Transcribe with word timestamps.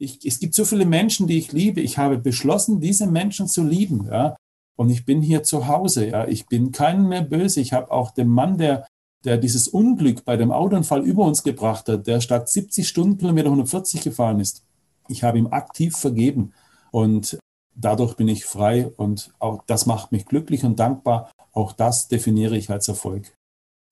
Ich, 0.00 0.24
es 0.24 0.40
gibt 0.40 0.54
so 0.54 0.64
viele 0.64 0.86
Menschen, 0.86 1.26
die 1.26 1.38
ich 1.38 1.52
liebe. 1.52 1.80
Ich 1.80 1.98
habe 1.98 2.16
beschlossen, 2.16 2.80
diese 2.80 3.06
Menschen 3.06 3.46
zu 3.46 3.62
lieben. 3.62 4.06
Ja? 4.10 4.34
Und 4.76 4.88
ich 4.88 5.04
bin 5.04 5.20
hier 5.20 5.42
zu 5.42 5.68
Hause. 5.68 6.08
Ja? 6.08 6.26
Ich 6.26 6.46
bin 6.46 6.72
keinen 6.72 7.06
mehr 7.06 7.22
böse. 7.22 7.60
Ich 7.60 7.74
habe 7.74 7.90
auch 7.90 8.12
dem 8.12 8.28
Mann, 8.28 8.56
der, 8.56 8.86
der 9.24 9.36
dieses 9.36 9.68
Unglück 9.68 10.24
bei 10.24 10.36
dem 10.38 10.52
Autounfall 10.52 11.02
über 11.04 11.24
uns 11.24 11.42
gebracht 11.42 11.88
hat, 11.88 12.06
der 12.06 12.22
statt 12.22 12.48
70 12.48 12.88
Stundenkilometer 12.88 13.48
140 13.48 14.00
gefahren 14.00 14.40
ist, 14.40 14.64
ich 15.08 15.22
habe 15.22 15.38
ihm 15.38 15.48
aktiv 15.48 15.96
vergeben. 15.96 16.54
Und 16.92 17.38
dadurch 17.74 18.16
bin 18.16 18.28
ich 18.28 18.46
frei 18.46 18.90
und 18.96 19.32
auch 19.38 19.64
das 19.66 19.84
macht 19.84 20.12
mich 20.12 20.24
glücklich 20.24 20.64
und 20.64 20.78
dankbar. 20.78 21.30
Auch 21.52 21.72
das 21.72 22.08
definiere 22.08 22.56
ich 22.56 22.70
als 22.70 22.88
Erfolg. 22.88 23.34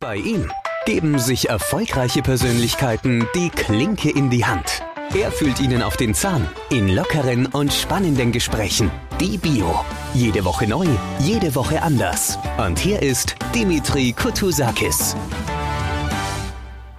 Bei 0.00 0.16
ihm 0.16 0.50
geben 0.86 1.18
sich 1.18 1.48
erfolgreiche 1.48 2.22
Persönlichkeiten 2.22 3.26
die 3.34 3.50
Klinke 3.50 4.10
in 4.10 4.30
die 4.30 4.46
Hand. 4.46 4.82
Er 5.14 5.32
fühlt 5.32 5.58
Ihnen 5.58 5.80
auf 5.80 5.96
den 5.96 6.12
Zahn 6.12 6.46
in 6.68 6.94
lockeren 6.94 7.46
und 7.46 7.72
spannenden 7.72 8.30
Gesprächen. 8.30 8.90
Die 9.18 9.38
Bio. 9.38 9.80
Jede 10.12 10.44
Woche 10.44 10.66
neu, 10.66 10.84
jede 11.20 11.54
Woche 11.54 11.80
anders. 11.80 12.38
Und 12.58 12.78
hier 12.78 13.00
ist 13.00 13.34
Dimitri 13.54 14.12
Kutusakis. 14.12 15.16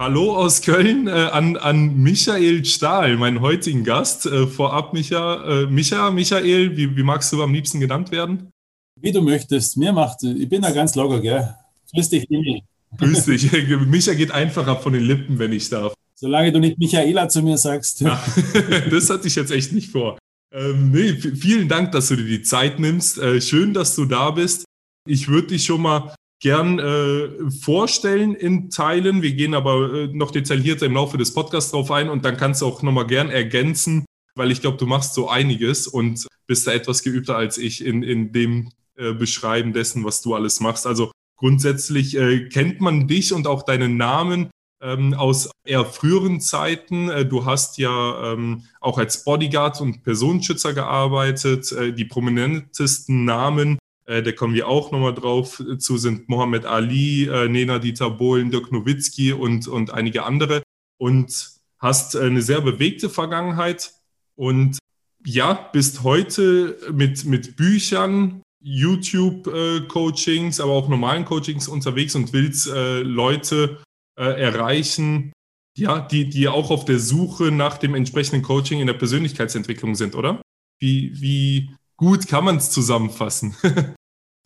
Hallo 0.00 0.36
aus 0.36 0.60
Köln 0.60 1.06
äh, 1.06 1.10
an, 1.10 1.56
an 1.56 2.02
Michael 2.02 2.64
Stahl, 2.64 3.16
meinen 3.16 3.42
heutigen 3.42 3.84
Gast. 3.84 4.26
Äh, 4.26 4.48
vorab, 4.48 4.92
Micha, 4.92 5.62
äh, 5.62 5.66
Micha, 5.66 6.10
Michael, 6.10 6.76
wie, 6.76 6.96
wie 6.96 7.02
magst 7.04 7.32
du 7.32 7.40
am 7.40 7.54
liebsten 7.54 7.78
genannt 7.78 8.10
werden? 8.10 8.50
Wie 8.96 9.12
du 9.12 9.22
möchtest. 9.22 9.76
Mir 9.76 9.92
macht, 9.92 10.24
ich 10.24 10.48
bin 10.48 10.62
da 10.62 10.72
ganz 10.72 10.96
locker, 10.96 11.20
gell? 11.20 11.54
Grüß 11.94 12.08
dich, 12.08 12.26
Dimi. 12.26 12.64
Grüß 12.98 13.26
dich. 13.26 13.52
Micha 13.86 14.14
geht 14.14 14.32
einfacher 14.32 14.74
von 14.74 14.94
den 14.94 15.04
Lippen, 15.04 15.38
wenn 15.38 15.52
ich 15.52 15.70
darf. 15.70 15.94
Solange 16.20 16.52
du 16.52 16.58
nicht 16.60 16.78
Michaela 16.78 17.30
zu 17.30 17.42
mir 17.42 17.56
sagst. 17.56 18.02
Ja, 18.02 18.22
das 18.90 19.08
hatte 19.08 19.26
ich 19.26 19.36
jetzt 19.36 19.50
echt 19.50 19.72
nicht 19.72 19.90
vor. 19.90 20.18
Ähm, 20.52 20.90
nee, 20.90 21.14
vielen 21.14 21.66
Dank, 21.66 21.92
dass 21.92 22.08
du 22.08 22.16
dir 22.16 22.26
die 22.26 22.42
Zeit 22.42 22.78
nimmst. 22.78 23.16
Äh, 23.16 23.40
schön, 23.40 23.72
dass 23.72 23.96
du 23.96 24.04
da 24.04 24.30
bist. 24.30 24.64
Ich 25.08 25.28
würde 25.28 25.48
dich 25.48 25.64
schon 25.64 25.80
mal 25.80 26.14
gern 26.42 26.78
äh, 26.78 27.50
vorstellen 27.62 28.34
in 28.34 28.68
Teilen. 28.68 29.22
Wir 29.22 29.32
gehen 29.32 29.54
aber 29.54 29.94
äh, 29.94 30.06
noch 30.08 30.30
detaillierter 30.30 30.84
im 30.84 30.94
Laufe 30.94 31.16
des 31.16 31.32
Podcasts 31.32 31.70
drauf 31.70 31.90
ein 31.90 32.10
und 32.10 32.22
dann 32.22 32.36
kannst 32.36 32.60
du 32.60 32.66
auch 32.66 32.82
nochmal 32.82 33.06
gern 33.06 33.30
ergänzen, 33.30 34.04
weil 34.34 34.50
ich 34.50 34.60
glaube, 34.60 34.76
du 34.76 34.84
machst 34.84 35.14
so 35.14 35.30
einiges 35.30 35.86
und 35.86 36.26
bist 36.46 36.66
da 36.66 36.72
etwas 36.72 37.02
geübter 37.02 37.36
als 37.36 37.56
ich 37.56 37.82
in, 37.82 38.02
in 38.02 38.32
dem 38.32 38.68
äh, 38.96 39.14
Beschreiben 39.14 39.72
dessen, 39.72 40.04
was 40.04 40.20
du 40.20 40.34
alles 40.34 40.60
machst. 40.60 40.86
Also 40.86 41.12
grundsätzlich 41.38 42.14
äh, 42.14 42.46
kennt 42.50 42.82
man 42.82 43.08
dich 43.08 43.32
und 43.32 43.46
auch 43.46 43.62
deinen 43.62 43.96
Namen 43.96 44.50
ähm, 44.80 45.14
aus 45.14 45.50
eher 45.64 45.84
früheren 45.84 46.40
Zeiten. 46.40 47.08
Äh, 47.10 47.26
du 47.26 47.44
hast 47.44 47.78
ja 47.78 48.32
ähm, 48.32 48.64
auch 48.80 48.98
als 48.98 49.24
Bodyguard 49.24 49.80
und 49.80 50.02
Personenschützer 50.02 50.74
gearbeitet. 50.74 51.72
Äh, 51.72 51.92
die 51.92 52.04
prominentesten 52.04 53.24
Namen, 53.24 53.78
äh, 54.06 54.22
da 54.22 54.32
kommen 54.32 54.54
wir 54.54 54.68
auch 54.68 54.90
nochmal 54.90 55.14
drauf 55.14 55.62
zu, 55.78 55.98
sind 55.98 56.28
Mohammed 56.28 56.64
Ali, 56.64 57.26
äh, 57.26 57.48
Nena 57.48 57.78
Dieter 57.78 58.10
Bohlen, 58.10 58.50
Dirk 58.50 58.72
Nowitzki 58.72 59.32
und, 59.32 59.68
und 59.68 59.92
einige 59.92 60.24
andere. 60.24 60.62
Und 60.98 61.60
hast 61.78 62.14
äh, 62.14 62.20
eine 62.20 62.42
sehr 62.42 62.60
bewegte 62.60 63.08
Vergangenheit 63.10 63.92
und 64.36 64.78
ja, 65.24 65.52
bist 65.52 66.02
heute 66.02 66.78
mit, 66.92 67.24
mit 67.26 67.56
Büchern, 67.56 68.42
YouTube-Coachings, 68.62 70.60
aber 70.60 70.72
auch 70.72 70.88
normalen 70.88 71.24
Coachings 71.24 71.68
unterwegs 71.68 72.14
und 72.14 72.32
willst 72.32 72.68
äh, 72.68 73.00
Leute 73.02 73.82
äh, 74.20 74.40
erreichen, 74.40 75.32
ja, 75.78 76.00
die, 76.00 76.28
die 76.28 76.46
auch 76.46 76.70
auf 76.70 76.84
der 76.84 76.98
Suche 76.98 77.50
nach 77.50 77.78
dem 77.78 77.94
entsprechenden 77.94 78.42
Coaching 78.42 78.80
in 78.80 78.86
der 78.86 78.94
Persönlichkeitsentwicklung 78.94 79.94
sind, 79.94 80.14
oder? 80.14 80.42
Wie, 80.78 81.18
wie 81.20 81.70
gut 81.96 82.28
kann 82.28 82.44
man 82.44 82.56
es 82.56 82.70
zusammenfassen? 82.70 83.56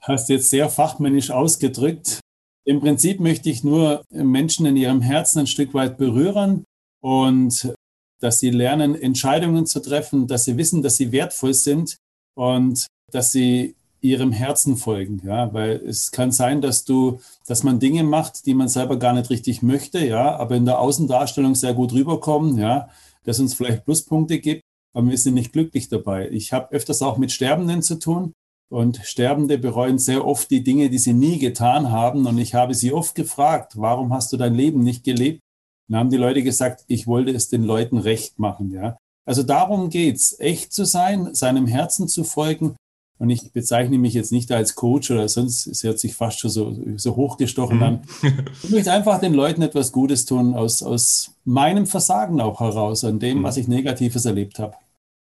Hast 0.00 0.28
jetzt 0.28 0.50
sehr 0.50 0.68
fachmännisch 0.68 1.30
ausgedrückt. 1.30 2.20
Im 2.64 2.80
Prinzip 2.80 3.20
möchte 3.20 3.50
ich 3.50 3.64
nur 3.64 4.04
Menschen 4.10 4.64
in 4.66 4.76
ihrem 4.76 5.00
Herzen 5.00 5.40
ein 5.40 5.46
Stück 5.46 5.74
weit 5.74 5.98
berühren 5.98 6.64
und 7.02 7.74
dass 8.20 8.38
sie 8.38 8.50
lernen, 8.50 8.94
Entscheidungen 8.94 9.66
zu 9.66 9.80
treffen, 9.80 10.26
dass 10.26 10.44
sie 10.44 10.56
wissen, 10.56 10.82
dass 10.82 10.96
sie 10.96 11.10
wertvoll 11.12 11.52
sind 11.52 11.96
und 12.36 12.86
dass 13.10 13.32
sie 13.32 13.74
ihrem 14.04 14.32
Herzen 14.32 14.76
folgen, 14.76 15.22
ja, 15.24 15.52
weil 15.54 15.76
es 15.76 16.12
kann 16.12 16.30
sein, 16.30 16.60
dass 16.60 16.84
du, 16.84 17.20
dass 17.46 17.62
man 17.62 17.80
Dinge 17.80 18.04
macht, 18.04 18.44
die 18.44 18.52
man 18.54 18.68
selber 18.68 18.98
gar 18.98 19.14
nicht 19.14 19.30
richtig 19.30 19.62
möchte, 19.62 20.06
ja, 20.06 20.36
aber 20.36 20.56
in 20.56 20.66
der 20.66 20.78
Außendarstellung 20.78 21.54
sehr 21.54 21.72
gut 21.72 21.92
rüberkommen, 21.94 22.58
ja, 22.58 22.90
dass 23.24 23.40
uns 23.40 23.54
vielleicht 23.54 23.86
Pluspunkte 23.86 24.38
gibt, 24.38 24.62
aber 24.92 25.08
wir 25.08 25.16
sind 25.16 25.34
nicht 25.34 25.52
glücklich 25.52 25.88
dabei. 25.88 26.28
Ich 26.30 26.52
habe 26.52 26.70
öfters 26.72 27.00
auch 27.00 27.16
mit 27.16 27.32
Sterbenden 27.32 27.80
zu 27.80 27.98
tun 27.98 28.34
und 28.70 29.00
Sterbende 29.04 29.56
bereuen 29.56 29.98
sehr 29.98 30.26
oft 30.26 30.50
die 30.50 30.62
Dinge, 30.62 30.90
die 30.90 30.98
sie 30.98 31.14
nie 31.14 31.38
getan 31.38 31.90
haben 31.90 32.26
und 32.26 32.36
ich 32.36 32.54
habe 32.54 32.74
sie 32.74 32.92
oft 32.92 33.14
gefragt, 33.14 33.72
warum 33.76 34.12
hast 34.12 34.32
du 34.34 34.36
dein 34.36 34.54
Leben 34.54 34.80
nicht 34.80 35.02
gelebt? 35.02 35.40
Dann 35.88 35.98
haben 35.98 36.10
die 36.10 36.18
Leute 36.18 36.42
gesagt, 36.42 36.84
ich 36.88 37.06
wollte 37.06 37.32
es 37.32 37.48
den 37.48 37.64
Leuten 37.64 37.96
recht 37.96 38.38
machen, 38.38 38.70
ja. 38.70 38.98
Also 39.26 39.42
darum 39.42 39.88
geht's, 39.88 40.38
echt 40.38 40.74
zu 40.74 40.84
sein, 40.84 41.34
seinem 41.34 41.66
Herzen 41.66 42.06
zu 42.06 42.24
folgen 42.24 42.76
und 43.18 43.30
ich 43.30 43.52
bezeichne 43.52 43.98
mich 43.98 44.14
jetzt 44.14 44.32
nicht 44.32 44.50
als 44.50 44.74
Coach 44.74 45.10
oder 45.10 45.28
sonst, 45.28 45.66
es 45.66 45.84
hört 45.84 45.98
sich 45.98 46.14
fast 46.14 46.40
schon 46.40 46.50
so, 46.50 46.76
so 46.96 47.16
hochgestochen 47.16 47.82
an. 47.82 48.02
Mhm. 48.22 48.44
Ich 48.62 48.70
möchte 48.70 48.92
einfach 48.92 49.20
den 49.20 49.34
Leuten 49.34 49.62
etwas 49.62 49.92
Gutes 49.92 50.24
tun, 50.24 50.54
aus, 50.54 50.82
aus 50.82 51.34
meinem 51.44 51.86
Versagen 51.86 52.40
auch 52.40 52.60
heraus, 52.60 53.04
an 53.04 53.20
dem, 53.20 53.38
mhm. 53.38 53.42
was 53.44 53.56
ich 53.56 53.68
Negatives 53.68 54.24
erlebt 54.24 54.58
habe. 54.58 54.74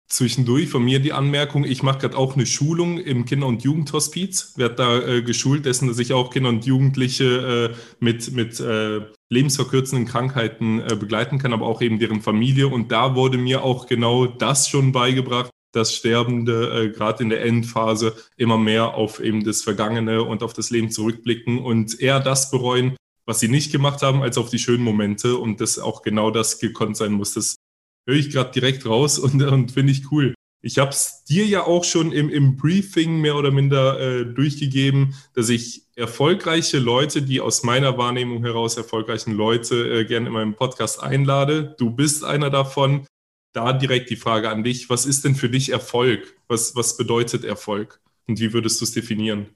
Zwischendurch 0.08 0.68
von 0.68 0.84
mir 0.84 1.00
die 1.00 1.12
Anmerkung, 1.12 1.64
ich 1.64 1.82
mache 1.82 1.98
gerade 1.98 2.16
auch 2.16 2.34
eine 2.34 2.46
Schulung 2.46 2.98
im 2.98 3.24
Kinder- 3.24 3.48
und 3.48 3.64
Jugendhospiz, 3.64 4.52
werde 4.56 4.74
da 4.76 5.02
äh, 5.02 5.22
geschult 5.22 5.66
dessen, 5.66 5.88
dass 5.88 5.98
ich 5.98 6.12
auch 6.12 6.30
Kinder 6.30 6.48
und 6.48 6.64
Jugendliche 6.64 7.74
äh, 7.74 7.76
mit, 7.98 8.32
mit 8.32 8.60
äh, 8.60 9.00
lebensverkürzenden 9.30 10.06
Krankheiten 10.06 10.80
äh, 10.80 10.94
begleiten 10.94 11.38
kann, 11.38 11.52
aber 11.52 11.66
auch 11.66 11.82
eben 11.82 11.98
deren 11.98 12.22
Familie. 12.22 12.68
Und 12.68 12.92
da 12.92 13.16
wurde 13.16 13.36
mir 13.36 13.64
auch 13.64 13.86
genau 13.86 14.26
das 14.26 14.68
schon 14.68 14.92
beigebracht, 14.92 15.50
dass 15.76 15.94
Sterbende 15.94 16.86
äh, 16.86 16.88
gerade 16.90 17.22
in 17.22 17.28
der 17.28 17.44
Endphase 17.44 18.16
immer 18.36 18.56
mehr 18.56 18.94
auf 18.94 19.20
eben 19.20 19.44
das 19.44 19.62
Vergangene 19.62 20.22
und 20.22 20.42
auf 20.42 20.54
das 20.54 20.70
Leben 20.70 20.90
zurückblicken 20.90 21.58
und 21.58 22.00
eher 22.00 22.18
das 22.20 22.50
bereuen, 22.50 22.96
was 23.26 23.40
sie 23.40 23.48
nicht 23.48 23.72
gemacht 23.72 24.02
haben, 24.02 24.22
als 24.22 24.38
auf 24.38 24.48
die 24.48 24.58
schönen 24.58 24.82
Momente 24.82 25.36
und 25.36 25.60
dass 25.60 25.78
auch 25.78 26.02
genau 26.02 26.30
das 26.30 26.58
gekonnt 26.58 26.96
sein 26.96 27.12
muss. 27.12 27.34
Das 27.34 27.56
höre 28.08 28.16
ich 28.16 28.30
gerade 28.30 28.52
direkt 28.52 28.86
raus 28.86 29.18
und, 29.18 29.42
und 29.42 29.72
finde 29.72 29.92
ich 29.92 30.10
cool. 30.10 30.34
Ich 30.62 30.78
habe 30.78 30.90
es 30.90 31.22
dir 31.24 31.46
ja 31.46 31.64
auch 31.64 31.84
schon 31.84 32.10
im, 32.10 32.28
im 32.28 32.56
Briefing 32.56 33.20
mehr 33.20 33.36
oder 33.36 33.50
minder 33.50 34.00
äh, 34.00 34.24
durchgegeben, 34.24 35.14
dass 35.34 35.48
ich 35.48 35.82
erfolgreiche 35.94 36.78
Leute, 36.78 37.22
die 37.22 37.40
aus 37.40 37.62
meiner 37.62 37.98
Wahrnehmung 37.98 38.42
heraus 38.42 38.76
erfolgreichen 38.76 39.32
Leute 39.32 40.00
äh, 40.00 40.04
gerne 40.04 40.26
in 40.26 40.32
meinem 40.32 40.54
Podcast 40.54 41.02
einlade. 41.02 41.76
Du 41.78 41.90
bist 41.90 42.24
einer 42.24 42.50
davon 42.50 43.06
da 43.52 43.72
direkt 43.72 44.10
die 44.10 44.16
Frage 44.16 44.50
an 44.50 44.64
dich, 44.64 44.90
was 44.90 45.06
ist 45.06 45.24
denn 45.24 45.34
für 45.34 45.48
dich 45.48 45.70
Erfolg? 45.70 46.36
Was, 46.48 46.74
was 46.74 46.96
bedeutet 46.96 47.44
Erfolg? 47.44 48.00
Und 48.28 48.40
wie 48.40 48.52
würdest 48.52 48.80
du 48.80 48.84
es 48.84 48.92
definieren? 48.92 49.50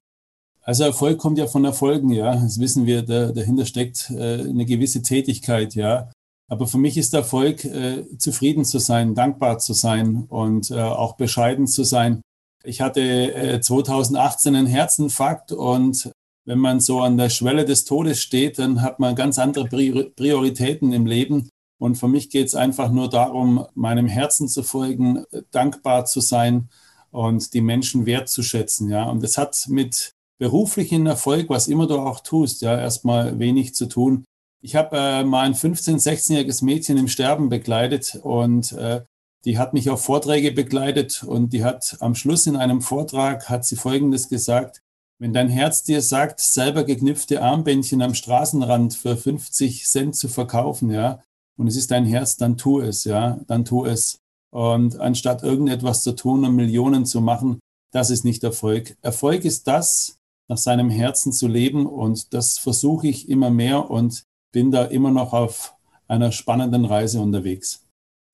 Also 0.62 0.84
Erfolg 0.84 1.18
kommt 1.18 1.38
ja 1.38 1.46
von 1.46 1.64
Erfolgen, 1.64 2.10
ja. 2.10 2.34
Das 2.34 2.60
wissen 2.60 2.86
wir, 2.86 3.02
da, 3.02 3.32
dahinter 3.32 3.66
steckt 3.66 4.10
äh, 4.10 4.40
eine 4.40 4.66
gewisse 4.66 5.02
Tätigkeit, 5.02 5.74
ja. 5.74 6.10
Aber 6.48 6.66
für 6.66 6.78
mich 6.78 6.96
ist 6.96 7.14
Erfolg, 7.14 7.64
äh, 7.64 8.04
zufrieden 8.18 8.64
zu 8.64 8.78
sein, 8.78 9.14
dankbar 9.14 9.58
zu 9.58 9.72
sein 9.72 10.24
und 10.28 10.70
äh, 10.70 10.80
auch 10.80 11.16
bescheiden 11.16 11.66
zu 11.66 11.84
sein. 11.84 12.22
Ich 12.64 12.80
hatte 12.80 13.60
2018 13.62 14.54
äh, 14.54 14.58
einen 14.58 14.66
Herzinfarkt 14.66 15.52
und 15.52 16.10
wenn 16.44 16.58
man 16.58 16.80
so 16.80 17.00
an 17.00 17.16
der 17.16 17.30
Schwelle 17.30 17.64
des 17.64 17.84
Todes 17.84 18.20
steht, 18.20 18.58
dann 18.58 18.82
hat 18.82 18.98
man 18.98 19.14
ganz 19.14 19.38
andere 19.38 19.66
Prioritäten 19.66 20.92
im 20.92 21.06
Leben. 21.06 21.48
Und 21.80 21.94
für 21.94 22.08
mich 22.08 22.28
geht 22.28 22.46
es 22.46 22.54
einfach 22.54 22.90
nur 22.90 23.08
darum, 23.08 23.64
meinem 23.74 24.06
Herzen 24.06 24.48
zu 24.48 24.62
folgen, 24.62 25.24
dankbar 25.50 26.04
zu 26.04 26.20
sein 26.20 26.68
und 27.10 27.54
die 27.54 27.62
Menschen 27.62 28.04
wertzuschätzen. 28.04 28.90
Ja, 28.90 29.04
und 29.04 29.22
das 29.22 29.38
hat 29.38 29.64
mit 29.68 30.12
beruflichen 30.38 31.06
Erfolg, 31.06 31.48
was 31.48 31.68
immer 31.68 31.86
du 31.86 31.98
auch 31.98 32.20
tust, 32.20 32.60
ja, 32.60 32.78
erstmal 32.78 33.38
wenig 33.38 33.74
zu 33.74 33.86
tun. 33.86 34.24
Ich 34.62 34.76
habe 34.76 34.94
äh, 34.96 35.24
mal 35.24 35.46
ein 35.46 35.54
15-, 35.54 35.96
16-jähriges 35.96 36.62
Mädchen 36.62 36.98
im 36.98 37.08
Sterben 37.08 37.48
begleitet 37.48 38.20
und 38.22 38.72
äh, 38.72 39.00
die 39.46 39.56
hat 39.56 39.72
mich 39.72 39.88
auf 39.88 40.04
Vorträge 40.04 40.52
begleitet 40.52 41.22
und 41.22 41.54
die 41.54 41.64
hat 41.64 41.96
am 42.00 42.14
Schluss 42.14 42.46
in 42.46 42.56
einem 42.56 42.82
Vortrag 42.82 43.48
hat 43.48 43.64
sie 43.64 43.76
Folgendes 43.76 44.28
gesagt. 44.28 44.82
Wenn 45.18 45.32
dein 45.32 45.48
Herz 45.48 45.82
dir 45.82 46.02
sagt, 46.02 46.40
selber 46.40 46.84
geknüpfte 46.84 47.40
Armbändchen 47.40 48.02
am 48.02 48.14
Straßenrand 48.14 48.92
für 48.92 49.16
50 49.16 49.86
Cent 49.86 50.14
zu 50.14 50.28
verkaufen, 50.28 50.90
ja, 50.90 51.22
und 51.60 51.66
es 51.66 51.76
ist 51.76 51.90
dein 51.90 52.06
Herz, 52.06 52.38
dann 52.38 52.56
tu 52.56 52.80
es, 52.80 53.04
ja, 53.04 53.38
dann 53.46 53.66
tu 53.66 53.84
es. 53.84 54.18
Und 54.50 54.98
anstatt 54.98 55.42
irgendetwas 55.42 56.02
zu 56.02 56.12
tun 56.12 56.42
und 56.46 56.56
Millionen 56.56 57.04
zu 57.04 57.20
machen, 57.20 57.60
das 57.92 58.08
ist 58.08 58.24
nicht 58.24 58.42
Erfolg. 58.42 58.96
Erfolg 59.02 59.44
ist 59.44 59.68
das, 59.68 60.16
nach 60.48 60.56
seinem 60.56 60.88
Herzen 60.88 61.32
zu 61.32 61.46
leben 61.46 61.84
und 61.84 62.32
das 62.32 62.56
versuche 62.56 63.08
ich 63.08 63.28
immer 63.28 63.50
mehr 63.50 63.90
und 63.90 64.24
bin 64.52 64.70
da 64.70 64.84
immer 64.86 65.10
noch 65.10 65.34
auf 65.34 65.74
einer 66.08 66.32
spannenden 66.32 66.86
Reise 66.86 67.20
unterwegs. 67.20 67.84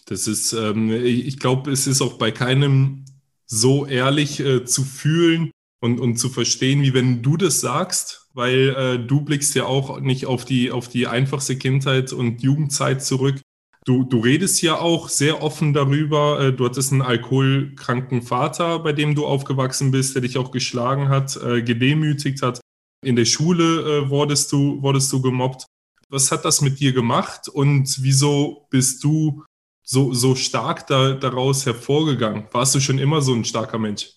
Das 0.05 0.29
ist, 0.29 0.53
ähm, 0.53 0.93
ich 0.93 1.41
glaube, 1.41 1.73
es 1.73 1.89
ist 1.89 2.03
auch 2.03 2.19
bei 2.19 2.31
keinem 2.31 3.07
so 3.45 3.87
ehrlich 3.87 4.39
äh, 4.39 4.65
zu 4.65 4.85
fühlen 4.85 5.51
und, 5.81 6.01
und 6.01 6.17
zu 6.17 6.29
verstehen, 6.29 6.83
wie 6.83 6.95
wenn 6.95 7.23
du 7.23 7.37
das 7.37 7.61
sagst, 7.61 8.29
weil 8.35 8.75
äh, 8.77 8.99
du 8.99 9.23
blickst 9.23 9.55
ja 9.55 9.65
auch 9.65 10.01
nicht 10.01 10.27
auf 10.27 10.45
die, 10.45 10.71
auf 10.71 10.89
die 10.89 11.07
einfachste 11.07 11.57
Kindheit 11.57 12.13
und 12.13 12.43
Jugendzeit 12.43 13.03
zurück. 13.03 13.41
Du, 13.85 14.03
du 14.03 14.19
redest 14.19 14.63
ja 14.63 14.79
auch 14.81 15.09
sehr 15.09 15.43
offen 15.43 15.73
darüber. 15.73 16.41
Äh, 16.41 16.53
du 16.53 16.65
hattest 16.65 16.93
einen 16.93 17.03
alkoholkranken 17.03 18.23
Vater, 18.23 18.81
bei 18.81 18.93
dem 18.93 19.15
du 19.15 19.27
aufgewachsen 19.27 19.91
bist, 19.91 20.15
der 20.15 20.23
dich 20.23 20.39
auch 20.39 20.51
geschlagen 20.51 21.09
hat, 21.09 21.37
äh, 21.37 21.63
gedemütigt 21.63 22.43
hat. 22.43 22.61
In 23.05 23.17
der 23.17 23.27
Schule 23.27 23.65
äh, 23.65 24.11
wurdest, 24.11 24.51
du, 24.53 24.83
wurdest 24.83 25.13
du 25.13 25.23
gemobbt. 25.23 25.67
Was 26.09 26.33
hat 26.33 26.45
das 26.45 26.61
mit 26.61 26.81
dir 26.81 26.93
gemacht 26.93 27.49
und 27.49 28.03
wieso 28.03 28.67
bist 28.71 29.03
du 29.05 29.45
so, 29.83 30.13
so 30.13 30.35
stark 30.35 30.87
da, 30.87 31.13
daraus 31.13 31.65
hervorgegangen? 31.65 32.47
Warst 32.53 32.75
du 32.75 32.81
schon 32.81 32.99
immer 32.99 33.23
so 33.23 33.35
ein 33.35 33.45
starker 33.45 33.79
Mensch? 33.79 34.17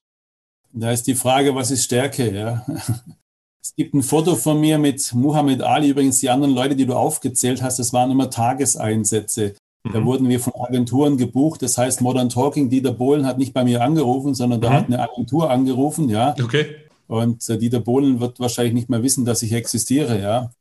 Da 0.71 0.91
ist 0.91 1.07
die 1.07 1.15
Frage, 1.15 1.55
was 1.55 1.71
ist 1.71 1.83
Stärke? 1.83 2.33
Ja? 2.33 2.65
Es 3.61 3.75
gibt 3.75 3.93
ein 3.93 4.03
Foto 4.03 4.35
von 4.35 4.59
mir 4.59 4.77
mit 4.77 5.13
Muhammad 5.13 5.61
Ali. 5.61 5.89
Übrigens, 5.89 6.19
die 6.19 6.29
anderen 6.29 6.55
Leute, 6.55 6.75
die 6.75 6.85
du 6.85 6.95
aufgezählt 6.95 7.61
hast, 7.61 7.77
das 7.77 7.93
waren 7.93 8.09
immer 8.09 8.29
Tageseinsätze. 8.29 9.55
Mhm. 9.83 9.93
Da 9.93 10.05
wurden 10.05 10.29
wir 10.29 10.39
von 10.39 10.53
Agenturen 10.55 11.17
gebucht. 11.17 11.61
Das 11.61 11.77
heißt, 11.77 12.01
Modern 12.01 12.29
Talking, 12.29 12.69
Dieter 12.69 12.93
Bohlen 12.93 13.25
hat 13.25 13.37
nicht 13.37 13.53
bei 13.53 13.63
mir 13.63 13.81
angerufen, 13.81 14.33
sondern 14.33 14.61
da 14.61 14.69
mhm. 14.69 14.73
hat 14.73 14.85
eine 14.85 14.99
Agentur 14.99 15.51
angerufen, 15.51 16.09
ja. 16.09 16.35
Okay. 16.41 16.75
Und 17.07 17.47
äh, 17.49 17.57
Dieter 17.57 17.79
Bohlen 17.79 18.19
wird 18.19 18.39
wahrscheinlich 18.39 18.73
nicht 18.73 18.89
mehr 18.89 19.03
wissen, 19.03 19.25
dass 19.25 19.43
ich 19.43 19.53
existiere, 19.53 20.21
ja. 20.21 20.51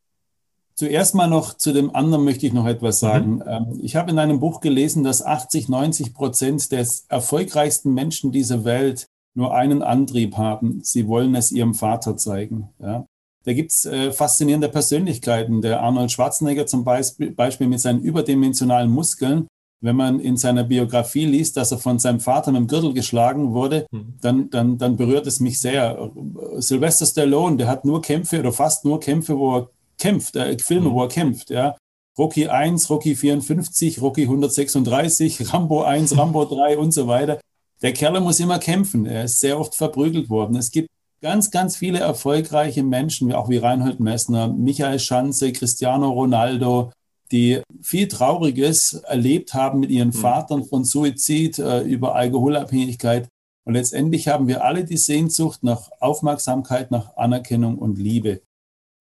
Zuerst 0.74 1.14
mal 1.14 1.28
noch 1.28 1.54
zu 1.54 1.72
dem 1.72 1.94
anderen 1.94 2.24
möchte 2.24 2.46
ich 2.46 2.52
noch 2.52 2.66
etwas 2.66 3.02
mhm. 3.02 3.06
sagen. 3.06 3.34
Mhm. 3.36 3.80
Ich 3.82 3.96
habe 3.96 4.10
in 4.10 4.18
einem 4.18 4.40
Buch 4.40 4.60
gelesen, 4.60 5.02
dass 5.02 5.22
80, 5.22 5.68
90 5.68 6.14
Prozent 6.14 6.72
des 6.72 7.04
erfolgreichsten 7.08 7.94
Menschen 7.94 8.32
dieser 8.32 8.64
Welt 8.64 9.08
nur 9.34 9.54
einen 9.54 9.82
Antrieb 9.82 10.36
haben. 10.36 10.80
Sie 10.82 11.06
wollen 11.06 11.34
es 11.34 11.52
ihrem 11.52 11.74
Vater 11.74 12.16
zeigen. 12.16 12.68
Ja. 12.80 13.06
Da 13.44 13.52
gibt 13.52 13.70
es 13.70 13.86
äh, 13.86 14.12
faszinierende 14.12 14.68
Persönlichkeiten. 14.68 15.62
Der 15.62 15.80
Arnold 15.80 16.12
Schwarzenegger 16.12 16.66
zum 16.66 16.84
Beispiel, 16.84 17.30
Beispiel 17.30 17.66
mit 17.66 17.80
seinen 17.80 18.00
überdimensionalen 18.00 18.90
Muskeln. 18.90 19.46
Wenn 19.80 19.94
man 19.94 20.18
in 20.18 20.36
seiner 20.36 20.64
Biografie 20.64 21.24
liest, 21.24 21.56
dass 21.56 21.70
er 21.70 21.78
von 21.78 22.00
seinem 22.00 22.18
Vater 22.18 22.50
mit 22.50 22.62
dem 22.62 22.66
Gürtel 22.66 22.92
geschlagen 22.92 23.54
wurde, 23.54 23.86
mhm. 23.92 24.14
dann, 24.20 24.50
dann, 24.50 24.76
dann 24.76 24.96
berührt 24.96 25.26
es 25.28 25.38
mich 25.38 25.60
sehr. 25.60 26.10
Sylvester 26.56 27.06
Stallone, 27.06 27.56
der 27.56 27.68
hat 27.68 27.84
nur 27.84 28.02
Kämpfe 28.02 28.40
oder 28.40 28.52
fast 28.52 28.84
nur 28.84 28.98
Kämpfe, 28.98 29.38
wo 29.38 29.56
er 29.56 29.70
kämpft, 29.98 30.34
äh, 30.36 30.58
Filme, 30.58 30.90
mhm. 30.90 30.94
wo 30.94 31.02
er 31.04 31.08
kämpft, 31.08 31.50
ja. 31.50 31.76
Rocky 32.18 32.48
1, 32.48 32.90
Rocky 32.90 33.14
54, 33.14 34.02
Rocky 34.02 34.22
136, 34.24 35.54
Rambo 35.54 35.84
1, 35.84 36.18
Rambo 36.18 36.44
3 36.44 36.76
und 36.76 36.92
so 36.92 37.06
weiter. 37.06 37.38
Der 37.82 37.92
Kerl 37.92 38.20
muss 38.20 38.40
immer 38.40 38.58
kämpfen. 38.58 39.06
Er 39.06 39.24
ist 39.24 39.40
sehr 39.40 39.58
oft 39.58 39.74
verprügelt 39.74 40.28
worden. 40.30 40.56
Es 40.56 40.70
gibt 40.70 40.88
ganz, 41.20 41.50
ganz 41.50 41.76
viele 41.76 42.00
erfolgreiche 42.00 42.82
Menschen, 42.82 43.32
auch 43.32 43.48
wie 43.48 43.58
Reinhold 43.58 44.00
Messner, 44.00 44.48
Michael 44.48 44.98
Schanze, 44.98 45.52
Cristiano 45.52 46.10
Ronaldo, 46.10 46.92
die 47.30 47.62
viel 47.82 48.08
Trauriges 48.08 48.94
erlebt 48.94 49.54
haben 49.54 49.80
mit 49.80 49.90
ihren 49.90 50.08
mhm. 50.08 50.14
Vatern 50.14 50.64
von 50.64 50.84
Suizid 50.84 51.58
äh, 51.58 51.82
über 51.82 52.14
Alkoholabhängigkeit. 52.14 53.28
Und 53.64 53.74
letztendlich 53.74 54.28
haben 54.28 54.48
wir 54.48 54.64
alle 54.64 54.84
die 54.84 54.96
Sehnsucht 54.96 55.62
nach 55.62 55.90
Aufmerksamkeit, 56.00 56.90
nach 56.90 57.16
Anerkennung 57.16 57.78
und 57.78 57.98
Liebe. 57.98 58.40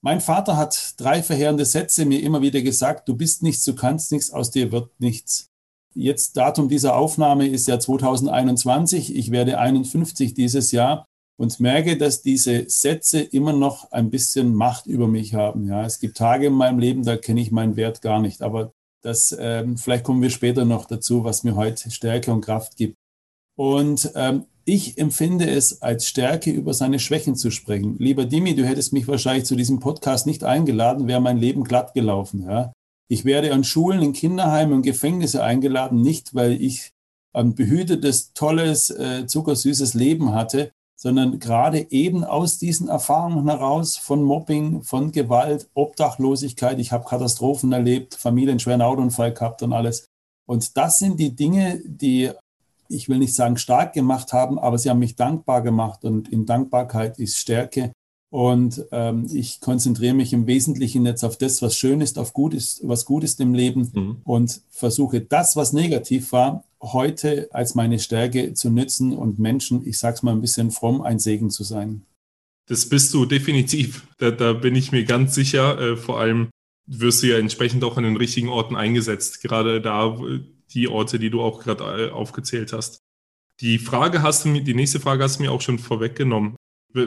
Mein 0.02 0.22
Vater 0.22 0.58
hat 0.58 0.94
drei 0.98 1.24
verheerende 1.24 1.66
Sätze 1.66 2.06
mir 2.06 2.22
immer 2.22 2.42
wieder 2.42 2.62
gesagt, 2.62 3.08
du 3.08 3.16
bist 3.16 3.44
nichts, 3.44 3.64
du 3.64 3.76
kannst 3.76 4.12
nichts, 4.12 4.32
aus 4.32 4.52
dir 4.52 4.72
wird 4.72 4.92
nichts. 5.00 5.47
Jetzt 6.00 6.38
Datum 6.38 6.70
dieser 6.70 6.96
Aufnahme 6.96 7.48
ist 7.48 7.68
ja 7.68 7.80
2021. 7.80 9.16
Ich 9.16 9.32
werde 9.32 9.58
51 9.58 10.36
dieses 10.36 10.72
Jahr 10.72 11.08
und 11.40 11.60
merke, 11.60 11.98
dass 11.98 12.22
diese 12.22 12.70
Sätze 12.70 13.20
immer 13.20 13.52
noch 13.52 13.92
ein 13.92 14.12
bisschen 14.12 14.54
Macht 14.54 14.86
über 14.86 15.08
mich 15.08 15.34
haben. 15.34 15.68
Ja, 15.68 15.84
es 15.86 16.00
gibt 16.00 16.16
Tage 16.16 16.48
in 16.48 16.54
meinem 16.54 16.78
Leben, 16.78 17.04
da 17.04 17.18
kenne 17.18 17.42
ich 17.42 17.52
meinen 17.52 17.78
Wert 17.78 18.04
gar 18.04 18.22
nicht. 18.22 18.44
Aber 18.44 18.74
das, 19.02 19.36
ähm, 19.40 19.78
vielleicht 19.78 20.04
kommen 20.04 20.22
wir 20.22 20.30
später 20.30 20.66
noch 20.66 20.86
dazu, 20.86 21.24
was 21.24 21.44
mir 21.44 21.56
heute 21.56 21.90
Stärke 21.90 22.32
und 22.32 22.42
Kraft 22.42 22.78
gibt. 22.78 22.96
Und 23.58 24.12
ähm, 24.14 24.46
ich 24.66 25.00
empfinde 25.00 25.50
es 25.50 25.82
als 25.82 26.08
Stärke, 26.08 26.52
über 26.52 26.76
seine 26.76 27.00
Schwächen 27.00 27.36
zu 27.36 27.50
sprechen. 27.50 27.96
Lieber 27.98 28.26
Dimi, 28.26 28.54
du 28.54 28.68
hättest 28.68 28.94
mich 28.94 29.08
wahrscheinlich 29.08 29.46
zu 29.46 29.56
diesem 29.56 29.80
Podcast 29.80 30.28
nicht 30.28 30.44
eingeladen, 30.44 31.08
wäre 31.08 31.22
mein 31.22 31.40
Leben 31.40 31.64
glatt 31.64 31.96
gelaufen. 31.96 32.44
Ja? 32.44 32.72
Ich 33.10 33.26
werde 33.26 33.54
an 33.54 33.64
Schulen, 33.64 34.02
in 34.02 34.14
Kinderheimen 34.14 34.74
und 34.74 34.82
Gefängnisse 34.82 35.44
eingeladen, 35.44 36.02
nicht 36.02 36.36
weil 36.36 36.62
ich 36.62 36.92
ein 37.34 37.56
behütetes, 37.56 38.34
tolles, 38.34 38.90
äh, 38.90 39.26
zuckersüßes 39.28 39.94
Leben 39.94 40.34
hatte, 40.34 40.72
sondern 41.00 41.40
gerade 41.40 41.92
eben 41.92 42.24
aus 42.24 42.58
diesen 42.58 42.90
Erfahrungen 42.90 43.48
heraus 43.48 43.98
von 43.98 44.24
Mobbing, 44.24 44.82
von 44.82 45.12
Gewalt, 45.12 45.70
Obdachlosigkeit. 45.76 46.80
Ich 46.80 46.92
habe 46.92 47.08
Katastrophen 47.08 47.72
erlebt, 47.72 48.16
Familienschweren 48.16 48.82
Autounfall 48.82 49.34
gehabt 49.34 49.62
und 49.62 49.74
alles. 49.74 50.08
Und 50.48 50.76
das 50.76 50.98
sind 50.98 51.20
die 51.20 51.36
Dinge, 51.36 51.82
die 51.86 52.32
ich 52.90 53.10
will 53.10 53.20
nicht 53.20 53.36
sagen 53.36 53.58
stark 53.58 53.94
gemacht 53.94 54.34
haben, 54.34 54.60
aber 54.60 54.78
sie 54.78 54.90
haben 54.90 55.00
mich 55.00 55.16
dankbar 55.16 55.62
gemacht 55.62 56.04
und 56.04 56.30
in 56.30 56.46
Dankbarkeit 56.46 57.20
ist 57.20 57.38
Stärke. 57.38 57.92
Und 58.30 58.84
ähm, 58.92 59.28
ich 59.32 59.62
konzentriere 59.62 60.14
mich 60.14 60.34
im 60.34 60.48
Wesentlichen 60.48 61.06
jetzt 61.06 61.24
auf 61.24 61.38
das, 61.38 61.62
was 61.62 61.78
schön 61.78 62.02
ist, 62.02 62.20
auf 62.20 62.34
gut 62.34 62.54
ist, 62.54 62.86
was 62.86 63.06
gut 63.06 63.24
ist 63.24 63.40
im 63.40 63.54
Leben 63.54 63.90
mhm. 63.94 64.18
und 64.26 64.62
versuche 64.70 65.22
das, 65.22 65.56
was 65.56 65.72
negativ 65.72 66.34
war, 66.34 66.66
heute 66.82 67.48
als 67.52 67.74
meine 67.74 68.00
Stärke 68.00 68.54
zu 68.54 68.70
nützen 68.70 69.14
und 69.14 69.40
Menschen, 69.40 69.88
ich 69.88 69.98
sage 69.98 70.16
es 70.16 70.24
mal 70.24 70.34
ein 70.34 70.42
bisschen 70.42 70.72
fromm, 70.72 71.02
ein 71.02 71.20
Segen 71.20 71.50
zu 71.50 71.64
sein. 71.64 72.04
Das 72.68 72.90
bist 72.90 73.14
du 73.14 73.26
definitiv. 73.26 74.06
Da, 74.18 74.30
da 74.30 74.52
bin 74.52 74.76
ich 74.76 74.92
mir 74.92 75.06
ganz 75.06 75.34
sicher. 75.34 75.80
Äh, 75.80 75.96
vor 75.96 76.20
allem 76.20 76.50
wirst 76.86 77.24
du 77.24 77.28
ja 77.28 77.38
entsprechend 77.38 77.84
auch 77.86 77.98
an 77.98 78.04
den 78.04 78.18
richtigen 78.18 78.50
Orten 78.50 78.76
eingesetzt. 78.76 79.42
Gerade 79.42 79.82
da, 79.82 80.18
die 80.74 80.90
Orte, 80.90 81.18
die 81.18 81.30
du 81.30 81.42
auch 81.42 81.62
gerade 81.62 82.08
äh, 82.08 82.12
aufgezählt 82.12 82.74
hast. 82.74 83.00
Die 83.62 83.80
Frage 83.80 84.22
hast 84.22 84.44
du 84.44 84.50
mir, 84.50 84.62
die 84.62 84.74
nächste 84.74 85.00
Frage 85.00 85.24
hast 85.24 85.40
du 85.40 85.44
mir 85.44 85.52
auch 85.52 85.62
schon 85.62 85.80
vorweggenommen. 85.80 86.56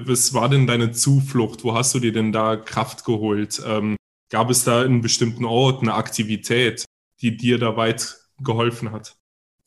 Was 0.07 0.33
war 0.35 0.49
denn 0.49 0.67
deine 0.67 0.93
Zuflucht? 0.93 1.65
Wo 1.65 1.75
hast 1.75 1.95
du 1.95 1.99
dir 1.99 2.13
denn 2.13 2.33
da 2.33 2.57
Kraft 2.57 3.05
geholt? 3.05 3.61
Ähm, 3.67 3.97
gab 4.31 4.51
es 4.51 4.65
da 4.65 4.83
einen 4.83 5.01
bestimmten 5.01 5.45
Ort, 5.45 5.83
eine 5.83 5.95
Aktivität, 5.95 6.85
die 7.21 7.37
dir 7.37 7.59
da 7.59 7.77
weit 7.77 8.17
geholfen 8.39 8.93
hat? 8.93 9.17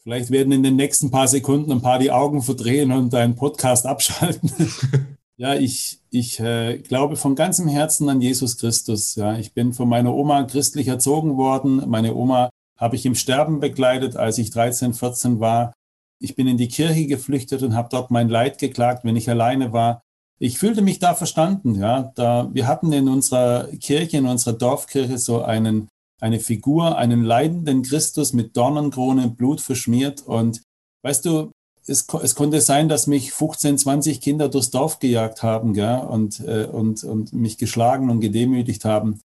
Vielleicht 0.03 0.31
werden 0.31 0.51
in 0.51 0.63
den 0.63 0.75
nächsten 0.75 1.11
paar 1.11 1.27
Sekunden 1.27 1.71
ein 1.71 1.81
paar 1.81 1.99
die 1.99 2.11
Augen 2.11 2.41
verdrehen 2.41 2.91
und 2.91 3.13
deinen 3.13 3.35
Podcast 3.35 3.85
abschalten. 3.85 4.51
ja, 5.37 5.55
ich, 5.55 5.99
ich 6.09 6.39
äh, 6.41 6.77
glaube 6.79 7.15
von 7.15 7.35
ganzem 7.35 7.69
Herzen 7.69 8.09
an 8.09 8.19
Jesus 8.19 8.57
Christus. 8.57 9.15
Ja, 9.15 9.37
ich 9.37 9.53
bin 9.53 9.71
von 9.71 9.87
meiner 9.87 10.13
Oma 10.13 10.43
christlich 10.43 10.89
erzogen 10.89 11.37
worden. 11.37 11.83
Meine 11.89 12.15
Oma 12.15 12.49
habe 12.77 12.97
ich 12.97 13.05
im 13.05 13.15
Sterben 13.15 13.61
begleitet, 13.61 14.17
als 14.17 14.37
ich 14.37 14.51
13, 14.51 14.93
14 14.93 15.39
war. 15.39 15.73
Ich 16.19 16.35
bin 16.35 16.47
in 16.47 16.57
die 16.57 16.67
Kirche 16.67 17.07
geflüchtet 17.07 17.63
und 17.63 17.75
habe 17.75 17.89
dort 17.89 18.11
mein 18.11 18.27
Leid 18.27 18.57
geklagt, 18.57 19.05
wenn 19.05 19.15
ich 19.15 19.29
alleine 19.29 19.71
war. 19.71 20.02
Ich 20.43 20.59
fühlte 20.59 20.81
mich 20.81 20.99
da 20.99 21.15
verstanden, 21.15 21.75
ja. 21.75 22.11
Da, 22.15 22.49
wir 22.51 22.67
hatten 22.67 22.91
in 22.91 23.07
unserer 23.07 23.69
Kirche, 23.79 24.17
in 24.17 24.25
unserer 24.25 24.51
Dorfkirche 24.51 25.17
so 25.17 25.41
einen, 25.41 25.87
eine 26.19 26.41
Figur, 26.41 26.97
einen 26.97 27.23
leidenden 27.23 27.81
Christus 27.81 28.33
mit 28.33 28.57
Dornenkrone, 28.57 29.29
Blut 29.29 29.61
verschmiert. 29.61 30.21
Und 30.23 30.61
weißt 31.03 31.23
du, 31.23 31.51
es, 31.87 32.05
es 32.21 32.35
konnte 32.35 32.59
sein, 32.59 32.89
dass 32.89 33.07
mich 33.07 33.31
15, 33.31 33.77
20 33.77 34.19
Kinder 34.19 34.49
durchs 34.49 34.69
Dorf 34.69 34.99
gejagt 34.99 35.43
haben, 35.43 35.73
gell, 35.73 35.99
und, 35.99 36.41
äh, 36.41 36.65
und, 36.69 37.05
und 37.05 37.31
mich 37.31 37.57
geschlagen 37.57 38.09
und 38.09 38.19
gedemütigt 38.19 38.83
haben. 38.83 39.21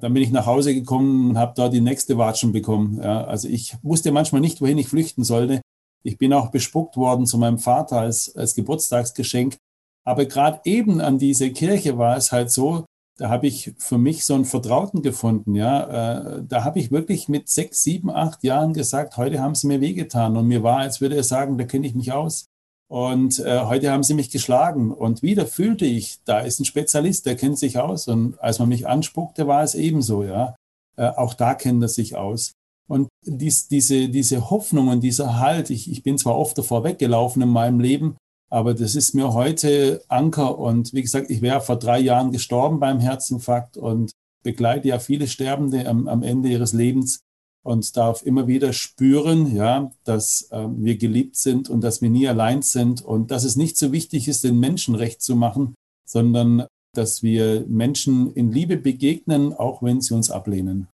Dann 0.00 0.14
bin 0.14 0.22
ich 0.22 0.30
nach 0.30 0.46
Hause 0.46 0.72
gekommen 0.72 1.28
und 1.28 1.38
habe 1.38 1.52
da 1.54 1.68
die 1.68 1.82
nächste 1.82 2.16
Watschen 2.16 2.52
bekommen. 2.52 2.98
Ja, 3.02 3.24
also 3.24 3.46
ich 3.46 3.76
wusste 3.82 4.10
manchmal 4.10 4.40
nicht, 4.40 4.62
wohin 4.62 4.78
ich 4.78 4.88
flüchten 4.88 5.22
sollte. 5.22 5.60
Ich 6.02 6.16
bin 6.16 6.32
auch 6.32 6.50
bespuckt 6.50 6.96
worden 6.96 7.26
zu 7.26 7.36
meinem 7.36 7.58
Vater 7.58 8.00
als, 8.00 8.34
als 8.34 8.54
Geburtstagsgeschenk. 8.54 9.58
Aber 10.04 10.26
gerade 10.26 10.60
eben 10.64 11.00
an 11.00 11.18
diese 11.18 11.50
Kirche 11.52 11.98
war 11.98 12.16
es 12.16 12.32
halt 12.32 12.50
so, 12.50 12.84
da 13.18 13.28
habe 13.28 13.46
ich 13.46 13.74
für 13.78 13.98
mich 13.98 14.24
so 14.24 14.34
einen 14.34 14.44
Vertrauten 14.44 15.02
gefunden. 15.02 15.54
Ja, 15.54 16.38
äh, 16.38 16.42
da 16.46 16.64
habe 16.64 16.78
ich 16.78 16.90
wirklich 16.90 17.28
mit 17.28 17.48
sechs, 17.48 17.82
sieben, 17.82 18.10
acht 18.10 18.42
Jahren 18.42 18.72
gesagt, 18.72 19.16
heute 19.16 19.40
haben 19.40 19.54
sie 19.54 19.66
mir 19.66 19.80
wehgetan. 19.80 20.36
Und 20.36 20.48
mir 20.48 20.62
war, 20.62 20.78
als 20.78 21.00
würde 21.00 21.16
er 21.16 21.22
sagen, 21.22 21.58
da 21.58 21.64
kenne 21.64 21.86
ich 21.86 21.94
mich 21.94 22.12
aus. 22.12 22.46
Und 22.88 23.38
äh, 23.38 23.60
heute 23.60 23.90
haben 23.90 24.02
sie 24.02 24.14
mich 24.14 24.30
geschlagen. 24.30 24.92
Und 24.92 25.22
wieder 25.22 25.46
fühlte 25.46 25.84
ich, 25.84 26.18
da 26.24 26.40
ist 26.40 26.60
ein 26.60 26.64
Spezialist, 26.64 27.26
der 27.26 27.36
kennt 27.36 27.58
sich 27.58 27.78
aus. 27.78 28.08
Und 28.08 28.38
als 28.40 28.58
man 28.58 28.68
mich 28.68 28.88
anspuckte, 28.88 29.46
war 29.46 29.62
es 29.62 29.74
ebenso, 29.74 30.24
ja. 30.24 30.56
Äh, 30.96 31.06
auch 31.06 31.34
da 31.34 31.54
kennt 31.54 31.82
er 31.82 31.88
sich 31.88 32.16
aus. 32.16 32.52
Und 32.88 33.08
dies, 33.24 33.68
diese, 33.68 34.08
diese 34.08 34.50
Hoffnung 34.50 34.88
und 34.88 35.00
dieser 35.00 35.38
Halt, 35.38 35.70
ich, 35.70 35.90
ich 35.90 36.02
bin 36.02 36.18
zwar 36.18 36.36
oft 36.36 36.58
davor 36.58 36.84
weggelaufen 36.84 37.40
in 37.40 37.48
meinem 37.48 37.80
Leben, 37.80 38.16
aber 38.52 38.74
das 38.74 38.94
ist 38.94 39.14
mir 39.14 39.32
heute 39.32 40.02
Anker. 40.08 40.58
Und 40.58 40.92
wie 40.92 41.00
gesagt, 41.00 41.30
ich 41.30 41.40
wäre 41.40 41.62
vor 41.62 41.78
drei 41.78 41.98
Jahren 41.98 42.32
gestorben 42.32 42.80
beim 42.80 43.00
Herzinfarkt 43.00 43.78
und 43.78 44.12
begleite 44.42 44.88
ja 44.88 44.98
viele 44.98 45.26
Sterbende 45.26 45.88
am, 45.88 46.06
am 46.06 46.22
Ende 46.22 46.50
ihres 46.50 46.74
Lebens. 46.74 47.20
und 47.64 47.96
darf 47.96 48.22
immer 48.22 48.48
wieder 48.48 48.72
spüren, 48.72 49.54
ja, 49.54 49.92
dass 50.04 50.48
äh, 50.50 50.66
wir 50.68 50.98
geliebt 50.98 51.36
sind 51.36 51.70
und 51.70 51.80
dass 51.80 52.02
wir 52.02 52.10
nie 52.10 52.26
allein 52.26 52.60
sind 52.60 53.02
und 53.02 53.30
dass 53.30 53.44
es 53.44 53.54
nicht 53.54 53.78
so 53.78 53.92
wichtig 53.92 54.26
ist, 54.26 54.42
den 54.42 54.58
Menschen 54.58 54.96
recht 54.96 55.22
zu 55.22 55.36
machen, 55.36 55.74
sondern 56.04 56.66
dass 56.92 57.22
wir 57.22 57.64
Menschen 57.68 58.34
in 58.34 58.50
Liebe 58.50 58.76
begegnen, 58.76 59.54
auch 59.54 59.80
wenn 59.82 60.00
sie 60.00 60.12
uns 60.12 60.30
ablehnen. 60.30 60.88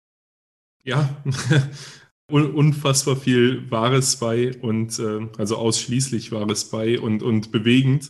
Ja, 0.83 1.09
unfassbar 2.31 3.17
viel 3.17 3.71
Wahres 3.71 4.17
bei 4.17 4.57
und 4.61 4.99
äh, 4.99 5.29
also 5.39 5.57
ausschließlich 5.57 6.33
Wahres 6.33 6.71
bei 6.71 6.99
und, 6.99 7.23
und 7.23 7.53
bewegend. 7.53 8.09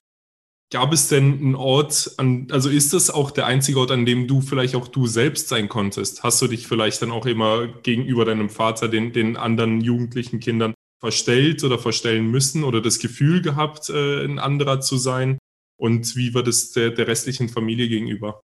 Gab 0.72 0.92
es 0.92 1.08
denn 1.08 1.34
einen 1.34 1.54
Ort, 1.54 2.14
an, 2.16 2.48
also 2.50 2.68
ist 2.68 2.92
das 2.92 3.10
auch 3.10 3.30
der 3.30 3.46
einzige 3.46 3.78
Ort, 3.78 3.92
an 3.92 4.04
dem 4.04 4.26
du 4.26 4.40
vielleicht 4.40 4.74
auch 4.74 4.88
du 4.88 5.06
selbst 5.06 5.48
sein 5.48 5.68
konntest? 5.68 6.24
Hast 6.24 6.42
du 6.42 6.48
dich 6.48 6.66
vielleicht 6.66 7.02
dann 7.02 7.12
auch 7.12 7.26
immer 7.26 7.68
gegenüber 7.68 8.24
deinem 8.24 8.50
Vater, 8.50 8.88
den, 8.88 9.12
den 9.12 9.36
anderen 9.36 9.80
jugendlichen 9.80 10.40
Kindern 10.40 10.74
verstellt 10.98 11.62
oder 11.62 11.78
verstellen 11.78 12.30
müssen 12.30 12.64
oder 12.64 12.80
das 12.80 12.98
Gefühl 12.98 13.42
gehabt, 13.42 13.90
äh, 13.90 14.24
ein 14.24 14.38
anderer 14.38 14.80
zu 14.80 14.96
sein? 14.96 15.38
Und 15.78 16.16
wie 16.16 16.34
war 16.34 16.42
das 16.42 16.72
der, 16.72 16.90
der 16.90 17.06
restlichen 17.06 17.48
Familie 17.48 17.88
gegenüber? 17.88 18.40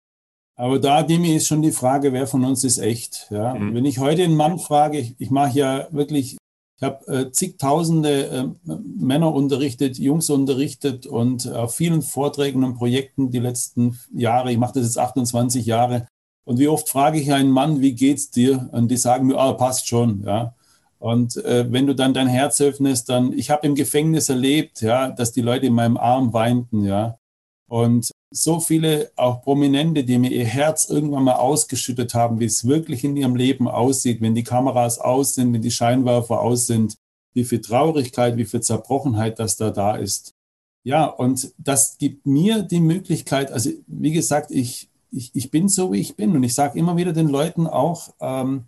Aber 0.59 0.79
da, 0.79 1.03
Dimi, 1.03 1.37
ist 1.37 1.47
schon 1.47 1.63
die 1.63 1.73
Frage, 1.73 2.13
wer 2.13 2.27
von 2.27 2.45
uns 2.45 2.65
ist 2.65 2.79
echt. 2.79 3.29
Ja? 3.31 3.55
Mhm. 3.55 3.75
Wenn 3.75 3.85
ich 3.85 3.99
heute 3.99 4.25
einen 4.25 4.37
Mann 4.37 4.59
frage, 4.59 4.99
ich, 4.99 5.15
ich 5.19 5.31
mache 5.31 5.59
ja 5.59 5.89
wirklich 5.91 6.37
ich 6.79 6.83
habe 6.83 7.07
äh, 7.07 7.33
zigtausende 7.33 8.27
äh, 8.27 8.73
Männer 8.99 9.33
unterrichtet, 9.33 9.99
Jungs 9.99 10.29
unterrichtet 10.29 11.07
und 11.07 11.51
auf 11.51 11.75
vielen 11.75 12.03
Vorträgen 12.03 12.65
und 12.65 12.75
Projekten 12.75 13.31
die 13.31 13.39
letzten 13.39 13.99
Jahre. 14.13 14.53
Ich 14.53 14.59
mache 14.59 14.75
das 14.75 14.85
jetzt 14.85 14.99
28 14.99 15.65
Jahre. 15.65 16.07
Und 16.45 16.59
wie 16.59 16.69
oft 16.69 16.89
frage 16.89 17.19
ich 17.19 17.33
einen 17.33 17.51
Mann, 17.51 17.81
wie 17.81 17.95
geht's 17.95 18.31
dir? 18.31 18.69
Und 18.73 18.91
die 18.91 18.99
sagen 18.99 19.27
mir, 19.27 19.39
ah, 19.39 19.55
passt 19.55 19.89
schon, 19.89 20.23
ja. 20.25 20.55
Und 20.99 21.37
äh, 21.45 21.71
wenn 21.71 21.87
du 21.87 21.95
dann 21.95 22.15
dein 22.15 22.29
Herz 22.29 22.61
öffnest, 22.61 23.09
dann, 23.09 23.33
ich 23.33 23.51
habe 23.51 23.67
im 23.67 23.75
Gefängnis 23.75 24.29
erlebt, 24.29 24.83
ja, 24.83 25.11
dass 25.11 25.33
die 25.33 25.43
Leute 25.43 25.67
in 25.67 25.75
meinem 25.75 25.97
Arm 25.97 26.35
weinten, 26.35 26.85
ja. 26.85 27.19
Und 27.69 28.11
so 28.31 28.61
viele 28.61 29.11
auch 29.17 29.43
Prominente, 29.43 30.05
die 30.05 30.19
mir 30.19 30.31
ihr 30.31 30.45
Herz 30.45 30.89
irgendwann 30.89 31.25
mal 31.25 31.37
ausgeschüttet 31.37 32.15
haben, 32.15 32.41
wie 32.41 32.45
es 32.45 32.67
wirklich 32.67 33.05
in 33.05 33.17
ihrem 33.17 33.37
Leben 33.37 33.69
aussieht, 33.69 34.21
wenn 34.21 34.35
die 34.35 34.45
Kameras 34.45 34.99
aus 34.99 35.35
sind, 35.35 35.53
wenn 35.53 35.63
die 35.63 35.71
Scheinwerfer 35.71 36.41
aus 36.41 36.67
sind, 36.67 36.97
wie 37.35 37.45
viel 37.45 37.61
Traurigkeit, 37.61 38.37
wie 38.37 38.45
viel 38.45 38.61
Zerbrochenheit 38.63 39.39
das 39.39 39.57
da 39.57 39.71
da 39.71 39.97
ist. 39.97 40.33
Ja, 40.85 41.07
und 41.07 41.53
das 41.59 41.99
gibt 41.99 42.27
mir 42.27 42.63
die 42.63 42.81
Möglichkeit, 42.81 43.51
also 43.51 43.71
wie 43.87 44.13
gesagt, 44.13 44.51
ich, 44.51 44.89
ich, 45.11 45.35
ich 45.35 45.51
bin 45.51 45.69
so, 45.69 45.93
wie 45.93 46.01
ich 46.01 46.17
bin. 46.17 46.37
Und 46.37 46.43
ich 46.43 46.55
sage 46.55 46.79
immer 46.79 46.97
wieder 46.97 47.13
den 47.13 47.29
Leuten 47.29 47.67
auch, 47.67 48.15
ähm, 48.21 48.67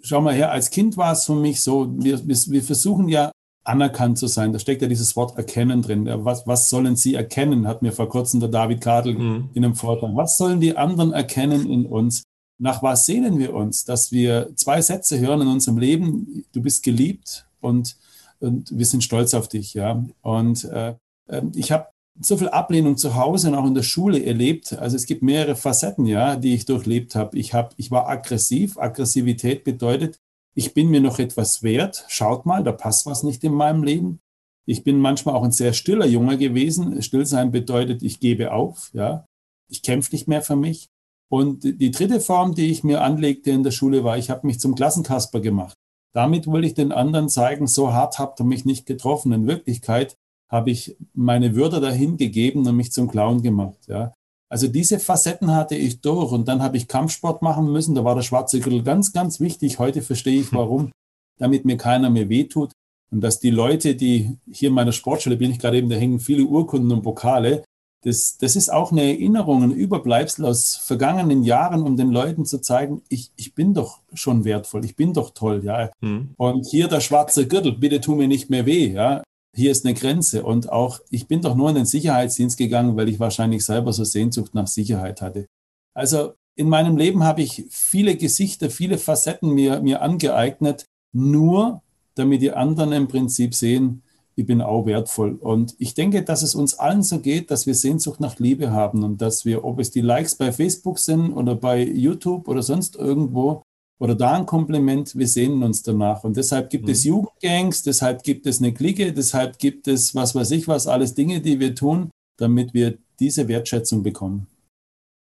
schau 0.00 0.20
mal 0.20 0.34
her, 0.34 0.50
als 0.50 0.70
Kind 0.70 0.96
war 0.96 1.12
es 1.12 1.24
für 1.24 1.34
mich 1.34 1.60
so, 1.60 1.92
wir, 2.02 2.26
wir, 2.26 2.36
wir 2.36 2.62
versuchen 2.62 3.08
ja 3.08 3.32
anerkannt 3.68 4.18
zu 4.18 4.26
sein. 4.26 4.52
Da 4.52 4.58
steckt 4.58 4.82
ja 4.82 4.88
dieses 4.88 5.14
Wort 5.14 5.36
erkennen 5.36 5.82
drin. 5.82 6.08
Was, 6.24 6.46
was 6.46 6.70
sollen 6.70 6.96
sie 6.96 7.14
erkennen, 7.14 7.66
hat 7.66 7.82
mir 7.82 7.92
vor 7.92 8.08
kurzem 8.08 8.40
der 8.40 8.48
David 8.48 8.80
Kadel 8.80 9.14
mhm. 9.14 9.50
in 9.54 9.64
einem 9.64 9.74
Vortrag. 9.74 10.10
Was 10.14 10.38
sollen 10.38 10.60
die 10.60 10.76
anderen 10.76 11.12
erkennen 11.12 11.68
in 11.70 11.86
uns? 11.86 12.22
Nach 12.58 12.82
was 12.82 13.06
sehnen 13.06 13.38
wir 13.38 13.54
uns? 13.54 13.84
Dass 13.84 14.10
wir 14.10 14.50
zwei 14.56 14.80
Sätze 14.80 15.20
hören 15.20 15.42
in 15.42 15.48
unserem 15.48 15.78
Leben. 15.78 16.44
Du 16.52 16.60
bist 16.60 16.82
geliebt 16.82 17.46
und, 17.60 17.96
und 18.40 18.76
wir 18.76 18.86
sind 18.86 19.04
stolz 19.04 19.34
auf 19.34 19.48
dich. 19.48 19.74
Ja. 19.74 20.04
Und 20.22 20.64
äh, 20.64 20.94
ähm, 21.28 21.52
ich 21.54 21.70
habe 21.70 21.86
so 22.20 22.36
viel 22.36 22.48
Ablehnung 22.48 22.96
zu 22.96 23.14
Hause 23.14 23.48
und 23.48 23.54
auch 23.54 23.66
in 23.66 23.74
der 23.74 23.82
Schule 23.82 24.24
erlebt. 24.24 24.72
Also 24.72 24.96
es 24.96 25.06
gibt 25.06 25.22
mehrere 25.22 25.54
Facetten, 25.54 26.06
ja, 26.06 26.36
die 26.36 26.54
ich 26.54 26.64
durchlebt 26.64 27.14
habe. 27.14 27.38
Ich, 27.38 27.54
hab, 27.54 27.74
ich 27.76 27.90
war 27.90 28.08
aggressiv. 28.08 28.76
Aggressivität 28.78 29.62
bedeutet, 29.62 30.18
ich 30.58 30.74
bin 30.74 30.90
mir 30.90 31.00
noch 31.00 31.20
etwas 31.20 31.62
wert. 31.62 32.04
Schaut 32.08 32.44
mal, 32.44 32.64
da 32.64 32.72
passt 32.72 33.06
was 33.06 33.22
nicht 33.22 33.44
in 33.44 33.52
meinem 33.52 33.84
Leben. 33.84 34.18
Ich 34.66 34.82
bin 34.82 34.98
manchmal 34.98 35.36
auch 35.36 35.44
ein 35.44 35.52
sehr 35.52 35.72
stiller 35.72 36.04
Junge 36.04 36.36
gewesen. 36.36 37.00
Stillsein 37.00 37.52
bedeutet, 37.52 38.02
ich 38.02 38.18
gebe 38.18 38.50
auf, 38.50 38.90
ja. 38.92 39.24
Ich 39.70 39.84
kämpfe 39.84 40.12
nicht 40.12 40.26
mehr 40.26 40.42
für 40.42 40.56
mich. 40.56 40.88
Und 41.30 41.62
die 41.62 41.92
dritte 41.92 42.18
Form, 42.18 42.56
die 42.56 42.72
ich 42.72 42.82
mir 42.82 43.02
anlegte 43.02 43.52
in 43.52 43.62
der 43.62 43.70
Schule, 43.70 44.02
war, 44.02 44.18
ich 44.18 44.30
habe 44.30 44.48
mich 44.48 44.58
zum 44.58 44.74
Klassenkasper 44.74 45.38
gemacht. 45.38 45.76
Damit 46.12 46.48
wollte 46.48 46.66
ich 46.66 46.74
den 46.74 46.90
anderen 46.90 47.28
zeigen, 47.28 47.68
so 47.68 47.92
hart 47.92 48.18
habt 48.18 48.40
ihr 48.40 48.44
mich 48.44 48.64
nicht 48.64 48.84
getroffen. 48.84 49.30
In 49.30 49.46
Wirklichkeit 49.46 50.16
habe 50.50 50.72
ich 50.72 50.96
meine 51.14 51.54
Würde 51.54 51.78
dahin 51.78 52.16
gegeben 52.16 52.66
und 52.66 52.74
mich 52.74 52.90
zum 52.90 53.08
Clown 53.08 53.42
gemacht. 53.42 53.86
Ja. 53.86 54.12
Also 54.50 54.66
diese 54.68 54.98
Facetten 54.98 55.54
hatte 55.54 55.74
ich 55.74 56.00
durch 56.00 56.32
und 56.32 56.48
dann 56.48 56.62
habe 56.62 56.76
ich 56.76 56.88
Kampfsport 56.88 57.42
machen 57.42 57.70
müssen. 57.70 57.94
Da 57.94 58.04
war 58.04 58.14
der 58.14 58.22
schwarze 58.22 58.60
Gürtel 58.60 58.82
ganz, 58.82 59.12
ganz 59.12 59.40
wichtig. 59.40 59.78
Heute 59.78 60.02
verstehe 60.02 60.40
ich 60.40 60.52
warum, 60.52 60.90
damit 61.38 61.64
mir 61.64 61.76
keiner 61.76 62.10
mehr 62.10 62.28
wehtut 62.28 62.72
und 63.10 63.20
dass 63.20 63.40
die 63.40 63.50
Leute, 63.50 63.94
die 63.94 64.36
hier 64.50 64.68
in 64.68 64.74
meiner 64.74 64.92
Sportschule 64.92 65.36
bin 65.36 65.50
ich 65.50 65.58
gerade 65.58 65.78
eben, 65.78 65.88
da 65.88 65.96
hängen 65.96 66.20
viele 66.20 66.44
Urkunden 66.44 66.92
und 66.92 67.02
Pokale. 67.02 67.64
Das, 68.04 68.38
das 68.38 68.54
ist 68.54 68.72
auch 68.72 68.92
eine 68.92 69.02
Erinnerung, 69.02 69.64
ein 69.64 69.72
Überbleibsel 69.72 70.46
aus 70.46 70.76
vergangenen 70.76 71.42
Jahren, 71.42 71.82
um 71.82 71.96
den 71.96 72.10
Leuten 72.10 72.44
zu 72.44 72.60
zeigen, 72.60 73.02
ich, 73.08 73.32
ich 73.36 73.54
bin 73.54 73.74
doch 73.74 74.00
schon 74.14 74.44
wertvoll, 74.44 74.84
ich 74.84 74.94
bin 74.94 75.14
doch 75.14 75.30
toll, 75.30 75.62
ja. 75.64 75.90
Mhm. 76.00 76.30
Und 76.36 76.66
hier 76.66 76.86
der 76.86 77.00
schwarze 77.00 77.48
Gürtel, 77.48 77.72
bitte 77.72 78.00
tu 78.00 78.14
mir 78.14 78.28
nicht 78.28 78.50
mehr 78.50 78.66
weh, 78.66 78.92
ja 78.92 79.22
hier 79.54 79.70
ist 79.70 79.84
eine 79.84 79.94
Grenze. 79.94 80.44
Und 80.44 80.70
auch, 80.70 81.00
ich 81.10 81.26
bin 81.26 81.40
doch 81.40 81.54
nur 81.54 81.68
in 81.70 81.76
den 81.76 81.86
Sicherheitsdienst 81.86 82.56
gegangen, 82.56 82.96
weil 82.96 83.08
ich 83.08 83.20
wahrscheinlich 83.20 83.64
selber 83.64 83.92
so 83.92 84.04
Sehnsucht 84.04 84.54
nach 84.54 84.66
Sicherheit 84.66 85.20
hatte. 85.20 85.46
Also 85.94 86.34
in 86.54 86.68
meinem 86.68 86.96
Leben 86.96 87.22
habe 87.22 87.42
ich 87.42 87.66
viele 87.70 88.16
Gesichter, 88.16 88.70
viele 88.70 88.98
Facetten 88.98 89.50
mir, 89.54 89.80
mir 89.80 90.02
angeeignet, 90.02 90.84
nur 91.12 91.82
damit 92.14 92.42
die 92.42 92.52
anderen 92.52 92.92
im 92.92 93.08
Prinzip 93.08 93.54
sehen, 93.54 94.02
ich 94.34 94.46
bin 94.46 94.60
auch 94.60 94.86
wertvoll. 94.86 95.34
Und 95.34 95.74
ich 95.78 95.94
denke, 95.94 96.22
dass 96.22 96.42
es 96.42 96.54
uns 96.54 96.74
allen 96.74 97.02
so 97.02 97.18
geht, 97.18 97.50
dass 97.50 97.66
wir 97.66 97.74
Sehnsucht 97.74 98.20
nach 98.20 98.38
Liebe 98.38 98.70
haben 98.70 99.02
und 99.02 99.20
dass 99.20 99.44
wir, 99.44 99.64
ob 99.64 99.80
es 99.80 99.90
die 99.90 100.00
Likes 100.00 100.36
bei 100.36 100.52
Facebook 100.52 101.00
sind 101.00 101.32
oder 101.32 101.56
bei 101.56 101.82
YouTube 101.82 102.46
oder 102.46 102.62
sonst 102.62 102.94
irgendwo, 102.94 103.62
oder 103.98 104.14
da 104.14 104.36
ein 104.36 104.46
Kompliment, 104.46 105.16
wir 105.16 105.26
sehnen 105.26 105.62
uns 105.62 105.82
danach. 105.82 106.24
Und 106.24 106.36
deshalb 106.36 106.70
gibt 106.70 106.84
mhm. 106.84 106.90
es 106.90 107.04
Jugendgangs, 107.04 107.82
deshalb 107.82 108.22
gibt 108.22 108.46
es 108.46 108.58
eine 108.60 108.72
Clique, 108.72 109.12
deshalb 109.12 109.58
gibt 109.58 109.88
es 109.88 110.14
was 110.14 110.34
weiß 110.34 110.50
ich 110.52 110.68
was, 110.68 110.86
alles 110.86 111.14
Dinge, 111.14 111.40
die 111.40 111.60
wir 111.60 111.74
tun, 111.74 112.10
damit 112.36 112.74
wir 112.74 112.98
diese 113.18 113.48
Wertschätzung 113.48 114.02
bekommen. 114.02 114.46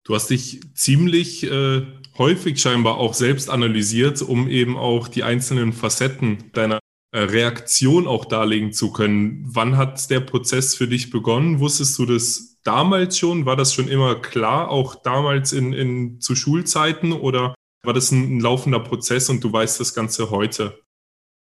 Du 0.04 0.14
hast 0.14 0.30
dich 0.30 0.60
ziemlich 0.74 1.50
äh, 1.50 1.82
häufig 2.16 2.60
scheinbar 2.60 2.98
auch 2.98 3.14
selbst 3.14 3.50
analysiert, 3.50 4.22
um 4.22 4.48
eben 4.48 4.76
auch 4.76 5.08
die 5.08 5.24
einzelnen 5.24 5.72
Facetten 5.72 6.44
deiner 6.52 6.78
äh, 7.12 7.20
Reaktion 7.20 8.06
auch 8.06 8.24
darlegen 8.24 8.72
zu 8.72 8.92
können. 8.92 9.42
Wann 9.48 9.76
hat 9.76 10.08
der 10.10 10.20
Prozess 10.20 10.76
für 10.76 10.86
dich 10.86 11.10
begonnen? 11.10 11.58
Wusstest 11.58 11.98
du 11.98 12.06
das 12.06 12.58
damals 12.62 13.18
schon? 13.18 13.46
War 13.46 13.56
das 13.56 13.74
schon 13.74 13.88
immer 13.88 14.16
klar, 14.16 14.70
auch 14.70 14.94
damals 14.94 15.52
in, 15.52 15.72
in 15.72 16.20
zu 16.20 16.36
Schulzeiten 16.36 17.12
oder 17.12 17.54
war 17.86 17.94
das 17.94 18.10
ein, 18.10 18.36
ein 18.36 18.40
laufender 18.40 18.80
Prozess 18.80 19.30
und 19.30 19.42
du 19.42 19.52
weißt 19.52 19.80
das 19.80 19.94
Ganze 19.94 20.30
heute? 20.30 20.78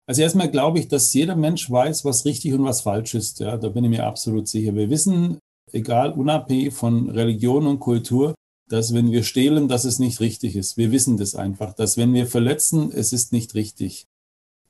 Also 0.07 0.23
erstmal 0.23 0.51
glaube 0.51 0.79
ich, 0.79 0.89
dass 0.89 1.13
jeder 1.13 1.37
Mensch 1.37 1.71
weiß, 1.71 2.05
was 2.05 2.25
richtig 2.25 2.55
und 2.55 2.65
was 2.65 2.81
falsch 2.81 3.15
ist. 3.15 3.41
Ja, 3.41 3.59
da 3.59 3.69
bin 3.69 3.85
ich 3.85 3.91
mir 3.91 4.07
absolut 4.07 4.49
sicher. 4.49 4.75
Wir 4.75 4.89
wissen, 4.89 5.39
egal 5.73 6.13
unabhängig 6.13 6.73
von 6.73 7.11
Religion 7.11 7.67
und 7.67 7.79
Kultur, 7.79 8.35
dass 8.69 8.95
wenn 8.95 9.11
wir 9.11 9.23
stehlen, 9.23 9.69
dass 9.69 9.85
es 9.85 9.99
nicht 9.99 10.21
richtig 10.21 10.57
ist. 10.57 10.77
Wir 10.77 10.93
wissen 10.93 11.17
das 11.17 11.35
einfach, 11.35 11.75
dass 11.75 11.97
wenn 11.97 12.15
wir 12.15 12.27
verletzen, 12.27 12.91
es 12.93 13.13
ist 13.13 13.33
nicht 13.33 13.55
richtig. 13.55 14.07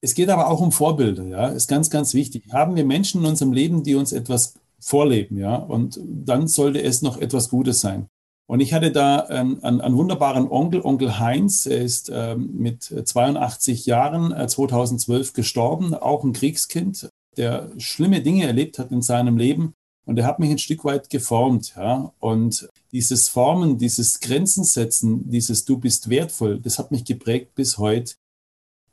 Es 0.01 0.15
geht 0.15 0.29
aber 0.29 0.49
auch 0.49 0.61
um 0.61 0.71
Vorbilder, 0.71 1.25
ja, 1.25 1.49
ist 1.49 1.69
ganz, 1.69 1.91
ganz 1.91 2.15
wichtig. 2.15 2.45
Haben 2.53 2.77
wir 2.77 2.85
Menschen 2.85 3.21
in 3.21 3.27
unserem 3.27 3.53
Leben, 3.53 3.83
die 3.83 3.97
uns 3.97 4.13
etwas 4.13 4.55
vorleben, 4.81 5.37
ja, 5.37 5.57
und 5.57 6.01
dann 6.05 6.47
sollte 6.47 6.81
es 6.81 7.03
noch 7.03 7.19
etwas 7.19 7.49
Gutes 7.49 7.81
sein. 7.81 8.07
Und 8.51 8.61
ich 8.61 8.73
hatte 8.73 8.91
da 8.91 9.29
ähm, 9.29 9.59
einen, 9.63 9.83
einen, 9.83 9.97
wunderbaren 9.97 10.51
Onkel, 10.51 10.81
Onkel 10.81 11.19
Heinz. 11.19 11.67
Er 11.67 11.83
ist 11.83 12.11
ähm, 12.13 12.51
mit 12.55 12.83
82 12.83 13.85
Jahren 13.85 14.33
äh, 14.33 14.49
2012 14.49 15.35
gestorben, 15.35 15.93
auch 15.93 16.25
ein 16.25 16.33
Kriegskind, 16.33 17.11
der 17.37 17.71
schlimme 17.77 18.23
Dinge 18.23 18.47
erlebt 18.47 18.79
hat 18.79 18.91
in 18.91 19.03
seinem 19.03 19.37
Leben. 19.37 19.75
Und 20.07 20.19
er 20.19 20.25
hat 20.25 20.39
mich 20.39 20.51
ein 20.51 20.59
Stück 20.59 20.87
weit 20.87 21.11
geformt. 21.11 21.75
Ja? 21.77 22.15
Und 22.21 22.71
dieses 22.91 23.29
Formen, 23.29 23.77
dieses 23.77 24.21
Grenzen 24.21 24.65
setzen, 24.65 25.29
dieses 25.31 25.67
Du 25.67 25.77
bist 25.77 26.09
wertvoll, 26.09 26.59
das 26.59 26.79
hat 26.79 26.91
mich 26.91 27.05
geprägt 27.05 27.55
bis 27.55 27.77
heute. 27.77 28.15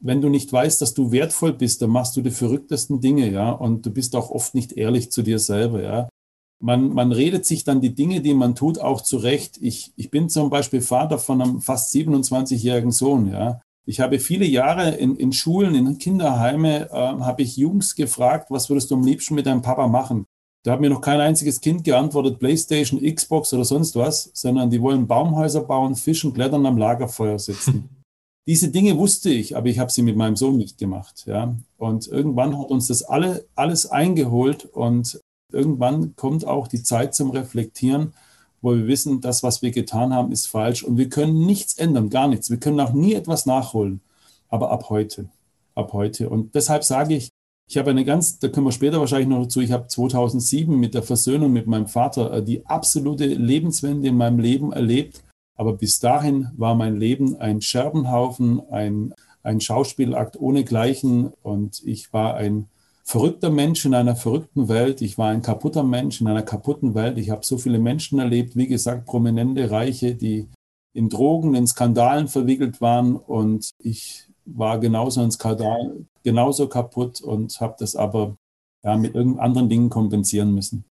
Wenn 0.01 0.19
du 0.19 0.27
nicht 0.27 0.51
weißt, 0.51 0.81
dass 0.81 0.93
du 0.93 1.13
wertvoll 1.13 1.53
bist, 1.53 1.81
dann 1.81 1.91
machst 1.91 2.17
du 2.17 2.21
die 2.21 2.31
verrücktesten 2.31 2.99
Dinge, 2.99 3.31
ja. 3.31 3.51
Und 3.51 3.85
du 3.85 3.91
bist 3.91 4.17
auch 4.17 4.29
oft 4.29 4.53
nicht 4.53 4.73
ehrlich 4.73 5.11
zu 5.11 5.21
dir 5.21 5.39
selber, 5.39 5.81
ja. 5.81 6.09
Man, 6.61 6.93
man 6.93 7.11
redet 7.11 7.45
sich 7.45 7.63
dann 7.63 7.81
die 7.81 7.93
Dinge, 7.93 8.21
die 8.21 8.33
man 8.33 8.55
tut, 8.55 8.79
auch 8.79 9.01
zurecht. 9.01 9.57
Ich, 9.61 9.91
ich 9.95 10.09
bin 10.09 10.29
zum 10.29 10.49
Beispiel 10.49 10.81
Vater 10.81 11.19
von 11.19 11.41
einem 11.41 11.61
fast 11.61 11.93
27-jährigen 11.93 12.91
Sohn. 12.91 13.31
Ja. 13.31 13.61
Ich 13.85 13.99
habe 13.99 14.19
viele 14.19 14.45
Jahre 14.45 14.91
in, 14.95 15.15
in 15.15 15.31
Schulen, 15.31 15.75
in 15.75 15.97
Kinderheime, 15.97 16.89
äh, 16.89 16.95
habe 16.95 17.43
ich 17.43 17.57
Jungs 17.57 17.95
gefragt, 17.95 18.49
was 18.49 18.69
würdest 18.69 18.89
du 18.89 18.95
am 18.95 19.03
liebsten 19.03 19.35
mit 19.35 19.45
deinem 19.45 19.61
Papa 19.61 19.87
machen? 19.87 20.25
Da 20.63 20.71
hat 20.71 20.81
mir 20.81 20.89
noch 20.89 21.01
kein 21.01 21.19
einziges 21.19 21.61
Kind 21.61 21.83
geantwortet, 21.83 22.39
Playstation, 22.39 22.99
Xbox 22.99 23.53
oder 23.53 23.65
sonst 23.65 23.95
was, 23.95 24.31
sondern 24.33 24.71
die 24.71 24.81
wollen 24.81 25.05
Baumhäuser 25.05 25.61
bauen, 25.61 25.95
fischen, 25.95 26.33
klettern, 26.33 26.65
am 26.65 26.77
Lagerfeuer 26.77 27.37
sitzen. 27.37 27.89
diese 28.47 28.69
Dinge 28.69 28.97
wusste 28.97 29.29
ich, 29.29 29.55
aber 29.55 29.67
ich 29.67 29.77
habe 29.77 29.91
sie 29.91 30.01
mit 30.01 30.15
meinem 30.15 30.35
Sohn 30.35 30.57
nicht 30.57 30.79
gemacht. 30.79 31.25
Ja? 31.27 31.55
Und 31.77 32.07
irgendwann 32.07 32.57
hat 32.57 32.69
uns 32.69 32.87
das 32.87 33.03
alle, 33.03 33.45
alles 33.53 33.85
eingeholt 33.85 34.65
und 34.65 35.19
irgendwann 35.55 36.15
kommt 36.15 36.45
auch 36.45 36.67
die 36.67 36.83
Zeit 36.83 37.15
zum 37.15 37.31
Reflektieren, 37.31 38.13
wo 38.61 38.75
wir 38.75 38.87
wissen, 38.87 39.21
das, 39.21 39.43
was 39.43 39.61
wir 39.61 39.71
getan 39.71 40.13
haben, 40.13 40.31
ist 40.31 40.47
falsch 40.47 40.83
und 40.83 40.97
wir 40.97 41.09
können 41.09 41.45
nichts 41.45 41.77
ändern, 41.77 42.09
gar 42.09 42.27
nichts. 42.27 42.49
Wir 42.49 42.57
können 42.57 42.79
auch 42.79 42.93
nie 42.93 43.13
etwas 43.13 43.45
nachholen, 43.45 44.01
aber 44.49 44.71
ab 44.71 44.89
heute, 44.89 45.29
ab 45.75 45.93
heute. 45.93 46.29
Und 46.29 46.55
deshalb 46.55 46.83
sage 46.83 47.15
ich, 47.15 47.29
ich 47.67 47.77
habe 47.77 47.89
eine 47.89 48.05
ganz, 48.05 48.39
da 48.39 48.47
können 48.47 48.67
wir 48.67 48.71
später 48.71 48.99
wahrscheinlich 48.99 49.27
noch 49.27 49.43
dazu, 49.43 49.61
ich 49.61 49.71
habe 49.71 49.87
2007 49.87 50.79
mit 50.79 50.93
der 50.93 51.03
Versöhnung 51.03 51.51
mit 51.51 51.67
meinem 51.67 51.87
Vater 51.87 52.31
äh, 52.33 52.43
die 52.43 52.65
absolute 52.65 53.25
Lebenswende 53.25 54.07
in 54.07 54.17
meinem 54.17 54.39
Leben 54.39 54.71
erlebt. 54.71 55.23
Aber 55.55 55.73
bis 55.73 55.99
dahin 55.99 56.49
war 56.57 56.75
mein 56.75 56.97
Leben 56.97 57.37
ein 57.39 57.61
Scherbenhaufen, 57.61 58.61
ein, 58.71 59.13
ein 59.41 59.61
Schauspielakt 59.61 60.39
ohnegleichen 60.39 61.31
und 61.41 61.81
ich 61.85 62.11
war 62.13 62.35
ein 62.35 62.67
verrückter 63.05 63.51
Mensch 63.51 63.85
in 63.85 63.93
einer 63.93 64.15
verrückten 64.15 64.67
Welt. 64.67 65.01
Ich 65.01 65.17
war 65.17 65.29
ein 65.29 65.43
kaputter 65.43 65.83
Mensch 65.83 66.21
in 66.21 66.27
einer 66.27 66.41
kaputten 66.41 66.95
Welt. 66.95 67.17
Ich 67.17 67.29
habe 67.29 67.45
so 67.45 67.57
viele 67.57 67.79
Menschen 67.79 68.19
erlebt, 68.19 68.55
wie 68.55 68.67
gesagt, 68.67 69.05
prominente 69.05 69.69
Reiche, 69.69 70.15
die 70.15 70.49
in 70.93 71.09
Drogen, 71.09 71.55
in 71.55 71.67
Skandalen 71.67 72.27
verwickelt 72.27 72.81
waren 72.81 73.15
und 73.15 73.69
ich 73.79 74.23
war 74.45 74.79
genauso 74.79 75.21
ein 75.21 75.31
Skandal, 75.31 76.05
genauso 76.23 76.67
kaputt 76.67 77.21
und 77.21 77.59
habe 77.59 77.75
das 77.77 77.95
aber 77.95 78.37
ja, 78.83 78.95
mit 78.95 79.13
irgendeinen 79.13 79.45
anderen 79.45 79.69
Dingen 79.69 79.89
kompensieren 79.89 80.53
müssen. 80.53 80.85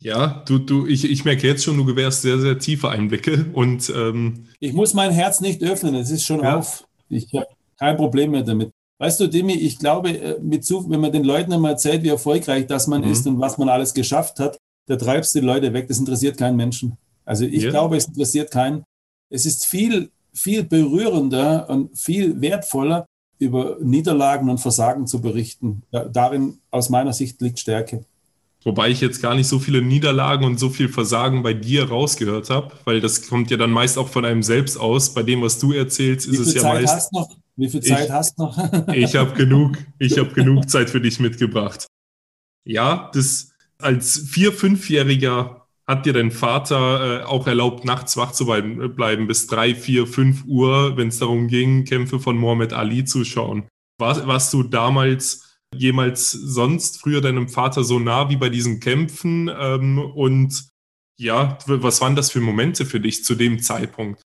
Ja, 0.00 0.42
du, 0.46 0.58
du, 0.58 0.86
ich, 0.86 1.08
ich 1.08 1.24
merke 1.24 1.46
jetzt 1.46 1.62
schon, 1.62 1.76
du 1.76 1.84
gewährst 1.84 2.22
sehr, 2.22 2.40
sehr 2.40 2.58
tiefe 2.58 2.88
Einblicke 2.88 3.46
und 3.52 3.90
ähm 3.94 4.46
ich 4.58 4.72
muss 4.72 4.94
mein 4.94 5.12
Herz 5.12 5.40
nicht 5.40 5.62
öffnen, 5.62 5.94
es 5.94 6.10
ist 6.10 6.24
schon 6.24 6.40
ja. 6.40 6.58
auf. 6.58 6.86
Ich 7.08 7.32
habe 7.34 7.46
kein 7.78 7.96
Problem 7.96 8.32
mehr 8.32 8.42
damit. 8.42 8.72
Weißt 9.02 9.18
du, 9.18 9.26
Demi, 9.26 9.54
ich 9.54 9.80
glaube, 9.80 10.10
äh, 10.10 10.38
mit 10.40 10.64
zu, 10.64 10.88
wenn 10.88 11.00
man 11.00 11.10
den 11.10 11.24
Leuten 11.24 11.50
immer 11.50 11.70
erzählt, 11.70 12.04
wie 12.04 12.08
erfolgreich 12.10 12.68
das 12.68 12.86
man 12.86 13.02
mhm. 13.02 13.10
ist 13.10 13.26
und 13.26 13.40
was 13.40 13.58
man 13.58 13.68
alles 13.68 13.94
geschafft 13.94 14.38
hat, 14.38 14.58
da 14.86 14.94
treibst 14.94 15.34
du 15.34 15.40
die 15.40 15.46
Leute 15.46 15.72
weg. 15.72 15.88
Das 15.88 15.98
interessiert 15.98 16.38
keinen 16.38 16.56
Menschen. 16.56 16.96
Also 17.24 17.44
ich 17.44 17.64
ja. 17.64 17.70
glaube, 17.70 17.96
es 17.96 18.04
interessiert 18.04 18.52
keinen. 18.52 18.84
Es 19.28 19.44
ist 19.44 19.66
viel, 19.66 20.12
viel 20.32 20.62
berührender 20.62 21.68
und 21.68 21.98
viel 21.98 22.40
wertvoller, 22.40 23.06
über 23.40 23.76
Niederlagen 23.80 24.48
und 24.48 24.58
Versagen 24.58 25.08
zu 25.08 25.20
berichten. 25.20 25.82
Darin 25.90 26.58
aus 26.70 26.88
meiner 26.88 27.12
Sicht 27.12 27.40
liegt 27.40 27.58
Stärke. 27.58 28.04
Wobei 28.62 28.90
ich 28.90 29.00
jetzt 29.00 29.20
gar 29.20 29.34
nicht 29.34 29.48
so 29.48 29.58
viele 29.58 29.82
Niederlagen 29.82 30.44
und 30.44 30.60
so 30.60 30.70
viel 30.70 30.88
Versagen 30.88 31.42
bei 31.42 31.54
dir 31.54 31.88
rausgehört 31.88 32.50
habe, 32.50 32.70
weil 32.84 33.00
das 33.00 33.26
kommt 33.28 33.50
ja 33.50 33.56
dann 33.56 33.72
meist 33.72 33.98
auch 33.98 34.08
von 34.08 34.24
einem 34.24 34.44
selbst 34.44 34.76
aus. 34.78 35.12
Bei 35.12 35.24
dem, 35.24 35.42
was 35.42 35.58
du 35.58 35.72
erzählst, 35.72 36.28
ist 36.28 36.38
es 36.38 36.54
ja 36.54 36.60
Zeit 36.60 36.82
meist. 36.82 36.94
Hast 36.94 37.12
noch? 37.12 37.41
Wie 37.56 37.68
viel 37.68 37.82
Zeit 37.82 38.06
ich, 38.06 38.10
hast 38.10 38.38
du 38.38 38.44
noch? 38.44 38.88
ich 38.94 39.14
habe 39.16 39.32
genug, 39.34 39.78
ich 39.98 40.18
habe 40.18 40.32
genug 40.32 40.68
Zeit 40.68 40.90
für 40.90 41.00
dich 41.00 41.20
mitgebracht. 41.20 41.86
Ja, 42.64 43.10
das 43.12 43.52
als 43.78 44.18
vier, 44.30 44.52
fünfjähriger 44.52 45.66
hat 45.86 46.06
dir 46.06 46.12
dein 46.12 46.30
Vater 46.30 47.22
äh, 47.22 47.24
auch 47.24 47.46
erlaubt, 47.46 47.84
nachts 47.84 48.16
wach 48.16 48.32
zu 48.32 48.46
bleiben, 48.46 48.94
bleiben 48.94 49.26
bis 49.26 49.46
drei, 49.46 49.74
vier, 49.74 50.06
fünf 50.06 50.44
Uhr, 50.46 50.96
wenn 50.96 51.08
es 51.08 51.18
darum 51.18 51.48
ging, 51.48 51.84
Kämpfe 51.84 52.20
von 52.20 52.36
Mohammed 52.38 52.72
Ali 52.72 53.04
zu 53.04 53.24
schauen. 53.24 53.68
War, 53.98 54.26
warst 54.26 54.52
du 54.52 54.62
damals 54.62 55.58
jemals 55.74 56.30
sonst 56.30 57.00
früher 57.00 57.20
deinem 57.20 57.48
Vater 57.48 57.82
so 57.82 57.98
nah 57.98 58.30
wie 58.30 58.36
bei 58.36 58.48
diesen 58.48 58.80
Kämpfen? 58.80 59.50
Ähm, 59.54 59.98
und 59.98 60.68
ja, 61.18 61.58
was 61.66 62.00
waren 62.00 62.16
das 62.16 62.30
für 62.30 62.40
Momente 62.40 62.86
für 62.86 63.00
dich 63.00 63.24
zu 63.24 63.34
dem 63.34 63.60
Zeitpunkt? 63.60 64.22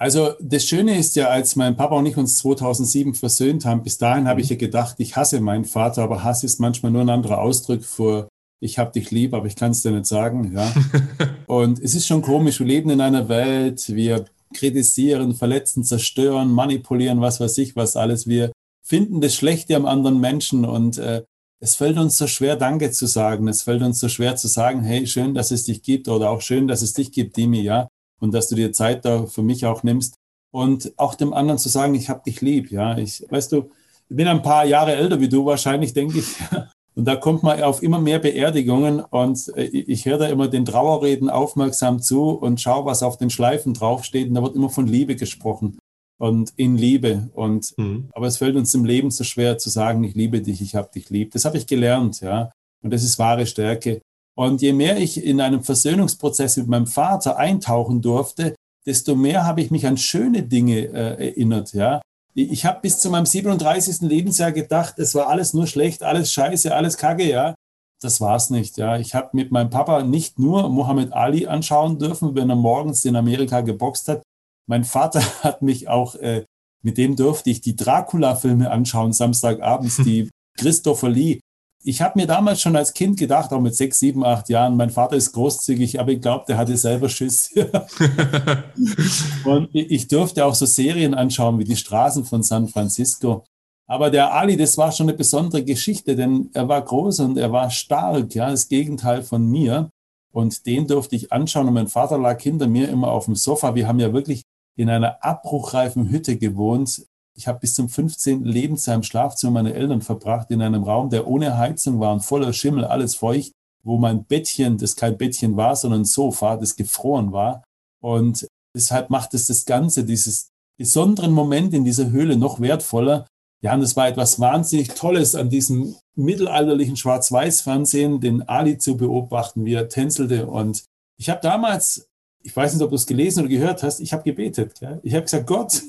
Also 0.00 0.34
das 0.40 0.64
Schöne 0.64 0.96
ist 0.96 1.16
ja, 1.16 1.28
als 1.28 1.56
mein 1.56 1.76
Papa 1.76 1.96
und 1.96 2.06
ich 2.06 2.16
uns 2.16 2.38
2007 2.38 3.14
versöhnt 3.14 3.64
haben, 3.64 3.82
bis 3.82 3.98
dahin 3.98 4.28
habe 4.28 4.40
ich 4.40 4.48
ja 4.48 4.54
gedacht, 4.54 4.94
ich 4.98 5.16
hasse 5.16 5.40
meinen 5.40 5.64
Vater, 5.64 6.04
aber 6.04 6.22
Hass 6.22 6.44
ist 6.44 6.60
manchmal 6.60 6.92
nur 6.92 7.02
ein 7.02 7.10
anderer 7.10 7.40
Ausdruck 7.40 7.84
für 7.84 8.28
ich 8.60 8.78
habe 8.78 8.92
dich 8.92 9.10
lieb, 9.10 9.34
aber 9.34 9.46
ich 9.46 9.56
kann 9.56 9.72
es 9.72 9.82
dir 9.82 9.90
nicht 9.90 10.06
sagen. 10.06 10.52
Ja? 10.54 10.72
und 11.46 11.80
es 11.80 11.96
ist 11.96 12.06
schon 12.06 12.22
komisch, 12.22 12.60
wir 12.60 12.66
leben 12.66 12.90
in 12.90 13.00
einer 13.00 13.28
Welt, 13.28 13.88
wir 13.88 14.24
kritisieren, 14.54 15.34
verletzen, 15.34 15.82
zerstören, 15.82 16.52
manipulieren, 16.52 17.20
was 17.20 17.40
weiß 17.40 17.58
ich, 17.58 17.74
was 17.74 17.96
alles. 17.96 18.28
Wir 18.28 18.52
finden 18.82 19.20
das 19.20 19.34
Schlechte 19.34 19.74
am 19.74 19.84
anderen 19.84 20.20
Menschen 20.20 20.64
und 20.64 20.98
äh, 20.98 21.24
es 21.60 21.74
fällt 21.74 21.98
uns 21.98 22.16
so 22.16 22.28
schwer, 22.28 22.54
Danke 22.54 22.92
zu 22.92 23.06
sagen. 23.06 23.48
Es 23.48 23.62
fällt 23.62 23.82
uns 23.82 23.98
so 23.98 24.08
schwer 24.08 24.36
zu 24.36 24.46
sagen, 24.46 24.82
hey, 24.82 25.08
schön, 25.08 25.34
dass 25.34 25.50
es 25.50 25.64
dich 25.64 25.82
gibt 25.82 26.08
oder 26.08 26.30
auch 26.30 26.40
schön, 26.40 26.68
dass 26.68 26.82
es 26.82 26.92
dich 26.92 27.10
gibt, 27.10 27.36
Dimi, 27.36 27.60
ja, 27.62 27.88
und 28.20 28.34
dass 28.34 28.48
du 28.48 28.54
dir 28.54 28.72
Zeit 28.72 29.04
da 29.04 29.26
für 29.26 29.42
mich 29.42 29.66
auch 29.66 29.82
nimmst 29.82 30.14
und 30.50 30.92
auch 30.96 31.14
dem 31.14 31.32
anderen 31.32 31.58
zu 31.58 31.68
sagen, 31.68 31.94
ich 31.94 32.08
habe 32.08 32.22
dich 32.24 32.40
lieb, 32.40 32.70
ja. 32.70 32.96
Ich, 32.98 33.24
weißt 33.28 33.52
du, 33.52 33.70
ich 34.08 34.16
bin 34.16 34.28
ein 34.28 34.42
paar 34.42 34.64
Jahre 34.64 34.94
älter 34.94 35.20
wie 35.20 35.28
du 35.28 35.44
wahrscheinlich, 35.44 35.92
denke 35.92 36.18
ich. 36.18 36.26
Und 36.98 37.04
da 37.04 37.14
kommt 37.14 37.44
man 37.44 37.62
auf 37.62 37.80
immer 37.80 38.00
mehr 38.00 38.18
Beerdigungen 38.18 38.98
und 38.98 39.52
äh, 39.54 39.66
ich 39.66 40.04
höre 40.04 40.18
da 40.18 40.26
immer 40.26 40.48
den 40.48 40.64
Trauerreden 40.64 41.30
aufmerksam 41.30 42.02
zu 42.02 42.30
und 42.30 42.60
schaue, 42.60 42.86
was 42.86 43.04
auf 43.04 43.16
den 43.16 43.30
Schleifen 43.30 43.72
draufsteht. 43.72 44.28
Und 44.28 44.34
da 44.34 44.42
wird 44.42 44.56
immer 44.56 44.68
von 44.68 44.88
Liebe 44.88 45.14
gesprochen 45.14 45.78
und 46.18 46.52
in 46.56 46.76
Liebe. 46.76 47.30
Und 47.34 47.72
mhm. 47.78 48.08
aber 48.12 48.26
es 48.26 48.38
fällt 48.38 48.56
uns 48.56 48.74
im 48.74 48.84
Leben 48.84 49.12
so 49.12 49.22
schwer 49.22 49.58
zu 49.58 49.70
sagen, 49.70 50.02
ich 50.02 50.16
liebe 50.16 50.42
dich, 50.42 50.60
ich 50.60 50.74
habe 50.74 50.90
dich 50.92 51.08
lieb. 51.08 51.30
Das 51.30 51.44
habe 51.44 51.56
ich 51.56 51.68
gelernt, 51.68 52.20
ja. 52.20 52.50
Und 52.82 52.92
das 52.92 53.04
ist 53.04 53.16
wahre 53.20 53.46
Stärke. 53.46 54.00
Und 54.38 54.62
je 54.62 54.72
mehr 54.72 54.98
ich 54.98 55.24
in 55.24 55.40
einem 55.40 55.64
Versöhnungsprozess 55.64 56.58
mit 56.58 56.68
meinem 56.68 56.86
Vater 56.86 57.38
eintauchen 57.38 58.00
durfte, 58.00 58.54
desto 58.86 59.16
mehr 59.16 59.44
habe 59.44 59.62
ich 59.62 59.72
mich 59.72 59.84
an 59.84 59.96
schöne 59.96 60.44
Dinge 60.44 60.78
äh, 60.78 61.28
erinnert, 61.28 61.72
ja. 61.72 62.00
Ich 62.34 62.64
habe 62.64 62.80
bis 62.82 63.00
zu 63.00 63.10
meinem 63.10 63.26
37. 63.26 64.02
Lebensjahr 64.02 64.52
gedacht, 64.52 65.00
es 65.00 65.16
war 65.16 65.26
alles 65.26 65.54
nur 65.54 65.66
schlecht, 65.66 66.04
alles 66.04 66.32
scheiße, 66.32 66.72
alles 66.72 66.96
kacke, 66.96 67.28
ja. 67.28 67.56
Das 68.00 68.20
war's 68.20 68.50
nicht, 68.50 68.76
ja. 68.76 68.96
Ich 68.96 69.16
habe 69.16 69.30
mit 69.32 69.50
meinem 69.50 69.70
Papa 69.70 70.04
nicht 70.04 70.38
nur 70.38 70.68
Muhammad 70.68 71.12
Ali 71.12 71.48
anschauen 71.48 71.98
dürfen, 71.98 72.36
wenn 72.36 72.48
er 72.48 72.54
morgens 72.54 73.04
in 73.04 73.16
Amerika 73.16 73.60
geboxt 73.62 74.06
hat, 74.06 74.22
mein 74.68 74.84
Vater 74.84 75.20
hat 75.42 75.62
mich 75.62 75.88
auch, 75.88 76.14
äh, 76.14 76.44
mit 76.84 76.96
dem 76.96 77.16
durfte 77.16 77.50
ich 77.50 77.60
die 77.60 77.74
Dracula-Filme 77.74 78.70
anschauen, 78.70 79.12
Samstagabends, 79.12 79.96
die 79.96 80.30
Christopher 80.56 81.08
Lee. 81.08 81.40
Ich 81.88 82.02
habe 82.02 82.18
mir 82.18 82.26
damals 82.26 82.60
schon 82.60 82.76
als 82.76 82.92
Kind 82.92 83.18
gedacht, 83.18 83.50
auch 83.50 83.62
mit 83.62 83.74
sechs, 83.74 83.98
sieben, 83.98 84.22
acht 84.22 84.50
Jahren, 84.50 84.76
mein 84.76 84.90
Vater 84.90 85.16
ist 85.16 85.32
großzügig, 85.32 85.98
aber 85.98 86.12
ich 86.12 86.20
glaube, 86.20 86.44
der 86.46 86.58
hatte 86.58 86.76
selber 86.76 87.08
Schiss. 87.08 87.50
und 89.46 89.70
ich 89.72 90.06
durfte 90.06 90.44
auch 90.44 90.54
so 90.54 90.66
Serien 90.66 91.14
anschauen 91.14 91.58
wie 91.58 91.64
die 91.64 91.76
Straßen 91.76 92.26
von 92.26 92.42
San 92.42 92.68
Francisco. 92.68 93.46
Aber 93.86 94.10
der 94.10 94.34
Ali, 94.34 94.58
das 94.58 94.76
war 94.76 94.92
schon 94.92 95.08
eine 95.08 95.16
besondere 95.16 95.64
Geschichte, 95.64 96.14
denn 96.14 96.50
er 96.52 96.68
war 96.68 96.82
groß 96.82 97.20
und 97.20 97.38
er 97.38 97.52
war 97.52 97.70
stark, 97.70 98.34
ja, 98.34 98.50
das 98.50 98.68
Gegenteil 98.68 99.22
von 99.22 99.46
mir. 99.46 99.88
Und 100.30 100.66
den 100.66 100.86
durfte 100.86 101.16
ich 101.16 101.32
anschauen 101.32 101.68
und 101.68 101.72
mein 101.72 101.88
Vater 101.88 102.18
lag 102.18 102.38
hinter 102.38 102.66
mir 102.66 102.90
immer 102.90 103.10
auf 103.10 103.24
dem 103.24 103.34
Sofa. 103.34 103.74
Wir 103.74 103.88
haben 103.88 103.98
ja 103.98 104.12
wirklich 104.12 104.42
in 104.76 104.90
einer 104.90 105.24
abbruchreifen 105.24 106.10
Hütte 106.10 106.36
gewohnt. 106.36 107.06
Ich 107.38 107.46
habe 107.46 107.60
bis 107.60 107.74
zum 107.74 107.88
15. 107.88 108.44
Lebensjahr 108.44 108.96
im 108.96 109.04
Schlafzimmer 109.04 109.52
meiner 109.52 109.74
Eltern 109.74 110.02
verbracht, 110.02 110.50
in 110.50 110.60
einem 110.60 110.82
Raum, 110.82 111.08
der 111.08 111.28
ohne 111.28 111.56
Heizung 111.56 112.00
war 112.00 112.12
und 112.12 112.24
voller 112.24 112.52
Schimmel, 112.52 112.84
alles 112.84 113.14
feucht, 113.14 113.52
wo 113.84 113.96
mein 113.96 114.24
Bettchen, 114.24 114.76
das 114.76 114.96
kein 114.96 115.16
Bettchen 115.16 115.56
war, 115.56 115.76
sondern 115.76 116.00
ein 116.00 116.04
Sofa, 116.04 116.56
das 116.56 116.74
gefroren 116.74 117.30
war. 117.30 117.62
Und 118.02 118.48
deshalb 118.74 119.08
macht 119.10 119.34
es 119.34 119.46
das 119.46 119.66
Ganze, 119.66 120.02
dieses 120.02 120.48
besonderen 120.78 121.30
Moment 121.30 121.72
in 121.74 121.84
dieser 121.84 122.10
Höhle 122.10 122.36
noch 122.36 122.58
wertvoller. 122.58 123.28
Ja, 123.62 123.72
und 123.74 123.82
es 123.82 123.94
war 123.94 124.08
etwas 124.08 124.40
wahnsinnig 124.40 124.88
Tolles 124.88 125.36
an 125.36 125.48
diesem 125.48 125.94
mittelalterlichen 126.16 126.96
Schwarz-Weiß-Fernsehen, 126.96 128.20
den 128.20 128.48
Ali 128.48 128.78
zu 128.78 128.96
beobachten, 128.96 129.64
wie 129.64 129.74
er 129.74 129.88
tänzelte. 129.88 130.48
Und 130.48 130.84
ich 131.16 131.30
habe 131.30 131.40
damals 131.40 132.08
ich 132.42 132.56
weiß 132.56 132.72
nicht, 132.72 132.82
ob 132.82 132.90
du 132.90 132.96
es 132.96 133.06
gelesen 133.06 133.40
oder 133.40 133.48
gehört 133.48 133.82
hast, 133.82 134.00
ich 134.00 134.12
habe 134.12 134.22
gebetet. 134.22 134.80
Ja? 134.80 134.98
Ich 135.02 135.14
habe 135.14 135.24
gesagt, 135.24 135.46
Gott, 135.46 135.82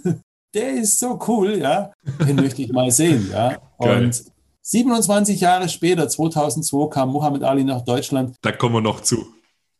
der 0.53 0.71
ist 0.71 0.99
so 0.99 1.19
cool, 1.27 1.57
ja, 1.57 1.91
den 2.25 2.35
möchte 2.35 2.61
ich 2.61 2.71
mal 2.71 2.91
sehen. 2.91 3.29
Ja? 3.31 3.57
Und 3.77 4.23
27 4.61 5.39
Jahre 5.39 5.69
später, 5.69 6.07
2002, 6.07 6.89
kam 6.89 7.11
Muhammad 7.11 7.43
Ali 7.43 7.63
nach 7.63 7.83
Deutschland. 7.83 8.35
Da 8.41 8.51
kommen 8.51 8.75
wir 8.75 8.81
noch 8.81 9.01
zu. 9.01 9.25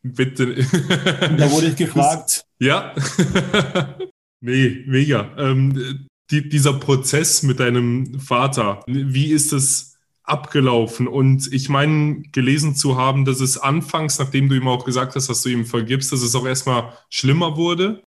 Bitte. 0.02 0.54
Da 1.36 1.50
wurde 1.50 1.68
ich 1.68 1.76
gefragt. 1.76 2.44
Ja. 2.58 2.94
nee, 4.40 4.82
mega. 4.86 5.30
Ähm, 5.38 6.08
die, 6.30 6.48
dieser 6.48 6.74
Prozess 6.74 7.42
mit 7.42 7.60
deinem 7.60 8.18
Vater, 8.18 8.82
wie 8.86 9.26
ist 9.32 9.52
es 9.52 9.96
abgelaufen. 10.22 11.08
Und 11.08 11.52
ich 11.52 11.68
meine, 11.68 12.22
gelesen 12.32 12.74
zu 12.74 12.96
haben, 12.96 13.24
dass 13.24 13.40
es 13.40 13.58
anfangs, 13.58 14.18
nachdem 14.18 14.48
du 14.48 14.56
ihm 14.56 14.68
auch 14.68 14.84
gesagt 14.84 15.14
hast, 15.16 15.28
dass 15.28 15.42
du 15.42 15.48
ihm 15.48 15.66
vergibst, 15.66 16.12
dass 16.12 16.22
es 16.22 16.34
auch 16.34 16.46
erstmal 16.46 16.92
schlimmer 17.10 17.56
wurde. 17.56 18.02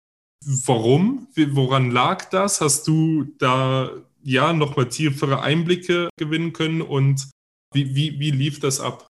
Warum? 0.66 1.28
Woran 1.36 1.92
lag 1.92 2.30
das? 2.30 2.62
Hast 2.62 2.88
du 2.88 3.26
da 3.40 3.90
ja 4.24 4.54
nochmal 4.54 4.90
tiefere 4.90 5.42
Einblicke 5.42 6.10
gewinnen 6.18 6.54
können 6.54 6.82
und 6.82 7.30
wie, 7.74 7.96
wie, 7.96 8.20
wie 8.20 8.32
lief 8.32 8.60
das 8.60 8.80
ab? 8.80 9.08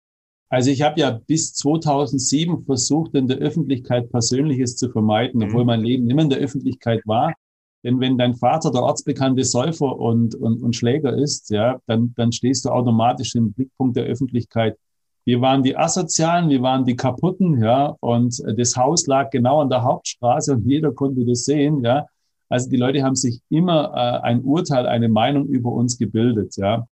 Also 0.49 0.71
ich 0.71 0.83
habe 0.83 1.01
ja 1.01 1.11
bis 1.11 1.55
2007 1.55 2.65
versucht, 2.65 3.15
in 3.15 3.27
der 3.27 3.39
Öffentlichkeit 3.39 4.11
Persönliches 4.11 4.77
zu 4.77 4.91
vermeiden, 4.91 5.43
obwohl 5.43 5.63
mhm. 5.63 5.67
mein 5.67 5.81
Leben 5.81 6.11
immer 6.11 6.23
in 6.23 6.31
der 6.31 6.41
Öffentlichkeit 6.41 7.01
war. 7.07 7.33
Denn 7.85 8.01
wenn 8.01 8.19
dein 8.19 8.35
Vater 8.35 8.71
der 8.71 8.83
ortsbekannte 8.83 9.45
Säufer 9.45 9.99
und, 9.99 10.35
und, 10.35 10.63
und 10.63 10.77
Schläger 10.77 11.17
ist, 11.17 11.51
ja, 11.51 11.81
dann, 11.87 12.13
dann 12.17 12.33
stehst 12.33 12.65
du 12.65 12.69
automatisch 12.69 13.35
im 13.35 13.53
Blickpunkt 13.53 13.97
der 13.97 14.05
Öffentlichkeit. 14.05 14.77
Wir 15.25 15.41
waren 15.41 15.63
die 15.63 15.77
Asozialen, 15.77 16.49
wir 16.49 16.63
waren 16.63 16.85
die 16.85 16.97
Kaputten, 16.97 17.63
ja, 17.63 17.97
und 18.01 18.43
das 18.57 18.77
Haus 18.77 19.07
lag 19.07 19.31
genau 19.31 19.61
an 19.61 19.71
der 19.71 19.83
Hauptstraße 19.83 20.55
und 20.55 20.67
jeder 20.67 20.93
konnte 20.93 21.25
das 21.25 21.45
sehen, 21.45 21.85
ja. 21.85 22.07
Also 22.49 22.69
die 22.69 22.77
Leute 22.77 23.03
haben 23.03 23.15
sich 23.15 23.41
immer 23.49 23.93
äh, 23.95 24.27
ein 24.27 24.43
Urteil, 24.43 24.87
eine 24.87 25.09
Meinung 25.09 25.47
über 25.47 25.73
uns 25.73 25.97
gebildet, 25.97 26.57
ja. 26.57 26.87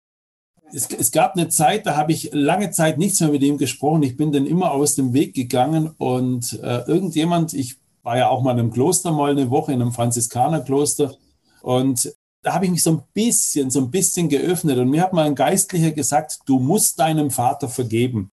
Es, 0.73 0.89
es 0.93 1.11
gab 1.11 1.35
eine 1.35 1.49
Zeit, 1.49 1.87
da 1.87 1.97
habe 1.97 2.13
ich 2.13 2.31
lange 2.33 2.71
Zeit 2.71 2.99
nichts 2.99 3.21
mehr 3.21 3.31
mit 3.31 3.43
ihm 3.43 3.57
gesprochen. 3.57 4.03
Ich 4.03 4.17
bin 4.17 4.33
dann 4.33 4.47
immer 4.47 4.73
aus 4.73 4.95
dem 4.95 5.15
Weg 5.15 5.35
gegangen 5.35 5.95
und 5.97 6.61
äh, 6.63 6.83
irgendjemand, 6.87 7.55
ich 7.55 7.79
war 8.03 8.19
ja 8.19 8.29
auch 8.29 8.43
mal 8.43 8.53
in 8.53 8.59
einem 8.59 8.71
Kloster 8.71 9.13
mal 9.13 9.31
eine 9.31 9.51
Woche, 9.51 9.73
in 9.73 9.81
einem 9.81 9.93
Franziskanerkloster. 9.93 11.15
Und 11.63 12.13
da 12.49 12.55
habe 12.55 12.65
ich 12.65 12.71
mich 12.71 12.83
so 12.83 12.93
ein 12.93 13.03
bisschen, 13.13 13.71
so 13.71 13.79
ein 13.79 13.91
bisschen 13.91 14.31
geöffnet. 14.31 14.79
Und 14.79 14.89
mir 14.89 15.03
hat 15.03 15.13
mal 15.13 15.27
ein 15.27 15.35
Geistlicher 15.35 15.91
gesagt, 15.91 16.39
du 16.47 16.59
musst 16.59 16.99
deinem 16.99 17.31
Vater 17.31 17.69
vergeben. 17.69 18.31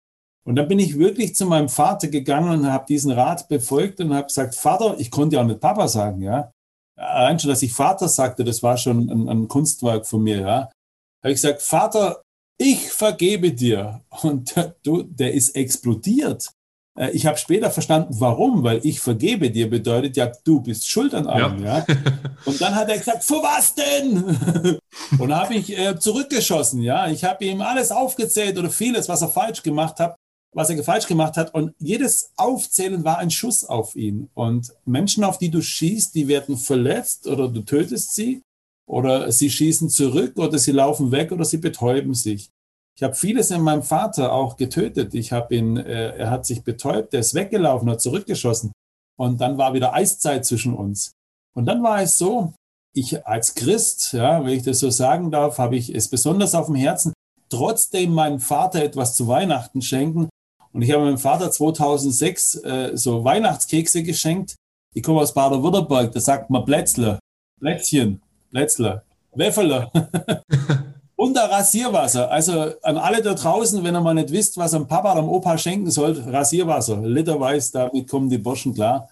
Und 0.44 0.56
dann 0.56 0.68
bin 0.68 0.78
ich 0.78 0.98
wirklich 0.98 1.34
zu 1.34 1.46
meinem 1.46 1.70
Vater 1.70 2.08
gegangen 2.08 2.50
und 2.50 2.70
habe 2.70 2.84
diesen 2.86 3.10
Rat 3.10 3.48
befolgt 3.48 4.00
und 4.00 4.12
habe 4.12 4.26
gesagt, 4.26 4.54
Vater, 4.54 4.96
ich 4.98 5.10
konnte 5.10 5.36
ja 5.36 5.42
auch 5.42 5.46
nicht 5.46 5.60
Papa 5.60 5.88
sagen, 5.88 6.20
ja. 6.20 6.52
Allein 6.94 7.38
schon, 7.38 7.48
dass 7.48 7.62
ich 7.62 7.72
Vater 7.72 8.06
sagte, 8.06 8.44
das 8.44 8.62
war 8.62 8.76
schon 8.76 9.08
ein, 9.08 9.28
ein 9.30 9.48
Kunstwerk 9.48 10.06
von 10.06 10.22
mir, 10.22 10.40
ja. 10.40 10.60
Da 10.60 11.28
habe 11.28 11.32
ich 11.32 11.40
gesagt, 11.40 11.62
Vater, 11.62 12.20
ich 12.58 12.92
vergebe 12.92 13.50
dir. 13.50 14.02
Und 14.20 14.54
der, 14.54 14.76
du, 14.82 15.04
der 15.04 15.32
ist 15.32 15.56
explodiert. 15.56 16.50
Äh, 16.98 17.10
ich 17.10 17.26
habe 17.26 17.38
später 17.38 17.70
verstanden, 17.70 18.14
warum, 18.18 18.62
weil 18.62 18.80
ich 18.84 19.00
vergebe 19.00 19.50
dir 19.50 19.68
bedeutet 19.68 20.16
ja, 20.16 20.30
du 20.44 20.60
bist 20.60 20.88
schuld 20.88 21.14
an 21.14 21.26
allem. 21.26 21.62
Ja. 21.62 21.78
ja? 21.78 21.86
Und 22.44 22.60
dann 22.60 22.74
hat 22.74 22.88
er 22.88 22.98
gesagt, 22.98 23.24
für 23.24 23.42
was 23.42 23.74
denn? 23.74 24.78
Und 25.18 25.34
habe 25.34 25.54
ich 25.54 25.76
äh, 25.76 25.98
zurückgeschossen. 25.98 26.82
Ja, 26.82 27.08
ich 27.08 27.24
habe 27.24 27.44
ihm 27.44 27.60
alles 27.60 27.90
aufgezählt 27.90 28.58
oder 28.58 28.70
vieles, 28.70 29.08
was 29.08 29.22
er 29.22 29.28
falsch 29.28 29.62
gemacht 29.62 30.00
hat, 30.00 30.16
was 30.54 30.70
er 30.70 30.82
falsch 30.82 31.06
gemacht 31.06 31.36
hat. 31.36 31.54
Und 31.54 31.74
jedes 31.78 32.32
Aufzählen 32.36 33.04
war 33.04 33.18
ein 33.18 33.30
Schuss 33.30 33.64
auf 33.64 33.96
ihn. 33.96 34.28
Und 34.34 34.72
Menschen, 34.84 35.24
auf 35.24 35.38
die 35.38 35.50
du 35.50 35.62
schießt, 35.62 36.14
die 36.14 36.28
werden 36.28 36.56
verletzt 36.56 37.26
oder 37.26 37.48
du 37.48 37.62
tötest 37.62 38.14
sie 38.14 38.42
oder 38.86 39.32
sie 39.32 39.50
schießen 39.50 39.88
zurück 39.88 40.36
oder 40.36 40.58
sie 40.58 40.72
laufen 40.72 41.12
weg 41.12 41.32
oder 41.32 41.44
sie 41.44 41.58
betäuben 41.58 42.14
sich. 42.14 42.50
Ich 42.96 43.02
habe 43.02 43.14
vieles 43.14 43.50
in 43.50 43.62
meinem 43.62 43.82
Vater 43.82 44.32
auch 44.32 44.56
getötet. 44.56 45.14
Ich 45.14 45.32
habe 45.32 45.54
ihn, 45.54 45.76
äh, 45.76 46.16
er 46.16 46.30
hat 46.30 46.46
sich 46.46 46.62
betäubt, 46.62 47.14
er 47.14 47.20
ist 47.20 47.34
weggelaufen, 47.34 47.90
hat 47.90 48.00
zurückgeschossen. 48.00 48.72
Und 49.18 49.40
dann 49.40 49.58
war 49.58 49.74
wieder 49.74 49.94
Eiszeit 49.94 50.44
zwischen 50.44 50.74
uns. 50.74 51.12
Und 51.54 51.66
dann 51.66 51.82
war 51.82 52.02
es 52.02 52.18
so, 52.18 52.54
ich 52.94 53.26
als 53.26 53.54
Christ, 53.54 54.12
ja, 54.12 54.44
wenn 54.44 54.52
ich 54.52 54.62
das 54.62 54.80
so 54.80 54.90
sagen 54.90 55.30
darf, 55.30 55.58
habe 55.58 55.76
ich 55.76 55.94
es 55.94 56.08
besonders 56.08 56.54
auf 56.54 56.66
dem 56.66 56.74
Herzen, 56.74 57.12
trotzdem 57.48 58.12
meinem 58.12 58.40
Vater 58.40 58.82
etwas 58.82 59.16
zu 59.16 59.26
Weihnachten 59.28 59.80
schenken. 59.80 60.28
Und 60.72 60.82
ich 60.82 60.92
habe 60.92 61.04
meinem 61.04 61.18
Vater 61.18 61.50
2006 61.50 62.54
äh, 62.56 62.90
so 62.94 63.24
Weihnachtskekse 63.24 64.02
geschenkt. 64.02 64.56
Ich 64.94 65.02
komme 65.02 65.20
aus 65.20 65.34
Baden-Württemberg, 65.34 66.12
da 66.12 66.20
sagt 66.20 66.50
man 66.50 66.64
Plätzle, 66.64 67.18
Plätzchen, 67.60 68.20
Plätzle, 68.50 69.02
Wäffele. 69.34 69.90
Und 71.16 71.34
der 71.34 71.50
Rasierwasser. 71.50 72.30
Also 72.30 72.72
an 72.82 72.96
alle 72.96 73.22
da 73.22 73.34
draußen, 73.34 73.84
wenn 73.84 73.94
ihr 73.94 74.00
mal 74.00 74.14
nicht 74.14 74.30
wisst, 74.30 74.56
was 74.56 74.74
am 74.74 74.88
Papa 74.88 75.12
oder 75.12 75.20
am 75.20 75.28
Opa 75.28 75.58
schenken 75.58 75.90
sollt, 75.90 76.26
Rasierwasser. 76.26 76.96
Literweise, 77.02 77.72
damit 77.72 78.08
kommen 78.08 78.30
die 78.30 78.38
Burschen 78.38 78.74
klar. 78.74 79.08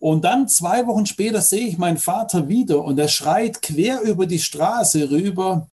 Und 0.00 0.24
dann 0.24 0.46
zwei 0.46 0.86
Wochen 0.86 1.06
später 1.06 1.40
sehe 1.40 1.66
ich 1.66 1.78
meinen 1.78 1.98
Vater 1.98 2.48
wieder 2.48 2.84
und 2.84 2.98
er 2.98 3.08
schreit 3.08 3.62
quer 3.62 4.02
über 4.02 4.26
die 4.26 4.38
Straße 4.38 5.10
rüber. 5.10 5.66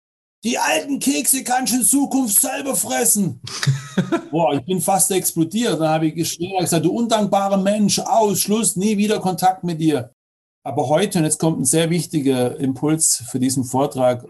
Die 0.45 0.59
alten 0.59 0.99
Kekse 0.99 1.43
kannst 1.43 1.73
du 1.73 1.79
in 1.79 1.85
Zukunft 1.85 2.41
selber 2.41 2.77
fressen. 2.77 3.41
Boah, 4.31 4.55
ich 4.55 4.65
bin 4.65 4.81
fast 4.81 5.11
explodiert. 5.11 5.81
Dann 5.81 5.89
habe 5.89 6.07
ich 6.07 6.15
geschrien, 6.15 6.59
gesagt, 6.59 6.85
du 6.85 6.93
undankbarer 6.93 7.57
Mensch, 7.57 7.99
aus, 7.99 8.41
Schluss, 8.41 8.77
nie 8.77 8.97
wieder 8.97 9.21
Kontakt 9.21 9.65
mit 9.65 9.81
dir. 9.81 10.13
Aber 10.63 10.89
heute, 10.89 11.19
und 11.19 11.25
jetzt 11.25 11.39
kommt 11.39 11.61
ein 11.61 11.65
sehr 11.65 11.91
wichtiger 11.91 12.59
Impuls 12.59 13.25
für 13.31 13.39
diesen 13.39 13.65
Vortrag, 13.65 14.27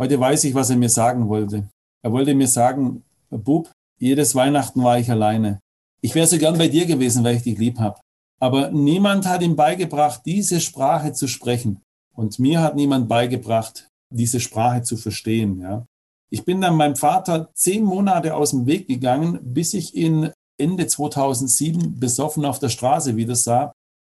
Heute 0.00 0.18
weiß 0.18 0.44
ich, 0.44 0.54
was 0.54 0.70
er 0.70 0.76
mir 0.76 0.88
sagen 0.88 1.28
wollte. 1.28 1.68
Er 2.02 2.10
wollte 2.10 2.34
mir 2.34 2.48
sagen, 2.48 3.04
Bub, 3.28 3.70
jedes 3.98 4.34
Weihnachten 4.34 4.82
war 4.82 4.98
ich 4.98 5.10
alleine. 5.10 5.60
Ich 6.00 6.14
wäre 6.14 6.26
so 6.26 6.38
gern 6.38 6.56
bei 6.56 6.68
dir 6.68 6.86
gewesen, 6.86 7.22
weil 7.22 7.36
ich 7.36 7.42
dich 7.42 7.58
lieb 7.58 7.78
habe. 7.78 8.00
Aber 8.40 8.70
niemand 8.70 9.26
hat 9.26 9.42
ihm 9.42 9.56
beigebracht, 9.56 10.22
diese 10.24 10.58
Sprache 10.58 11.12
zu 11.12 11.28
sprechen. 11.28 11.82
Und 12.14 12.38
mir 12.38 12.62
hat 12.62 12.76
niemand 12.76 13.10
beigebracht, 13.10 13.88
diese 14.10 14.40
Sprache 14.40 14.80
zu 14.80 14.96
verstehen. 14.96 15.60
Ja. 15.60 15.84
Ich 16.30 16.46
bin 16.46 16.62
dann 16.62 16.76
meinem 16.76 16.96
Vater 16.96 17.50
zehn 17.52 17.84
Monate 17.84 18.34
aus 18.34 18.52
dem 18.52 18.64
Weg 18.64 18.88
gegangen, 18.88 19.38
bis 19.42 19.74
ich 19.74 19.94
ihn 19.94 20.30
Ende 20.56 20.86
2007 20.86 22.00
besoffen 22.00 22.46
auf 22.46 22.58
der 22.58 22.70
Straße 22.70 23.16
wieder 23.16 23.34
sah. 23.34 23.72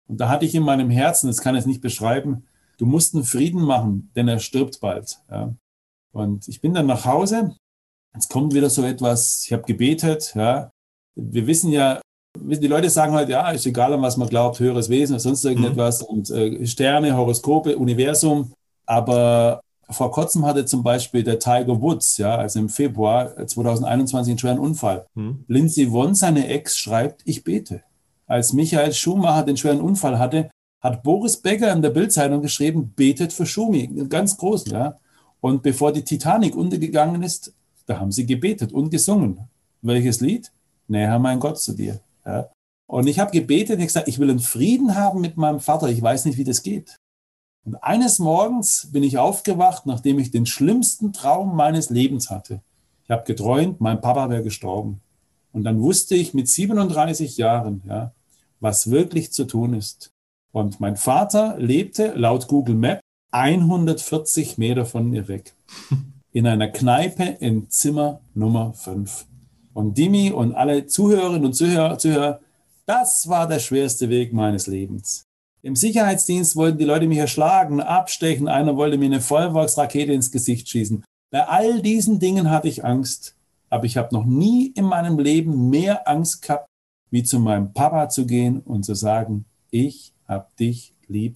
Und 0.07 0.19
da 0.19 0.29
hatte 0.29 0.45
ich 0.45 0.55
in 0.55 0.63
meinem 0.63 0.89
Herzen, 0.89 1.27
das 1.27 1.41
kann 1.41 1.55
ich 1.55 1.67
nicht 1.67 1.81
beschreiben, 1.81 2.47
du 2.79 2.87
musst 2.87 3.13
einen 3.13 3.23
Frieden 3.23 3.61
machen, 3.61 4.09
denn 4.15 4.27
er 4.27 4.39
stirbt 4.39 4.79
bald. 4.79 5.19
Ja. 5.29 5.53
Und 6.15 6.47
ich 6.47 6.61
bin 6.61 6.73
dann 6.73 6.85
nach 6.85 7.03
Hause. 7.03 7.55
Jetzt 8.13 8.29
kommt 8.29 8.53
wieder 8.53 8.69
so 8.69 8.83
etwas, 8.83 9.43
ich 9.45 9.51
habe 9.51 9.63
gebetet, 9.63 10.33
ja. 10.35 10.71
Wir 11.15 11.45
wissen 11.45 11.71
ja, 11.71 11.99
die 12.37 12.67
Leute 12.67 12.89
sagen 12.89 13.13
halt, 13.13 13.27
ja, 13.27 13.51
ist 13.51 13.65
egal, 13.65 13.93
an 13.93 14.01
was 14.01 14.15
man 14.15 14.29
glaubt, 14.29 14.59
höheres 14.59 14.89
Wesen 14.89 15.13
oder 15.13 15.19
sonst 15.19 15.43
irgendetwas 15.43 16.01
mhm. 16.01 16.07
und 16.07 16.29
äh, 16.29 16.65
Sterne, 16.65 17.17
Horoskope, 17.17 17.77
Universum. 17.77 18.53
Aber 18.85 19.59
vor 19.89 20.11
kurzem 20.11 20.45
hatte 20.45 20.65
zum 20.65 20.83
Beispiel 20.83 21.23
der 21.23 21.39
Tiger 21.39 21.81
Woods, 21.81 22.17
ja, 22.17 22.35
also 22.35 22.59
im 22.59 22.69
Februar 22.69 23.35
2021 23.45 24.31
einen 24.31 24.39
schweren 24.39 24.59
Unfall. 24.59 25.05
Mhm. 25.15 25.43
Lindsay 25.49 25.91
Vonn, 25.91 26.15
seine 26.15 26.47
Ex, 26.47 26.77
schreibt, 26.77 27.23
ich 27.25 27.43
bete. 27.43 27.83
Als 28.25 28.53
Michael 28.53 28.93
Schumacher 28.93 29.43
den 29.43 29.57
schweren 29.57 29.81
Unfall 29.81 30.17
hatte, 30.17 30.49
hat 30.79 31.03
Boris 31.03 31.37
Becker 31.41 31.73
in 31.73 31.81
der 31.81 31.89
Bildzeitung 31.89 32.41
geschrieben, 32.41 32.93
betet 32.95 33.33
für 33.33 33.45
Schumi, 33.45 33.87
ganz 34.07 34.37
groß, 34.37 34.67
ja. 34.67 34.95
Und 35.41 35.63
bevor 35.63 35.91
die 35.91 36.03
Titanic 36.03 36.55
untergegangen 36.55 37.23
ist, 37.23 37.53
da 37.85 37.99
haben 37.99 38.11
sie 38.11 38.25
gebetet 38.25 38.71
und 38.73 38.89
gesungen. 38.89 39.39
Welches 39.81 40.19
Lied? 40.21 40.51
Näher 40.87 41.19
mein 41.19 41.39
Gott 41.39 41.59
zu 41.59 41.73
dir. 41.73 41.99
Ja. 42.25 42.49
Und 42.87 43.07
ich 43.07 43.19
habe 43.19 43.31
gebetet 43.31 43.79
und 43.79 43.85
gesagt, 43.85 44.07
ich 44.07 44.19
will 44.19 44.29
einen 44.29 44.39
Frieden 44.39 44.95
haben 44.95 45.21
mit 45.21 45.37
meinem 45.37 45.59
Vater. 45.59 45.89
Ich 45.89 46.01
weiß 46.01 46.25
nicht, 46.25 46.37
wie 46.37 46.43
das 46.43 46.63
geht. 46.63 46.97
Und 47.65 47.75
eines 47.75 48.19
Morgens 48.19 48.89
bin 48.91 49.03
ich 49.03 49.17
aufgewacht, 49.17 49.85
nachdem 49.85 50.19
ich 50.19 50.29
den 50.31 50.45
schlimmsten 50.45 51.13
Traum 51.13 51.55
meines 51.55 51.89
Lebens 51.89 52.29
hatte. 52.29 52.61
Ich 53.03 53.11
habe 53.11 53.23
geträumt, 53.23 53.81
mein 53.81 54.01
Papa 54.01 54.29
wäre 54.29 54.43
gestorben. 54.43 55.01
Und 55.51 55.63
dann 55.63 55.81
wusste 55.81 56.15
ich 56.15 56.33
mit 56.33 56.47
37 56.47 57.37
Jahren, 57.37 57.81
ja, 57.87 58.13
was 58.59 58.91
wirklich 58.91 59.31
zu 59.31 59.45
tun 59.45 59.73
ist. 59.73 60.11
Und 60.51 60.79
mein 60.79 60.95
Vater 60.95 61.55
lebte 61.57 62.13
laut 62.15 62.47
Google 62.47 62.75
Maps 62.75 63.01
140 63.35 64.57
Meter 64.57 64.85
von 64.85 65.11
ihr 65.11 65.27
weg. 65.27 65.53
In 66.31 66.47
einer 66.47 66.69
Kneipe 66.69 67.35
in 67.41 67.69
Zimmer 67.69 68.21
Nummer 68.33 68.71
5. 68.71 69.25
Und 69.73 69.97
Dimi 69.97 70.31
und 70.31 70.53
alle 70.53 70.85
Zuhörerinnen 70.85 71.43
und 71.43 71.53
Zuhörer, 71.53 71.97
Zuhörer, 71.97 72.39
das 72.85 73.27
war 73.27 73.45
der 73.45 73.59
schwerste 73.59 74.07
Weg 74.07 74.31
meines 74.31 74.67
Lebens. 74.67 75.25
Im 75.61 75.75
Sicherheitsdienst 75.75 76.55
wollten 76.55 76.77
die 76.77 76.85
Leute 76.85 77.07
mich 77.07 77.17
erschlagen, 77.17 77.81
abstechen, 77.81 78.47
einer 78.47 78.77
wollte 78.77 78.97
mir 78.97 79.07
eine 79.07 79.19
Vollwerksrakete 79.19 80.13
ins 80.13 80.31
Gesicht 80.31 80.69
schießen. 80.69 81.03
Bei 81.29 81.45
all 81.45 81.81
diesen 81.81 82.19
Dingen 82.19 82.49
hatte 82.49 82.69
ich 82.69 82.85
Angst, 82.85 83.35
aber 83.69 83.83
ich 83.83 83.97
habe 83.97 84.15
noch 84.15 84.25
nie 84.25 84.67
in 84.67 84.85
meinem 84.85 85.19
Leben 85.19 85.69
mehr 85.69 86.07
Angst 86.07 86.41
gehabt, 86.41 86.67
wie 87.11 87.23
zu 87.23 87.41
meinem 87.41 87.73
Papa 87.73 88.07
zu 88.07 88.25
gehen 88.25 88.61
und 88.61 88.85
zu 88.85 88.93
sagen, 88.93 89.43
ich 89.71 90.13
habe 90.25 90.47
dich 90.57 90.93
lieb 91.09 91.34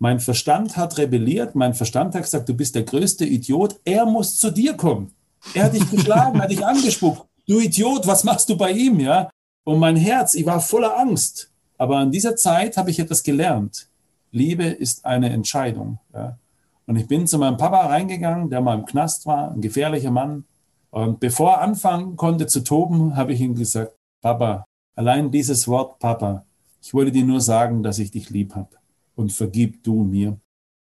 mein 0.00 0.18
Verstand 0.18 0.78
hat 0.78 0.96
rebelliert, 0.96 1.54
mein 1.54 1.74
Verstand 1.74 2.14
hat 2.14 2.22
gesagt, 2.22 2.48
du 2.48 2.54
bist 2.54 2.74
der 2.74 2.84
größte 2.84 3.26
Idiot, 3.26 3.78
er 3.84 4.06
muss 4.06 4.38
zu 4.38 4.50
dir 4.50 4.74
kommen. 4.74 5.12
Er 5.52 5.64
hat 5.64 5.74
dich 5.74 5.88
geschlagen, 5.90 6.40
hat 6.40 6.50
dich 6.50 6.64
angespuckt. 6.64 7.26
Du 7.46 7.60
Idiot, 7.60 8.06
was 8.06 8.24
machst 8.24 8.48
du 8.48 8.56
bei 8.56 8.72
ihm, 8.72 8.98
ja? 8.98 9.28
Und 9.62 9.78
mein 9.78 9.96
Herz, 9.96 10.34
ich 10.34 10.46
war 10.46 10.60
voller 10.60 10.98
Angst. 10.98 11.50
Aber 11.76 11.98
an 11.98 12.10
dieser 12.10 12.34
Zeit 12.34 12.78
habe 12.78 12.90
ich 12.90 12.98
etwas 12.98 13.22
gelernt. 13.22 13.88
Liebe 14.32 14.64
ist 14.64 15.04
eine 15.04 15.28
Entscheidung. 15.28 15.98
Ja? 16.14 16.38
Und 16.86 16.96
ich 16.96 17.06
bin 17.06 17.26
zu 17.26 17.36
meinem 17.36 17.58
Papa 17.58 17.86
reingegangen, 17.86 18.48
der 18.48 18.62
mal 18.62 18.78
im 18.78 18.86
Knast 18.86 19.26
war, 19.26 19.50
ein 19.50 19.60
gefährlicher 19.60 20.10
Mann. 20.10 20.44
Und 20.90 21.20
bevor 21.20 21.52
er 21.52 21.60
anfangen 21.60 22.16
konnte 22.16 22.46
zu 22.46 22.64
toben, 22.64 23.16
habe 23.16 23.34
ich 23.34 23.40
ihm 23.40 23.54
gesagt, 23.54 23.92
Papa, 24.22 24.64
allein 24.96 25.30
dieses 25.30 25.68
Wort 25.68 25.98
Papa, 25.98 26.46
ich 26.80 26.94
wollte 26.94 27.12
dir 27.12 27.24
nur 27.24 27.42
sagen, 27.42 27.82
dass 27.82 27.98
ich 27.98 28.10
dich 28.10 28.30
lieb 28.30 28.54
habe 28.54 28.79
und 29.20 29.32
vergib 29.32 29.84
du 29.84 30.02
mir. 30.02 30.40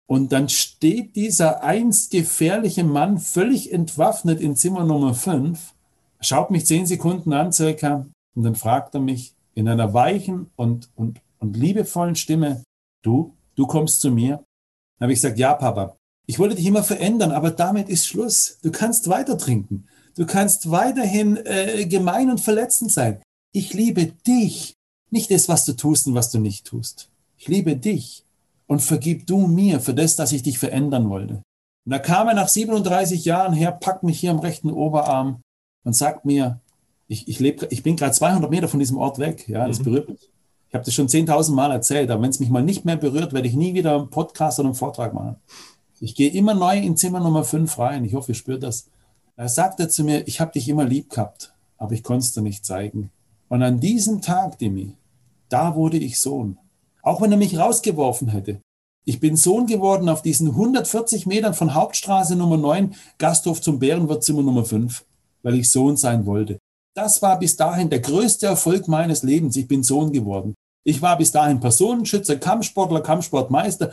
Und 0.07 0.31
dann 0.31 0.49
steht 0.49 1.15
dieser 1.15 1.63
einst 1.63 2.12
gefährliche 2.12 2.83
Mann 2.83 3.17
völlig 3.17 3.71
entwaffnet 3.71 4.39
in 4.41 4.55
Zimmer 4.55 4.86
Nummer 4.86 5.13
5, 5.13 5.73
schaut 6.21 6.49
mich 6.49 6.65
zehn 6.65 6.86
Sekunden 6.86 7.33
an 7.33 7.51
circa 7.51 8.07
und 8.36 8.43
dann 8.43 8.55
fragt 8.55 8.95
er 8.95 9.01
mich 9.01 9.33
in 9.55 9.67
einer 9.67 9.93
weichen 9.93 10.49
und, 10.55 10.89
und, 10.95 11.19
und 11.39 11.57
liebevollen 11.57 12.15
Stimme, 12.15 12.63
du, 13.03 13.36
du 13.55 13.67
kommst 13.67 14.01
zu 14.01 14.09
mir? 14.09 14.38
Dann 14.97 15.07
habe 15.07 15.13
ich 15.13 15.17
gesagt, 15.21 15.38
ja, 15.38 15.53
Papa, 15.53 15.97
ich 16.25 16.39
wollte 16.39 16.55
dich 16.55 16.65
immer 16.65 16.83
verändern, 16.83 17.31
aber 17.31 17.51
damit 17.51 17.89
ist 17.89 18.07
Schluss. 18.07 18.57
Du 18.63 18.71
kannst 18.71 19.09
weiter 19.09 19.38
trinken. 19.38 19.88
Du 20.15 20.25
kannst 20.25 20.71
weiterhin 20.71 21.38
äh, 21.45 21.86
gemein 21.86 22.29
und 22.29 22.39
verletzend 22.39 22.91
sein. 22.91 23.21
Ich 23.51 23.73
liebe 23.73 24.05
dich, 24.05 24.75
nicht 25.09 25.29
das, 25.31 25.49
was 25.49 25.65
du 25.65 25.73
tust 25.73 26.07
und 26.07 26.15
was 26.15 26.31
du 26.31 26.39
nicht 26.39 26.65
tust. 26.65 27.09
Ich 27.43 27.49
liebe 27.49 27.75
dich 27.75 28.23
und 28.67 28.79
vergib 28.79 29.27
du 29.27 29.47
mir 29.47 29.82
für 29.82 29.93
das, 29.93 30.15
dass 30.15 30.32
ich 30.32 30.43
dich 30.43 30.60
verändern 30.60 31.10
wollte. 31.10 31.43
Und 31.84 31.91
da 31.91 31.99
kam 31.99 32.29
er 32.29 32.36
nach 32.36 32.47
37 32.47 33.25
Jahren 33.25 33.51
her, 33.51 33.73
packt 33.73 34.03
mich 34.03 34.17
hier 34.17 34.32
am 34.32 34.39
rechten 34.39 34.71
Oberarm 34.71 35.41
und 35.84 35.93
sagt 35.93 36.23
mir, 36.23 36.62
ich, 37.10 37.27
ich, 37.27 37.41
lebe, 37.41 37.67
ich 37.69 37.84
bin 37.84 37.97
gerade 37.97 38.13
200 38.13 38.49
Meter 38.49 38.69
von 38.69 38.79
diesem 38.79 38.95
Ort 38.95 39.19
weg. 39.19 39.45
Ja, 39.49 39.67
das 39.67 39.79
mhm. 39.79 39.84
berührt 39.84 40.08
mich. 40.08 40.29
Ich 40.69 40.73
habe 40.73 40.86
das 40.86 40.93
schon 40.93 41.10
10.000 41.10 41.51
Mal 41.51 41.73
erzählt, 41.73 42.10
aber 42.12 42.21
wenn 42.21 42.29
es 42.29 42.39
mich 42.39 42.49
mal 42.49 42.63
nicht 42.63 42.86
mehr 42.86 42.95
berührt, 42.95 43.34
werde 43.34 43.49
ich 43.49 43.56
nie 43.56 43.73
wieder 43.73 43.97
einen 43.97 44.10
Podcast 44.10 44.60
oder 44.60 44.69
einen 44.69 44.75
Vortrag 44.75 45.13
machen. 45.13 45.36
Ich 45.99 46.15
gehe 46.15 46.32
immer 46.32 46.53
neu 46.53 46.77
in 46.77 46.95
Zimmer 46.95 47.19
Nummer 47.19 47.43
5 47.43 47.77
rein. 47.77 48.06
Ich 48.06 48.13
hoffe, 48.13 48.32
ihr 48.32 48.36
spürt 48.36 48.63
das. 48.63 48.88
Er 49.36 49.49
sagte 49.49 49.89
zu 49.89 50.06
mir, 50.06 50.25
ich 50.29 50.39
habe 50.39 50.53
dich 50.53 50.69
immer 50.69 50.86
lieb 50.86 51.10
gehabt, 51.10 51.53
aber 51.77 51.91
ich 51.91 52.03
konnte 52.03 52.23
es 52.23 52.32
dir 52.32 52.41
nicht 52.41 52.65
zeigen. 52.65 53.12
Und 53.49 53.63
an 53.63 53.82
diesem 53.82 54.21
Tag, 54.21 54.60
Demi, 54.60 54.93
da 55.49 55.75
wurde 55.75 55.97
ich 55.97 56.21
Sohn. 56.21 56.58
Auch 57.03 57.21
wenn 57.21 57.31
er 57.31 57.37
mich 57.37 57.57
rausgeworfen 57.57 58.29
hätte. 58.29 58.61
Ich 59.05 59.19
bin 59.19 59.35
Sohn 59.35 59.67
geworden 59.67 60.07
auf 60.07 60.21
diesen 60.21 60.47
140 60.47 61.25
Metern 61.25 61.53
von 61.53 61.75
Hauptstraße 61.75 62.35
Nummer 62.37 62.57
9, 62.57 62.95
Gasthof 63.17 63.61
zum 63.61 63.77
Bärenwirt 63.77 64.23
Zimmer 64.23 64.41
Nummer 64.41 64.63
5, 64.63 65.05
weil 65.43 65.55
ich 65.55 65.69
Sohn 65.69 65.97
sein 65.97 66.25
wollte. 66.25 66.57
Das 66.95 67.21
war 67.21 67.37
bis 67.37 67.57
dahin 67.57 67.89
der 67.89 67.99
größte 67.99 68.47
Erfolg 68.47 68.87
meines 68.87 69.23
Lebens. 69.23 69.57
Ich 69.57 69.67
bin 69.67 69.83
Sohn 69.83 70.13
geworden. 70.13 70.55
Ich 70.85 71.01
war 71.01 71.17
bis 71.17 71.31
dahin 71.31 71.59
Personenschützer, 71.59 72.37
Kampfsportler, 72.37 73.01
Kampfsportmeister. 73.01 73.91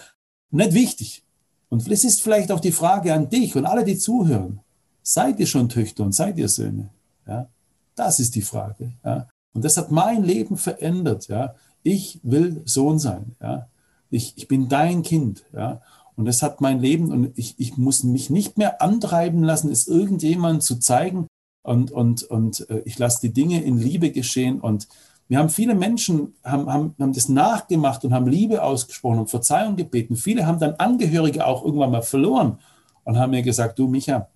Nicht 0.53 0.75
wichtig. 0.75 1.25
Und 1.69 1.89
es 1.89 2.05
ist 2.05 2.23
vielleicht 2.23 2.53
auch 2.53 2.61
die 2.61 2.73
Frage 2.73 3.13
an 3.13 3.29
dich 3.29 3.57
und 3.57 3.65
alle, 3.65 3.85
die 3.85 3.99
zuhören. 3.99 4.61
Seid 5.03 5.41
ihr 5.41 5.47
schon 5.47 5.69
Töchter 5.69 6.05
und 6.05 6.15
seid 6.15 6.39
ihr 6.39 6.49
Söhne? 6.49 6.91
Ja? 7.27 7.49
Das 7.95 8.21
ist 8.21 8.35
die 8.35 8.43
Frage. 8.43 8.93
Ja? 9.05 9.29
Und 9.55 9.65
das 9.65 9.77
hat 9.77 9.91
mein 9.91 10.23
Leben 10.23 10.57
verändert. 10.57 11.29
Ja? 11.29 11.55
Ich 11.83 12.21
will 12.23 12.63
Sohn 12.65 12.99
sein. 12.99 13.37
Ja? 13.41 13.69
Ich, 14.11 14.35
ich 14.37 14.49
bin 14.49 14.69
dein 14.69 15.03
Kind. 15.03 15.45
Ja? 15.53 15.81
Und 16.17 16.27
das 16.27 16.43
hat 16.43 16.61
mein 16.61 16.81
Leben 16.81 17.11
und 17.13 17.33
ich, 17.37 17.55
ich 17.59 17.77
muss 17.77 18.05
mich 18.05 18.29
nicht 18.29 18.59
mehr 18.59 18.83
antreiben 18.83 19.43
lassen, 19.43 19.71
es 19.71 19.89
irgendjemand 19.89 20.63
zu 20.63 20.79
zeigen. 20.79 21.27
Und, 21.63 21.91
und, 21.91 22.23
und 22.25 22.69
äh, 22.71 22.83
ich 22.85 22.99
lasse 22.99 23.21
die 23.23 23.33
Dinge 23.33 23.63
in 23.63 23.79
Liebe 23.79 24.11
geschehen. 24.11 24.61
Und 24.61 24.89
wir 25.29 25.39
haben 25.39 25.49
viele 25.49 25.75
Menschen, 25.75 26.35
haben, 26.43 26.71
haben, 26.71 26.95
haben 26.99 27.13
das 27.13 27.29
nachgemacht 27.29 28.05
und 28.05 28.13
haben 28.13 28.27
Liebe 28.27 28.63
ausgesprochen 28.63 29.21
und 29.21 29.31
Verzeihung 29.31 29.77
gebeten. 29.77 30.17
Viele 30.17 30.47
haben 30.47 30.59
dann 30.59 30.75
Angehörige 30.75 31.47
auch 31.47 31.65
irgendwann 31.65 31.93
mal 31.93 32.03
verloren 32.03 32.59
und 33.05 33.19
haben 33.19 33.31
mir 33.31 33.43
gesagt, 33.43 33.79
du 33.79 33.89
Micha, 33.89 34.29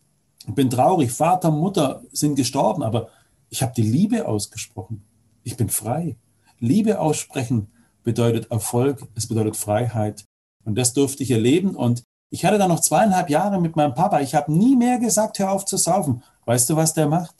ich 0.46 0.54
bin 0.54 0.70
traurig, 0.70 1.10
Vater, 1.10 1.50
Mutter 1.50 2.02
sind 2.12 2.36
gestorben, 2.36 2.82
aber 2.82 3.08
ich 3.50 3.62
habe 3.62 3.72
die 3.76 3.82
Liebe 3.82 4.28
ausgesprochen. 4.28 5.02
Ich 5.42 5.56
bin 5.56 5.68
frei. 5.68 6.16
Liebe 6.64 7.00
aussprechen 7.00 7.68
bedeutet 8.02 8.50
Erfolg, 8.50 9.06
es 9.14 9.26
bedeutet 9.26 9.56
Freiheit. 9.56 10.24
Und 10.64 10.76
das 10.76 10.92
durfte 10.92 11.22
ich 11.22 11.30
erleben. 11.30 11.74
Und 11.74 12.02
ich 12.30 12.44
hatte 12.44 12.58
dann 12.58 12.68
noch 12.68 12.80
zweieinhalb 12.80 13.30
Jahre 13.30 13.60
mit 13.60 13.76
meinem 13.76 13.94
Papa. 13.94 14.20
Ich 14.20 14.34
habe 14.34 14.52
nie 14.52 14.76
mehr 14.76 14.98
gesagt, 14.98 15.38
hör 15.38 15.52
auf 15.52 15.64
zu 15.64 15.76
saufen. 15.76 16.22
Weißt 16.46 16.68
du, 16.70 16.76
was 16.76 16.94
der 16.94 17.08
macht? 17.08 17.34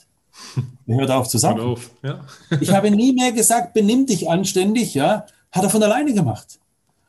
Er 0.87 0.97
hört 0.97 1.11
auf 1.11 1.29
zu 1.29 1.39
saufen. 1.39 1.61
Auf, 1.61 1.91
ja. 2.03 2.21
ich 2.61 2.71
habe 2.71 2.91
nie 2.91 3.15
mehr 3.15 3.33
gesagt, 3.33 3.73
benimm 3.73 4.05
dich 4.05 4.29
anständig. 4.29 4.93
Ja, 4.93 5.25
hat 5.51 5.63
er 5.63 5.71
von 5.71 5.83
alleine 5.83 6.13
gemacht. 6.13 6.61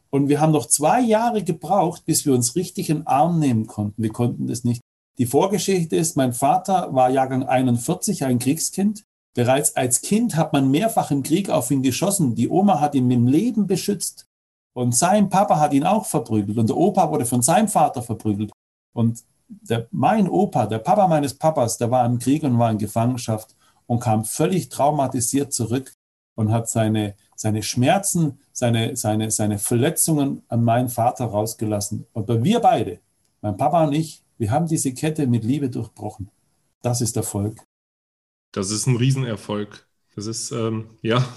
Und 0.10 0.30
wir 0.30 0.40
haben 0.40 0.54
noch 0.54 0.68
zwei 0.68 1.02
Jahre 1.02 1.44
gebraucht, 1.44 2.06
bis 2.06 2.26
wir 2.26 2.34
uns 2.34 2.56
richtig 2.56 2.90
in 2.90 3.00
den 3.00 3.08
Arm 3.08 3.38
nehmen 3.38 3.68
konnten. 3.68 4.02
Wir 4.02 4.14
konnten 4.14 4.48
das 4.48 4.64
nicht. 4.64 4.80
Die 5.18 5.26
Vorgeschichte 5.26 5.98
ist, 5.98 6.16
mein 6.16 6.32
Vater 6.32 6.94
war 6.94 7.10
Jahrgang 7.10 7.44
41, 7.44 8.24
ein 8.24 8.40
Kriegskind. 8.40 9.04
Bereits 9.36 9.76
als 9.76 10.02
Kind 10.02 10.38
hat 10.38 10.54
man 10.54 10.72
mehrfach 10.72 11.12
im 11.12 11.22
Krieg 11.22 11.50
auf 11.50 11.70
ihn 11.70 11.84
geschossen. 11.84 12.36
Die 12.36 12.50
Oma 12.50 12.80
hat 12.80 12.96
ihn 12.96 13.06
mit 13.06 13.18
dem 13.18 13.28
Leben 13.28 13.68
beschützt. 13.68 14.28
Und 14.74 14.96
sein 14.96 15.30
Papa 15.30 15.60
hat 15.60 15.74
ihn 15.74 15.84
auch 15.84 16.06
verprügelt. 16.06 16.58
Und 16.58 16.70
der 16.70 16.78
Opa 16.78 17.12
wurde 17.12 17.26
von 17.26 17.42
seinem 17.42 17.68
Vater 17.68 18.02
verprügelt. 18.02 18.52
Und 18.94 19.24
der, 19.48 19.88
mein 19.92 20.30
Opa, 20.30 20.66
der 20.66 20.80
Papa 20.80 21.08
meines 21.08 21.34
Papas, 21.34 21.78
der 21.78 21.92
war 21.92 22.06
im 22.06 22.18
Krieg 22.18 22.44
und 22.44 22.58
war 22.58 22.72
in 22.72 22.78
Gefangenschaft 22.78 23.56
und 23.88 24.00
kam 24.00 24.24
völlig 24.24 24.70
traumatisiert 24.70 25.54
zurück 25.54 25.94
und 26.36 26.52
hat 26.52 26.70
seine, 26.70 27.16
seine 27.36 27.62
Schmerzen, 27.62 28.40
seine, 28.54 28.96
seine, 28.96 29.32
seine 29.32 29.60
Verletzungen 29.60 30.44
an 30.48 30.64
meinen 30.64 30.90
Vater 30.90 31.26
rausgelassen. 31.26 32.06
Und 32.14 32.28
wir 32.44 32.60
beide, 32.62 33.00
mein 33.42 33.58
Papa 33.58 33.84
und 33.84 33.94
ich, 33.94 34.24
wir 34.38 34.52
haben 34.52 34.68
diese 34.68 34.94
Kette 34.94 35.28
mit 35.28 35.44
Liebe 35.44 35.70
durchbrochen. 35.70 36.30
Das 36.82 37.02
ist 37.02 37.18
Erfolg. 37.18 37.66
Das 38.56 38.72
ist 38.72 38.88
ein 38.88 38.96
Riesenerfolg. 38.96 39.86
Das 40.16 40.28
ist, 40.28 40.52
ähm, 40.52 40.86
ja. 41.02 41.28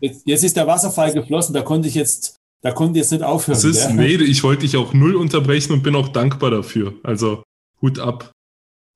Jetzt, 0.00 0.26
jetzt, 0.26 0.42
ist 0.42 0.56
der 0.56 0.66
Wasserfall 0.66 1.12
geflossen, 1.12 1.52
da 1.52 1.60
konnte 1.60 1.86
ich 1.86 1.94
jetzt, 1.94 2.36
da 2.62 2.72
konnte 2.72 2.98
ich 2.98 3.04
jetzt 3.04 3.12
nicht 3.12 3.22
aufhören. 3.22 3.56
Das 3.56 3.64
ist, 3.64 3.84
ja? 3.84 3.92
nee, 3.92 4.14
ich 4.14 4.42
wollte 4.42 4.62
dich 4.62 4.78
auch 4.78 4.94
null 4.94 5.14
unterbrechen 5.14 5.74
und 5.74 5.82
bin 5.82 5.94
auch 5.96 6.08
dankbar 6.08 6.50
dafür. 6.50 6.94
Also 7.02 7.42
Hut 7.82 7.98
ab. 7.98 8.32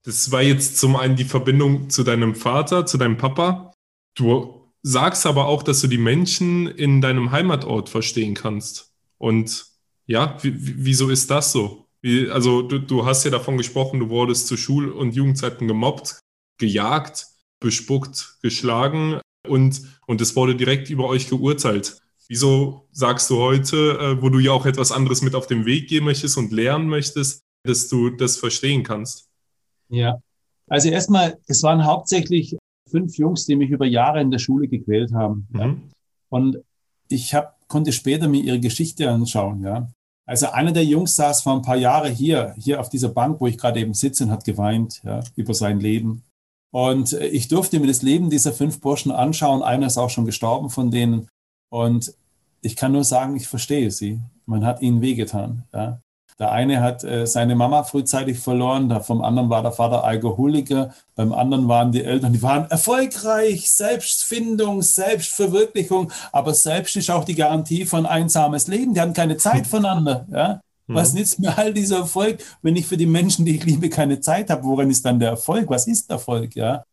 Das 0.04 0.32
war 0.32 0.40
jetzt 0.40 0.78
zum 0.78 0.96
einen 0.96 1.16
die 1.16 1.24
Verbindung 1.24 1.90
zu 1.90 2.02
deinem 2.02 2.34
Vater, 2.34 2.86
zu 2.86 2.96
deinem 2.96 3.18
Papa. 3.18 3.72
Du 4.14 4.70
sagst 4.82 5.26
aber 5.26 5.46
auch, 5.46 5.62
dass 5.62 5.82
du 5.82 5.86
die 5.86 5.98
Menschen 5.98 6.66
in 6.66 7.02
deinem 7.02 7.30
Heimatort 7.30 7.90
verstehen 7.90 8.34
kannst. 8.34 8.90
Und 9.18 9.66
ja, 10.06 10.38
wieso 10.42 11.10
ist 11.10 11.30
das 11.30 11.52
so? 11.52 11.86
Wie, 12.00 12.30
also 12.30 12.62
du, 12.62 12.78
du 12.78 13.04
hast 13.04 13.24
ja 13.24 13.30
davon 13.30 13.58
gesprochen, 13.58 14.00
du 14.00 14.08
wurdest 14.08 14.46
zu 14.46 14.56
Schul- 14.56 14.92
und 14.92 15.14
Jugendzeiten 15.14 15.68
gemobbt 15.68 16.23
gejagt, 16.58 17.26
bespuckt, 17.60 18.38
geschlagen 18.42 19.20
und, 19.46 19.82
und 20.06 20.20
es 20.20 20.36
wurde 20.36 20.54
direkt 20.54 20.90
über 20.90 21.06
euch 21.06 21.28
geurteilt. 21.28 22.00
Wieso 22.28 22.88
sagst 22.92 23.28
du 23.28 23.38
heute, 23.38 23.98
äh, 23.98 24.22
wo 24.22 24.30
du 24.30 24.38
ja 24.38 24.52
auch 24.52 24.66
etwas 24.66 24.92
anderes 24.92 25.22
mit 25.22 25.34
auf 25.34 25.46
den 25.46 25.66
Weg 25.66 25.88
gehen 25.88 26.04
möchtest 26.04 26.38
und 26.38 26.52
lernen 26.52 26.88
möchtest, 26.88 27.42
dass 27.64 27.88
du 27.88 28.10
das 28.10 28.36
verstehen 28.36 28.82
kannst? 28.82 29.28
Ja, 29.88 30.20
also 30.68 30.88
erstmal, 30.88 31.38
es 31.46 31.62
waren 31.62 31.84
hauptsächlich 31.84 32.56
fünf 32.90 33.16
Jungs, 33.18 33.44
die 33.46 33.56
mich 33.56 33.70
über 33.70 33.86
Jahre 33.86 34.20
in 34.20 34.30
der 34.30 34.38
Schule 34.38 34.68
gequält 34.68 35.12
haben. 35.12 35.46
Mhm. 35.50 35.60
Ja. 35.60 35.76
Und 36.30 36.58
ich 37.08 37.34
hab, 37.34 37.58
konnte 37.68 37.92
später 37.92 38.28
mir 38.28 38.42
ihre 38.42 38.60
Geschichte 38.60 39.10
anschauen. 39.10 39.62
Ja. 39.62 39.90
Also 40.26 40.46
einer 40.48 40.72
der 40.72 40.84
Jungs 40.84 41.16
saß 41.16 41.42
vor 41.42 41.54
ein 41.54 41.62
paar 41.62 41.76
Jahren 41.76 42.12
hier, 42.12 42.54
hier 42.58 42.80
auf 42.80 42.88
dieser 42.88 43.10
Bank, 43.10 43.40
wo 43.40 43.46
ich 43.46 43.58
gerade 43.58 43.80
eben 43.80 43.94
sitze 43.94 44.24
und 44.24 44.30
hat 44.30 44.44
geweint 44.44 45.02
ja, 45.04 45.22
über 45.36 45.52
sein 45.52 45.80
Leben. 45.80 46.22
Und 46.74 47.12
äh, 47.12 47.28
ich 47.28 47.46
durfte 47.46 47.78
mir 47.78 47.86
das 47.86 48.02
Leben 48.02 48.30
dieser 48.30 48.52
fünf 48.52 48.80
Burschen 48.80 49.12
anschauen. 49.12 49.62
Einer 49.62 49.86
ist 49.86 49.96
auch 49.96 50.10
schon 50.10 50.26
gestorben 50.26 50.70
von 50.70 50.90
denen. 50.90 51.28
Und 51.70 52.12
ich 52.62 52.74
kann 52.74 52.90
nur 52.90 53.04
sagen, 53.04 53.36
ich 53.36 53.46
verstehe 53.46 53.92
sie. 53.92 54.18
Man 54.44 54.66
hat 54.66 54.82
ihnen 54.82 55.00
wehgetan. 55.00 55.62
Ja. 55.72 56.00
Der 56.40 56.50
eine 56.50 56.82
hat 56.82 57.04
äh, 57.04 57.28
seine 57.28 57.54
Mama 57.54 57.84
frühzeitig 57.84 58.40
verloren, 58.40 58.88
da 58.88 58.98
vom 58.98 59.22
anderen 59.22 59.50
war 59.50 59.62
der 59.62 59.70
Vater 59.70 60.02
Alkoholiker, 60.02 60.92
beim 61.14 61.32
anderen 61.32 61.68
waren 61.68 61.92
die 61.92 62.02
Eltern, 62.02 62.32
die 62.32 62.42
waren 62.42 62.68
erfolgreich, 62.68 63.70
Selbstfindung, 63.70 64.82
Selbstverwirklichung, 64.82 66.10
aber 66.32 66.54
selbst 66.54 66.96
ist 66.96 67.08
auch 67.08 67.24
die 67.24 67.36
Garantie 67.36 67.84
von 67.84 68.04
einsames 68.04 68.66
Leben. 68.66 68.94
Die 68.94 69.00
hatten 69.00 69.12
keine 69.12 69.36
Zeit 69.36 69.66
voneinander. 69.68 70.26
Ja. 70.28 70.60
Was 70.86 71.12
mhm. 71.12 71.18
nützt 71.18 71.38
mir 71.38 71.56
all 71.56 71.72
dieser 71.72 71.98
Erfolg, 71.98 72.42
wenn 72.62 72.76
ich 72.76 72.86
für 72.86 72.96
die 72.96 73.06
Menschen, 73.06 73.44
die 73.44 73.56
ich 73.56 73.64
liebe, 73.64 73.88
keine 73.88 74.20
Zeit 74.20 74.50
habe? 74.50 74.64
Woran 74.64 74.90
ist 74.90 75.04
dann 75.04 75.18
der 75.18 75.30
Erfolg? 75.30 75.70
Was 75.70 75.86
ist 75.86 76.10
Erfolg? 76.10 76.54
Ja? 76.54 76.84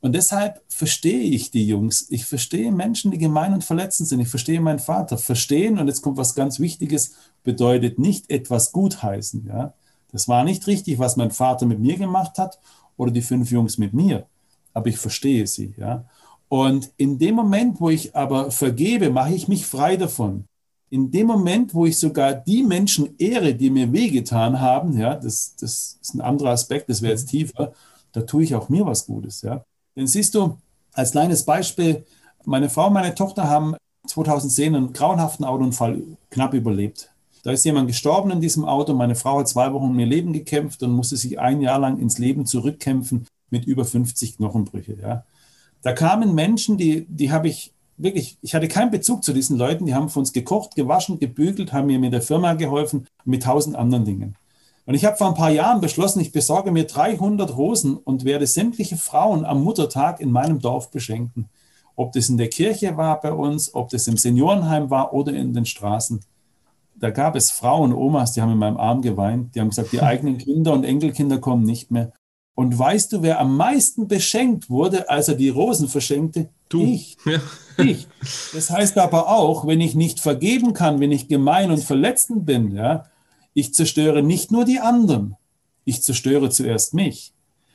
Und 0.00 0.14
deshalb 0.14 0.62
verstehe 0.68 1.22
ich 1.22 1.50
die 1.50 1.66
Jungs. 1.66 2.06
Ich 2.10 2.24
verstehe 2.24 2.70
Menschen, 2.70 3.10
die 3.10 3.18
gemein 3.18 3.52
und 3.52 3.64
verletzend 3.64 4.08
sind. 4.08 4.20
Ich 4.20 4.28
verstehe 4.28 4.60
meinen 4.60 4.78
Vater. 4.78 5.18
Verstehen, 5.18 5.78
und 5.78 5.88
jetzt 5.88 6.02
kommt 6.02 6.16
was 6.16 6.34
ganz 6.34 6.60
Wichtiges, 6.60 7.14
bedeutet 7.42 7.98
nicht 7.98 8.30
etwas 8.30 8.72
gutheißen. 8.72 9.46
Ja? 9.46 9.74
Das 10.12 10.28
war 10.28 10.44
nicht 10.44 10.66
richtig, 10.66 10.98
was 10.98 11.16
mein 11.16 11.32
Vater 11.32 11.66
mit 11.66 11.80
mir 11.80 11.96
gemacht 11.96 12.38
hat 12.38 12.58
oder 12.96 13.10
die 13.10 13.22
fünf 13.22 13.50
Jungs 13.50 13.78
mit 13.78 13.92
mir. 13.92 14.26
Aber 14.72 14.86
ich 14.86 14.96
verstehe 14.96 15.46
sie. 15.46 15.74
Ja? 15.76 16.04
Und 16.48 16.90
in 16.96 17.18
dem 17.18 17.34
Moment, 17.34 17.80
wo 17.80 17.90
ich 17.90 18.14
aber 18.14 18.52
vergebe, 18.52 19.10
mache 19.10 19.34
ich 19.34 19.48
mich 19.48 19.66
frei 19.66 19.96
davon 19.96 20.44
in 20.90 21.10
dem 21.10 21.28
Moment, 21.28 21.72
wo 21.72 21.86
ich 21.86 21.98
sogar 21.98 22.34
die 22.34 22.64
Menschen 22.64 23.14
ehre, 23.16 23.54
die 23.54 23.70
mir 23.70 23.92
wehgetan 23.92 24.60
haben, 24.60 24.98
ja, 24.98 25.14
das, 25.14 25.54
das 25.58 25.98
ist 26.02 26.14
ein 26.14 26.20
anderer 26.20 26.50
Aspekt, 26.50 26.90
das 26.90 27.00
wäre 27.00 27.12
jetzt 27.12 27.28
tiefer, 27.28 27.72
da 28.12 28.22
tue 28.22 28.42
ich 28.42 28.54
auch 28.56 28.68
mir 28.68 28.84
was 28.84 29.06
Gutes, 29.06 29.42
ja. 29.42 29.64
Denn 29.96 30.08
siehst 30.08 30.34
du, 30.34 30.58
als 30.92 31.12
kleines 31.12 31.44
Beispiel, 31.44 32.04
meine 32.44 32.68
Frau 32.68 32.88
und 32.88 32.94
meine 32.94 33.14
Tochter 33.14 33.48
haben 33.48 33.76
2010 34.06 34.74
einen 34.74 34.92
grauenhaften 34.92 35.44
Autounfall 35.44 36.02
knapp 36.30 36.54
überlebt. 36.54 37.10
Da 37.42 37.52
ist 37.52 37.64
jemand 37.64 37.86
gestorben 37.86 38.30
in 38.30 38.40
diesem 38.40 38.64
Auto. 38.64 38.92
Meine 38.92 39.14
Frau 39.14 39.38
hat 39.38 39.48
zwei 39.48 39.72
Wochen 39.72 39.86
um 39.86 39.98
ihr 39.98 40.06
Leben 40.06 40.32
gekämpft 40.32 40.82
und 40.82 40.92
musste 40.92 41.16
sich 41.16 41.38
ein 41.38 41.60
Jahr 41.60 41.78
lang 41.78 41.98
ins 41.98 42.18
Leben 42.18 42.44
zurückkämpfen 42.46 43.26
mit 43.50 43.64
über 43.64 43.84
50 43.84 44.36
Knochenbrüche. 44.36 44.96
Ja. 45.00 45.24
Da 45.82 45.92
kamen 45.92 46.34
Menschen, 46.34 46.76
die, 46.76 47.06
die 47.08 47.30
habe 47.32 47.48
ich 47.48 47.72
wirklich, 48.02 48.38
ich 48.42 48.54
hatte 48.54 48.68
keinen 48.68 48.90
Bezug 48.90 49.24
zu 49.24 49.32
diesen 49.32 49.56
Leuten. 49.56 49.86
Die 49.86 49.94
haben 49.94 50.08
für 50.08 50.18
uns 50.18 50.32
gekocht, 50.32 50.74
gewaschen, 50.74 51.18
gebügelt, 51.18 51.72
haben 51.72 51.86
mir 51.86 51.98
mit 51.98 52.12
der 52.12 52.22
Firma 52.22 52.54
geholfen, 52.54 53.06
mit 53.24 53.42
tausend 53.42 53.76
anderen 53.76 54.04
Dingen. 54.04 54.36
Und 54.86 54.94
ich 54.94 55.04
habe 55.04 55.16
vor 55.16 55.28
ein 55.28 55.34
paar 55.34 55.50
Jahren 55.50 55.80
beschlossen, 55.80 56.20
ich 56.20 56.32
besorge 56.32 56.72
mir 56.72 56.84
300 56.84 57.56
Rosen 57.56 57.96
und 57.96 58.24
werde 58.24 58.46
sämtliche 58.46 58.96
Frauen 58.96 59.44
am 59.44 59.62
Muttertag 59.62 60.20
in 60.20 60.30
meinem 60.30 60.58
Dorf 60.58 60.90
beschenken. 60.90 61.48
Ob 61.94 62.12
das 62.12 62.28
in 62.28 62.38
der 62.38 62.48
Kirche 62.48 62.96
war 62.96 63.20
bei 63.20 63.32
uns, 63.32 63.74
ob 63.74 63.90
das 63.90 64.08
im 64.08 64.16
Seniorenheim 64.16 64.90
war 64.90 65.12
oder 65.12 65.32
in 65.32 65.52
den 65.52 65.66
Straßen. 65.66 66.20
Da 66.96 67.10
gab 67.10 67.36
es 67.36 67.50
Frauen, 67.50 67.92
Omas, 67.92 68.32
die 68.32 68.42
haben 68.42 68.52
in 68.52 68.58
meinem 68.58 68.78
Arm 68.78 69.00
geweint. 69.00 69.54
Die 69.54 69.60
haben 69.60 69.68
gesagt, 69.68 69.92
die 69.92 70.00
eigenen 70.02 70.38
Kinder 70.38 70.72
und 70.72 70.84
Enkelkinder 70.84 71.38
kommen 71.38 71.64
nicht 71.64 71.90
mehr. 71.90 72.12
Und 72.60 72.78
weißt 72.78 73.14
du, 73.14 73.22
wer 73.22 73.40
am 73.40 73.56
meisten 73.56 74.06
beschenkt 74.06 74.68
wurde, 74.68 75.08
als 75.08 75.28
er 75.28 75.34
die 75.34 75.48
Rosen 75.48 75.88
verschenkte? 75.88 76.50
Du. 76.68 76.84
Ich. 76.84 77.16
Ja. 77.24 77.40
ich. 77.82 78.06
Das 78.52 78.68
heißt 78.68 78.98
aber 78.98 79.30
auch, 79.30 79.66
wenn 79.66 79.80
ich 79.80 79.94
nicht 79.94 80.20
vergeben 80.20 80.74
kann, 80.74 81.00
wenn 81.00 81.10
ich 81.10 81.26
gemein 81.26 81.70
und 81.70 81.82
verletzend 81.82 82.44
bin, 82.44 82.76
ja, 82.76 83.06
ich 83.54 83.72
zerstöre 83.72 84.22
nicht 84.22 84.52
nur 84.52 84.66
die 84.66 84.78
anderen, 84.78 85.36
ich 85.86 86.02
zerstöre 86.02 86.50
zuerst 86.50 86.92
mich. 86.92 87.32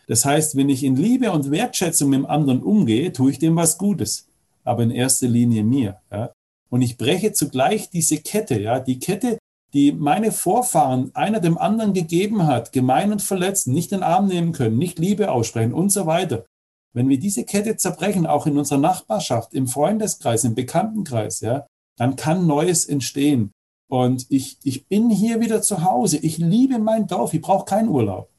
Das 0.08 0.24
heißt, 0.24 0.56
wenn 0.56 0.70
ich 0.70 0.84
in 0.84 0.98
Liebe 0.98 1.32
und 1.32 1.50
Wertschätzung 1.50 2.12
mit 2.12 2.20
dem 2.20 2.28
anderen 2.28 2.62
umgehe, 2.62 3.12
tue 3.12 3.32
ich 3.32 3.40
dem 3.40 3.56
was 3.56 3.80
Gutes, 3.80 4.28
aber 4.64 4.84
in 4.84 4.92
erster 4.92 5.28
Linie 5.28 5.64
mir. 5.64 5.98
Ja. 6.12 6.32
Und 6.70 6.84
ich 6.84 6.96
breche 6.96 7.34
zugleich 7.34 7.90
diese 7.90 8.18
Kette, 8.18 8.62
ja, 8.62 8.80
die 8.80 9.00
Kette, 9.00 9.40
die 9.76 9.92
meine 9.92 10.32
Vorfahren 10.32 11.12
einer 11.14 11.42
dem 11.42 11.58
anderen 11.58 11.94
gegeben 11.94 12.48
hat, 12.48 12.72
gemein 12.72 13.12
und 13.12 13.22
verletzen, 13.22 13.74
nicht 13.74 13.92
den 13.92 14.04
Arm 14.04 14.28
nehmen 14.28 14.54
können, 14.54 14.78
nicht 14.78 14.98
Liebe 15.00 15.32
aussprechen 15.32 15.74
und 15.74 15.92
so 15.92 16.06
weiter. 16.06 16.46
Wenn 16.94 17.10
wir 17.10 17.20
diese 17.20 17.44
Kette 17.44 17.76
zerbrechen, 17.76 18.26
auch 18.26 18.48
in 18.48 18.58
unserer 18.58 18.80
Nachbarschaft, 18.80 19.54
im 19.54 19.68
Freundeskreis, 19.68 20.46
im 20.46 20.56
Bekanntenkreis, 20.56 21.42
ja, 21.42 21.68
dann 21.98 22.16
kann 22.16 22.48
Neues 22.48 22.86
entstehen. 22.86 23.52
Und 23.90 24.26
ich, 24.30 24.58
ich 24.64 24.88
bin 24.88 25.10
hier 25.10 25.42
wieder 25.42 25.62
zu 25.62 25.84
Hause. 25.84 26.18
Ich 26.18 26.38
liebe 26.38 26.80
mein 26.80 27.08
Dorf. 27.08 27.34
Ich 27.34 27.42
brauche 27.42 27.66
keinen 27.66 27.90
Urlaub. 27.90 28.30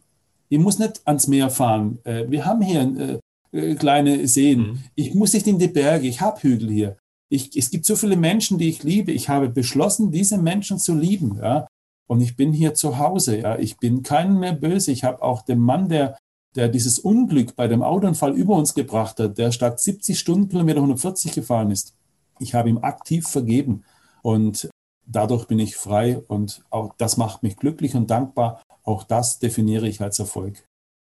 Ich 0.48 0.58
muss 0.58 0.78
nicht 0.78 1.02
ans 1.04 1.28
Meer 1.28 1.50
fahren. 1.50 1.98
Äh, 2.04 2.24
wir 2.30 2.46
haben 2.46 2.62
hier 2.62 3.20
äh, 3.52 3.70
äh, 3.72 3.74
kleine 3.74 4.26
Seen. 4.26 4.60
Mhm. 4.60 4.78
Ich 4.94 5.14
muss 5.14 5.34
nicht 5.34 5.46
in 5.46 5.58
die 5.58 5.68
Berge. 5.68 6.08
Ich 6.08 6.20
habe 6.20 6.40
Hügel 6.40 6.70
hier. 6.70 6.96
Ich, 7.28 7.56
es 7.56 7.70
gibt 7.70 7.86
so 7.86 7.96
viele 7.96 8.16
Menschen, 8.16 8.58
die 8.58 8.68
ich 8.68 8.82
liebe. 8.82 9.12
Ich 9.12 9.28
habe 9.28 9.48
beschlossen, 9.48 10.12
diese 10.12 10.38
Menschen 10.38 10.78
zu 10.78 10.94
lieben. 10.94 11.38
Ja? 11.42 11.66
Und 12.06 12.20
ich 12.20 12.36
bin 12.36 12.52
hier 12.52 12.74
zu 12.74 12.98
Hause. 12.98 13.40
Ja? 13.40 13.58
Ich 13.58 13.78
bin 13.78 14.02
keinen 14.02 14.38
mehr 14.38 14.52
böse. 14.52 14.92
Ich 14.92 15.04
habe 15.04 15.22
auch 15.22 15.42
den 15.42 15.58
Mann, 15.58 15.88
der, 15.88 16.16
der 16.54 16.68
dieses 16.68 16.98
Unglück 16.98 17.56
bei 17.56 17.68
dem 17.68 17.82
Autounfall 17.82 18.34
über 18.34 18.54
uns 18.54 18.74
gebracht 18.74 19.18
hat, 19.18 19.38
der 19.38 19.50
statt 19.50 19.80
70 19.80 20.18
Stundenkilometer 20.18 20.78
140 20.78 21.32
gefahren 21.32 21.70
ist. 21.70 21.94
Ich 22.38 22.54
habe 22.54 22.68
ihm 22.68 22.78
aktiv 22.78 23.26
vergeben. 23.26 23.84
Und 24.22 24.68
dadurch 25.06 25.46
bin 25.46 25.58
ich 25.58 25.76
frei. 25.76 26.18
Und 26.28 26.62
auch 26.70 26.94
das 26.96 27.16
macht 27.16 27.42
mich 27.42 27.56
glücklich 27.56 27.94
und 27.94 28.10
dankbar. 28.10 28.62
Auch 28.84 29.02
das 29.02 29.40
definiere 29.40 29.88
ich 29.88 30.00
als 30.00 30.18
Erfolg. 30.18 30.64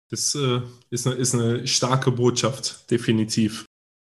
Das 0.08 0.36
äh, 0.36 0.60
ist, 0.90 1.06
eine, 1.06 1.16
ist 1.16 1.34
eine 1.34 1.66
starke 1.66 2.12
Botschaft, 2.12 2.88
definitiv. 2.90 3.66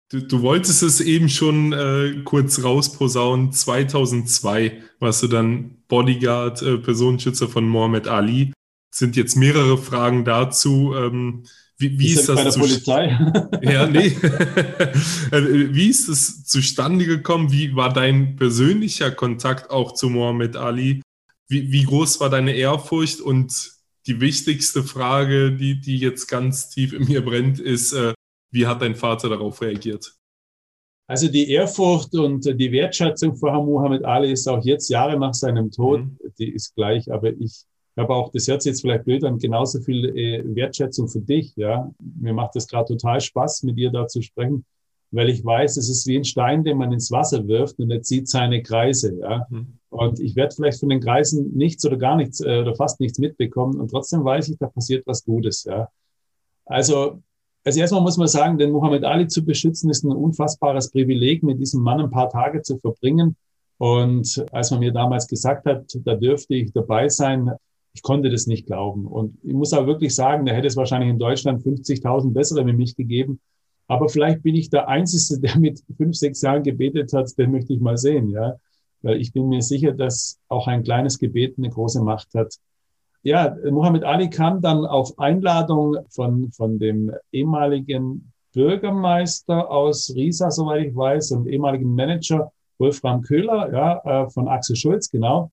Du, 0.09 0.21
du 0.21 0.41
wolltest 0.41 0.83
es 0.83 1.01
eben 1.01 1.27
schon 1.27 1.73
äh, 1.73 2.21
kurz 2.23 2.63
rausposaunen. 2.63 3.51
2002 3.51 4.81
warst 4.99 5.23
du 5.23 5.27
dann 5.27 5.77
Bodyguard, 5.89 6.61
äh, 6.61 6.77
Personenschützer 6.77 7.49
von 7.49 7.67
Mohammed 7.67 8.07
Ali. 8.07 8.53
Sind 8.93 9.17
jetzt 9.17 9.35
mehrere 9.35 9.77
Fragen 9.77 10.23
dazu. 10.23 10.93
Ähm, 10.95 11.43
wie, 11.77 11.99
wie 11.99 12.07
ist, 12.07 12.21
ist 12.21 12.29
das? 12.29 12.37
Bei 12.37 12.43
der 12.43 12.59
Polizei? 12.59 13.49
ja, 13.61 13.85
nee. 13.85 14.15
Also, 15.29 15.49
wie 15.73 15.89
ist 15.89 16.07
es 16.07 16.45
zustande 16.45 17.05
gekommen? 17.05 17.51
Wie 17.51 17.75
war 17.75 17.91
dein 17.91 18.37
persönlicher 18.37 19.11
Kontakt 19.11 19.69
auch 19.69 19.93
zu 19.93 20.09
Mohammed 20.09 20.55
Ali? 20.55 21.01
Wie, 21.49 21.71
wie 21.71 21.83
groß 21.83 22.21
war 22.21 22.29
deine 22.29 22.53
Ehrfurcht? 22.53 23.19
Und 23.19 23.73
die 24.07 24.21
wichtigste 24.21 24.83
Frage, 24.83 25.51
die, 25.51 25.81
die 25.81 25.97
jetzt 25.97 26.27
ganz 26.27 26.69
tief 26.69 26.93
in 26.93 27.05
mir 27.05 27.23
brennt, 27.23 27.59
ist, 27.59 27.91
äh, 27.91 28.13
wie 28.51 28.65
hat 28.65 28.81
dein 28.81 28.95
Vater 28.95 29.29
darauf 29.29 29.61
reagiert? 29.61 30.13
Also 31.07 31.29
die 31.29 31.49
Ehrfurcht 31.49 32.13
und 32.15 32.45
die 32.45 32.71
Wertschätzung 32.71 33.35
vor 33.35 33.51
Herrn 33.51 33.65
Muhammad 33.65 34.03
Ali 34.03 34.31
ist 34.31 34.47
auch 34.47 34.63
jetzt 34.63 34.89
Jahre 34.89 35.17
nach 35.17 35.33
seinem 35.33 35.71
Tod, 35.71 36.01
mhm. 36.01 36.17
die 36.37 36.53
ist 36.53 36.75
gleich, 36.75 37.09
aber 37.11 37.31
ich 37.31 37.63
habe 37.97 38.13
auch, 38.13 38.31
das 38.31 38.47
hört 38.47 38.61
sich 38.61 38.71
jetzt 38.71 38.81
vielleicht 38.81 39.05
blöd 39.05 39.23
an, 39.23 39.39
genauso 39.39 39.79
viel 39.79 40.05
äh, 40.15 40.43
Wertschätzung 40.55 41.07
für 41.07 41.21
dich. 41.21 41.55
Ja, 41.55 41.91
Mir 41.99 42.33
macht 42.33 42.55
es 42.55 42.67
gerade 42.67 42.93
total 42.93 43.21
Spaß, 43.21 43.63
mit 43.63 43.77
dir 43.77 43.89
da 43.89 44.07
zu 44.07 44.21
sprechen, 44.21 44.65
weil 45.11 45.29
ich 45.29 45.43
weiß, 45.43 45.77
es 45.77 45.89
ist 45.89 46.05
wie 46.07 46.17
ein 46.17 46.25
Stein, 46.25 46.63
den 46.63 46.77
man 46.77 46.91
ins 46.91 47.11
Wasser 47.11 47.47
wirft 47.47 47.79
und 47.79 47.89
er 47.89 48.01
zieht 48.01 48.27
seine 48.27 48.61
Kreise. 48.61 49.17
Ja? 49.19 49.47
Mhm. 49.49 49.79
Und 49.89 50.19
ich 50.19 50.35
werde 50.35 50.53
vielleicht 50.53 50.79
von 50.79 50.89
den 50.89 50.99
Kreisen 50.99 51.55
nichts 51.55 51.85
oder 51.85 51.97
gar 51.97 52.17
nichts 52.17 52.41
äh, 52.41 52.59
oder 52.59 52.75
fast 52.75 52.99
nichts 52.99 53.17
mitbekommen 53.17 53.79
und 53.79 53.89
trotzdem 53.89 54.23
weiß 54.23 54.49
ich, 54.49 54.57
da 54.57 54.67
passiert 54.67 55.07
was 55.07 55.23
Gutes. 55.23 55.63
Ja? 55.63 55.89
Also 56.65 57.23
also 57.67 57.81
erstmal 57.81 58.01
muss 58.01 58.15
man 58.15 58.29
sagen, 58.29 58.57
den 58.57 58.71
Muhammad 58.71 59.03
Ali 59.03 59.27
zu 59.27 59.43
beschützen, 59.43 59.89
ist 59.89 60.05
ein 60.05 60.13
unfassbares 60.13 60.89
Privileg, 60.89 61.43
mit 61.43 61.59
diesem 61.59 61.81
Mann 61.81 61.99
ein 61.99 62.09
paar 62.09 62.29
Tage 62.29 62.61
zu 62.61 62.77
verbringen. 62.77 63.35
Und 63.77 64.45
als 64.53 64.71
man 64.71 64.79
mir 64.79 64.93
damals 64.93 65.27
gesagt 65.27 65.65
hat, 65.65 65.83
da 66.05 66.15
dürfte 66.15 66.55
ich 66.55 66.71
dabei 66.71 67.09
sein, 67.09 67.51
ich 67.93 68.01
konnte 68.01 68.29
das 68.29 68.47
nicht 68.47 68.67
glauben. 68.67 69.05
Und 69.05 69.37
ich 69.43 69.53
muss 69.53 69.73
auch 69.73 69.85
wirklich 69.85 70.15
sagen, 70.15 70.45
da 70.45 70.53
hätte 70.53 70.67
es 70.67 70.77
wahrscheinlich 70.77 71.09
in 71.09 71.19
Deutschland 71.19 71.61
50.000 71.61 72.31
bessere 72.31 72.65
wie 72.65 72.71
mich 72.71 72.95
gegeben. 72.95 73.41
Aber 73.87 74.07
vielleicht 74.07 74.43
bin 74.43 74.55
ich 74.55 74.69
der 74.69 74.87
Einzige, 74.87 75.41
der 75.41 75.57
mit 75.57 75.83
fünf, 75.97 76.15
sechs 76.15 76.41
Jahren 76.41 76.63
gebetet 76.63 77.11
hat, 77.11 77.37
den 77.37 77.51
möchte 77.51 77.73
ich 77.73 77.81
mal 77.81 77.97
sehen, 77.97 78.29
ja. 78.29 78.55
Weil 79.01 79.19
ich 79.19 79.33
bin 79.33 79.49
mir 79.49 79.61
sicher, 79.61 79.91
dass 79.91 80.39
auch 80.47 80.67
ein 80.67 80.83
kleines 80.83 81.19
Gebet 81.19 81.57
eine 81.57 81.69
große 81.69 82.01
Macht 82.01 82.33
hat. 82.33 82.55
Ja, 83.23 83.55
Muhammad 83.69 84.03
Ali 84.03 84.29
kam 84.29 84.61
dann 84.61 84.85
auf 84.85 85.17
Einladung 85.19 85.97
von, 86.09 86.51
von 86.51 86.79
dem 86.79 87.11
ehemaligen 87.31 88.31
Bürgermeister 88.53 89.69
aus 89.69 90.13
Riesa, 90.15 90.49
soweit 90.49 90.87
ich 90.87 90.95
weiß, 90.95 91.31
und 91.31 91.47
ehemaligen 91.47 91.93
Manager 91.93 92.51
Wolfram 92.79 93.21
Köhler, 93.21 93.71
ja, 93.71 94.23
äh, 94.23 94.29
von 94.29 94.47
Axel 94.47 94.75
Schulz, 94.75 95.09
genau. 95.09 95.51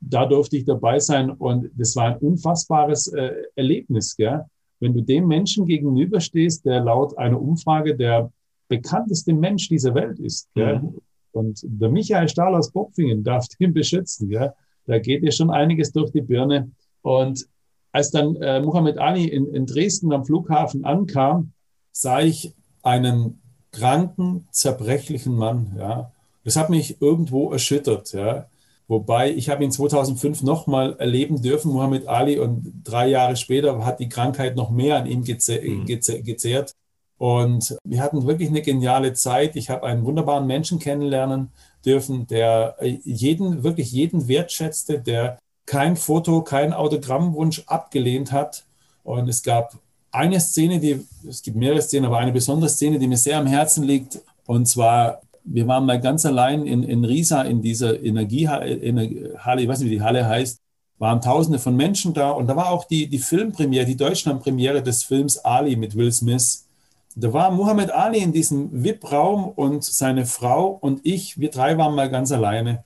Da 0.00 0.24
durfte 0.26 0.56
ich 0.56 0.64
dabei 0.64 0.98
sein 0.98 1.30
und 1.30 1.70
das 1.76 1.94
war 1.94 2.06
ein 2.06 2.18
unfassbares 2.18 3.08
äh, 3.08 3.32
Erlebnis, 3.54 4.16
gell? 4.16 4.44
Wenn 4.78 4.94
du 4.94 5.02
dem 5.02 5.26
Menschen 5.26 5.66
gegenüberstehst, 5.66 6.64
der 6.64 6.80
laut 6.80 7.16
einer 7.18 7.40
Umfrage 7.40 7.96
der 7.96 8.32
bekannteste 8.68 9.34
Mensch 9.34 9.68
dieser 9.68 9.94
Welt 9.94 10.18
ist, 10.18 10.48
gell? 10.54 10.80
Mhm. 10.80 10.98
Und 11.32 11.60
der 11.64 11.90
Michael 11.90 12.28
Stahl 12.28 12.54
aus 12.54 12.70
Bopfingen 12.72 13.22
darf 13.22 13.46
den 13.60 13.74
beschützen, 13.74 14.28
gell? 14.28 14.52
Da 14.86 14.98
geht 14.98 15.22
dir 15.22 15.32
schon 15.32 15.50
einiges 15.50 15.92
durch 15.92 16.10
die 16.10 16.22
Birne. 16.22 16.70
Und 17.02 17.46
als 17.92 18.10
dann 18.10 18.36
äh, 18.36 18.60
Muhammad 18.60 18.98
Ali 18.98 19.26
in, 19.26 19.46
in 19.52 19.66
Dresden 19.66 20.12
am 20.12 20.24
Flughafen 20.24 20.84
ankam, 20.84 21.52
sah 21.92 22.20
ich 22.20 22.54
einen 22.82 23.40
kranken, 23.72 24.46
zerbrechlichen 24.50 25.34
Mann. 25.34 25.76
Ja. 25.78 26.12
Das 26.44 26.56
hat 26.56 26.70
mich 26.70 27.00
irgendwo 27.00 27.50
erschüttert. 27.52 28.12
Ja. 28.12 28.46
Wobei 28.88 29.32
ich 29.32 29.48
habe 29.48 29.62
ihn 29.62 29.70
2005 29.70 30.42
nochmal 30.42 30.96
erleben 30.98 31.42
dürfen, 31.42 31.72
Muhammad 31.72 32.06
Ali, 32.08 32.38
und 32.38 32.82
drei 32.82 33.08
Jahre 33.08 33.36
später 33.36 33.84
hat 33.84 34.00
die 34.00 34.08
Krankheit 34.08 34.56
noch 34.56 34.70
mehr 34.70 34.96
an 34.96 35.06
ihm 35.06 35.22
geze 35.22 35.60
mhm. 35.60 35.86
geze 35.86 36.22
gezehrt. 36.22 36.72
Und 37.16 37.76
wir 37.84 38.02
hatten 38.02 38.26
wirklich 38.26 38.48
eine 38.48 38.62
geniale 38.62 39.12
Zeit. 39.12 39.54
Ich 39.54 39.68
habe 39.68 39.84
einen 39.84 40.04
wunderbaren 40.04 40.46
Menschen 40.46 40.78
kennenlernen 40.78 41.50
dürfen, 41.84 42.26
der 42.26 42.76
jeden, 42.80 43.62
wirklich 43.62 43.92
jeden 43.92 44.26
wertschätzte, 44.26 44.98
der 45.00 45.38
kein 45.70 45.96
Foto, 45.96 46.42
kein 46.42 46.72
Autogrammwunsch 46.72 47.62
abgelehnt 47.68 48.32
hat. 48.32 48.64
Und 49.04 49.28
es 49.28 49.44
gab 49.44 49.78
eine 50.10 50.40
Szene, 50.40 50.80
die, 50.80 51.06
es 51.28 51.42
gibt 51.42 51.56
mehrere 51.56 51.80
Szenen, 51.80 52.06
aber 52.06 52.18
eine 52.18 52.32
besondere 52.32 52.68
Szene, 52.68 52.98
die 52.98 53.06
mir 53.06 53.16
sehr 53.16 53.38
am 53.38 53.46
Herzen 53.46 53.84
liegt. 53.84 54.18
Und 54.46 54.66
zwar, 54.66 55.20
wir 55.44 55.68
waren 55.68 55.86
mal 55.86 56.00
ganz 56.00 56.26
allein 56.26 56.66
in, 56.66 56.82
in 56.82 57.04
Riesa, 57.04 57.42
in 57.42 57.62
dieser 57.62 58.02
Energiehalle, 58.02 59.62
ich 59.62 59.68
weiß 59.68 59.78
nicht, 59.78 59.90
wie 59.90 59.94
die 59.94 60.02
Halle 60.02 60.26
heißt, 60.26 60.58
waren 60.98 61.20
tausende 61.20 61.60
von 61.60 61.76
Menschen 61.76 62.14
da. 62.14 62.30
Und 62.30 62.48
da 62.48 62.56
war 62.56 62.70
auch 62.70 62.82
die, 62.82 63.06
die 63.06 63.20
Filmpremiere, 63.20 63.86
die 63.86 63.96
Deutschlandpremiere 63.96 64.82
des 64.82 65.04
Films 65.04 65.38
Ali 65.38 65.76
mit 65.76 65.94
Will 65.94 66.10
Smith. 66.10 66.66
Da 67.14 67.32
war 67.32 67.52
Muhammad 67.52 67.92
Ali 67.92 68.18
in 68.18 68.32
diesem 68.32 68.82
VIP-Raum 68.82 69.52
und 69.54 69.84
seine 69.84 70.26
Frau 70.26 70.66
und 70.80 71.00
ich, 71.04 71.38
wir 71.38 71.50
drei 71.52 71.78
waren 71.78 71.94
mal 71.94 72.10
ganz 72.10 72.32
alleine. 72.32 72.82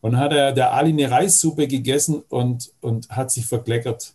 Und 0.00 0.12
dann 0.12 0.20
hat 0.20 0.32
er, 0.32 0.52
der 0.52 0.72
Ali 0.72 0.90
eine 0.90 1.10
Reissuppe 1.10 1.68
gegessen 1.68 2.22
und, 2.28 2.72
und 2.80 3.08
hat 3.10 3.30
sich 3.30 3.46
verkleckert. 3.46 4.14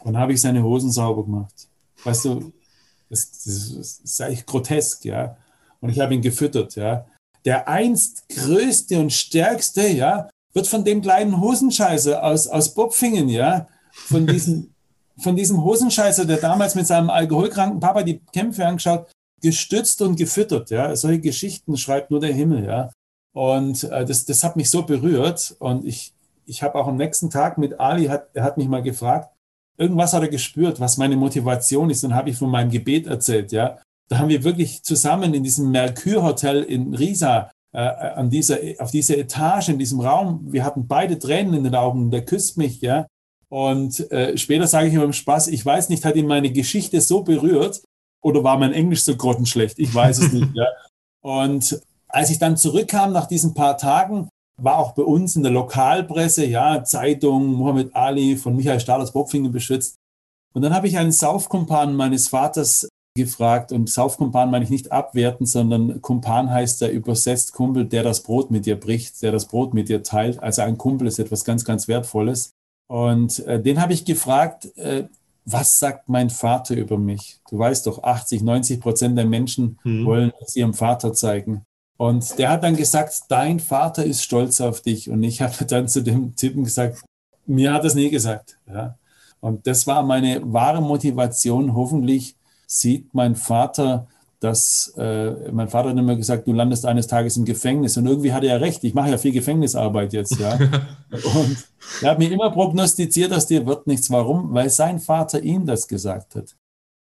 Und 0.00 0.18
habe 0.18 0.32
ich 0.32 0.40
seine 0.40 0.62
Hosen 0.62 0.92
sauber 0.92 1.24
gemacht. 1.24 1.68
Weißt 2.04 2.26
du, 2.26 2.52
das, 3.08 3.30
das, 3.30 3.74
das 3.76 4.00
ist 4.04 4.20
eigentlich 4.20 4.46
grotesk, 4.46 5.04
ja. 5.04 5.36
Und 5.80 5.90
ich 5.90 6.00
habe 6.00 6.14
ihn 6.14 6.22
gefüttert, 6.22 6.76
ja. 6.76 7.06
Der 7.44 7.68
einst 7.68 8.28
größte 8.28 8.98
und 8.98 9.12
stärkste, 9.12 9.88
ja, 9.88 10.28
wird 10.52 10.66
von 10.66 10.84
dem 10.84 11.02
kleinen 11.02 11.40
Hosenscheißer 11.40 12.22
aus, 12.22 12.46
aus 12.46 12.74
Bopfingen, 12.74 13.28
ja, 13.28 13.66
von 13.92 14.26
diesem, 14.26 14.74
von 15.18 15.36
diesem 15.36 15.62
Hosenscheißer, 15.62 16.24
der 16.24 16.38
damals 16.38 16.74
mit 16.74 16.86
seinem 16.86 17.10
alkoholkranken 17.10 17.80
Papa 17.80 18.02
die 18.02 18.20
Kämpfe 18.32 18.66
angeschaut, 18.66 19.10
gestützt 19.42 20.00
und 20.00 20.16
gefüttert. 20.16 20.70
Ja, 20.70 20.94
solche 20.96 21.20
Geschichten 21.20 21.76
schreibt 21.76 22.10
nur 22.10 22.20
der 22.20 22.32
Himmel. 22.32 22.64
Ja, 22.64 22.90
und 23.34 23.84
äh, 23.84 24.04
das, 24.04 24.24
das 24.24 24.42
hat 24.44 24.56
mich 24.56 24.70
so 24.70 24.84
berührt. 24.84 25.56
Und 25.58 25.84
ich, 25.84 26.14
ich 26.46 26.62
habe 26.62 26.78
auch 26.78 26.86
am 26.86 26.96
nächsten 26.96 27.30
Tag 27.30 27.58
mit 27.58 27.78
Ali, 27.80 28.06
hat, 28.06 28.28
er 28.32 28.44
hat 28.44 28.56
mich 28.56 28.68
mal 28.68 28.82
gefragt, 28.82 29.30
irgendwas 29.76 30.12
hat 30.12 30.22
er 30.22 30.28
gespürt, 30.28 30.80
was 30.80 30.96
meine 30.96 31.16
Motivation 31.16 31.90
ist. 31.90 32.04
Dann 32.04 32.14
habe 32.14 32.30
ich 32.30 32.36
von 32.36 32.50
meinem 32.50 32.70
Gebet 32.70 33.06
erzählt. 33.06 33.50
Ja, 33.52 33.78
da 34.08 34.18
haben 34.18 34.28
wir 34.28 34.44
wirklich 34.44 34.82
zusammen 34.84 35.34
in 35.34 35.42
diesem 35.42 35.70
Mercure 35.70 36.22
Hotel 36.22 36.62
in 36.62 36.94
Riesa 36.94 37.50
äh, 37.72 37.78
an 37.78 38.30
dieser, 38.30 38.58
auf 38.78 38.92
dieser 38.92 39.18
Etage, 39.18 39.70
in 39.70 39.78
diesem 39.80 40.00
Raum, 40.00 40.40
wir 40.52 40.64
hatten 40.64 40.86
beide 40.86 41.18
Tränen 41.18 41.54
in 41.54 41.64
den 41.64 41.74
Augen, 41.74 42.12
der 42.12 42.24
küsst 42.24 42.56
mich, 42.56 42.80
ja. 42.80 43.06
Und 43.48 44.10
äh, 44.12 44.38
später 44.38 44.68
sage 44.68 44.88
ich 44.88 44.94
immer 44.94 45.04
im 45.04 45.12
Spaß, 45.12 45.48
ich 45.48 45.66
weiß 45.66 45.88
nicht, 45.88 46.04
hat 46.04 46.14
ihn 46.14 46.28
meine 46.28 46.52
Geschichte 46.52 47.00
so 47.00 47.24
berührt 47.24 47.82
oder 48.22 48.44
war 48.44 48.58
mein 48.58 48.72
Englisch 48.72 49.02
so 49.02 49.16
grottenschlecht? 49.16 49.78
Ich 49.80 49.92
weiß 49.92 50.18
es 50.18 50.32
nicht, 50.32 50.50
ja. 50.54 50.66
Und 51.20 51.80
als 52.14 52.30
ich 52.30 52.38
dann 52.38 52.56
zurückkam 52.56 53.12
nach 53.12 53.26
diesen 53.26 53.54
paar 53.54 53.76
Tagen, 53.76 54.28
war 54.56 54.78
auch 54.78 54.92
bei 54.92 55.02
uns 55.02 55.34
in 55.34 55.42
der 55.42 55.50
Lokalpresse, 55.50 56.46
ja, 56.46 56.84
Zeitung, 56.84 57.54
Muhammad 57.54 57.94
Ali 57.94 58.36
von 58.36 58.54
Michael 58.54 58.78
Stahlers 58.78 59.12
Bopfingen 59.12 59.50
beschützt. 59.50 59.96
Und 60.54 60.62
dann 60.62 60.72
habe 60.72 60.86
ich 60.86 60.96
einen 60.96 61.10
Saufkumpan 61.10 61.96
meines 61.96 62.28
Vaters 62.28 62.88
gefragt 63.16 63.72
und 63.72 63.90
Saufkumpan 63.90 64.50
meine 64.50 64.64
ich 64.64 64.70
nicht 64.70 64.92
abwerten, 64.92 65.46
sondern 65.46 66.00
Kumpan 66.02 66.50
heißt 66.50 66.80
ja 66.82 66.88
übersetzt 66.88 67.52
Kumpel, 67.52 67.84
der 67.84 68.04
das 68.04 68.22
Brot 68.22 68.50
mit 68.50 68.66
dir 68.66 68.78
bricht, 68.78 69.20
der 69.22 69.32
das 69.32 69.46
Brot 69.46 69.74
mit 69.74 69.88
dir 69.88 70.04
teilt. 70.04 70.40
Also 70.40 70.62
ein 70.62 70.78
Kumpel 70.78 71.08
ist 71.08 71.18
etwas 71.18 71.44
ganz, 71.44 71.64
ganz 71.64 71.88
Wertvolles. 71.88 72.52
Und 72.88 73.40
äh, 73.46 73.60
den 73.60 73.80
habe 73.80 73.92
ich 73.92 74.04
gefragt, 74.04 74.76
äh, 74.76 75.08
was 75.44 75.78
sagt 75.78 76.08
mein 76.08 76.30
Vater 76.30 76.76
über 76.76 76.96
mich? 76.96 77.40
Du 77.50 77.58
weißt 77.58 77.86
doch, 77.86 78.02
80, 78.02 78.42
90 78.42 78.80
Prozent 78.80 79.18
der 79.18 79.26
Menschen 79.26 79.78
mhm. 79.82 80.04
wollen 80.06 80.32
es 80.40 80.54
ihrem 80.54 80.74
Vater 80.74 81.12
zeigen. 81.12 81.64
Und 81.96 82.38
der 82.38 82.50
hat 82.50 82.64
dann 82.64 82.76
gesagt, 82.76 83.22
dein 83.28 83.60
Vater 83.60 84.04
ist 84.04 84.22
stolz 84.24 84.60
auf 84.60 84.80
dich. 84.80 85.10
Und 85.10 85.22
ich 85.22 85.40
habe 85.40 85.64
dann 85.64 85.88
zu 85.88 86.02
dem 86.02 86.34
Typen 86.34 86.64
gesagt, 86.64 87.02
mir 87.46 87.72
hat 87.72 87.84
es 87.84 87.94
nie 87.94 88.10
gesagt. 88.10 88.58
Ja. 88.66 88.96
Und 89.40 89.66
das 89.66 89.86
war 89.86 90.02
meine 90.02 90.40
wahre 90.52 90.80
Motivation, 90.80 91.74
hoffentlich 91.74 92.36
sieht 92.66 93.12
mein 93.12 93.36
Vater, 93.36 94.06
dass 94.40 94.92
äh, 94.98 95.50
mein 95.52 95.68
Vater 95.68 95.90
hat 95.90 95.96
immer 95.96 96.16
gesagt, 96.16 96.46
du 96.46 96.52
landest 96.52 96.84
eines 96.84 97.06
Tages 97.06 97.36
im 97.36 97.44
Gefängnis. 97.44 97.96
Und 97.96 98.06
irgendwie 98.06 98.32
hatte 98.32 98.46
er 98.46 98.60
recht. 98.60 98.84
Ich 98.84 98.92
mache 98.92 99.10
ja 99.10 99.18
viel 99.18 99.32
Gefängnisarbeit 99.32 100.12
jetzt, 100.12 100.38
ja. 100.38 100.54
und 101.34 101.56
er 102.02 102.10
hat 102.10 102.18
mir 102.18 102.30
immer 102.30 102.50
prognostiziert, 102.50 103.32
dass 103.32 103.46
dir 103.46 103.66
wird 103.66 103.86
nichts. 103.86 104.10
Warum? 104.10 104.52
Weil 104.52 104.68
sein 104.68 104.98
Vater 104.98 105.42
ihm 105.42 105.64
das 105.64 105.88
gesagt 105.88 106.34
hat. 106.34 106.56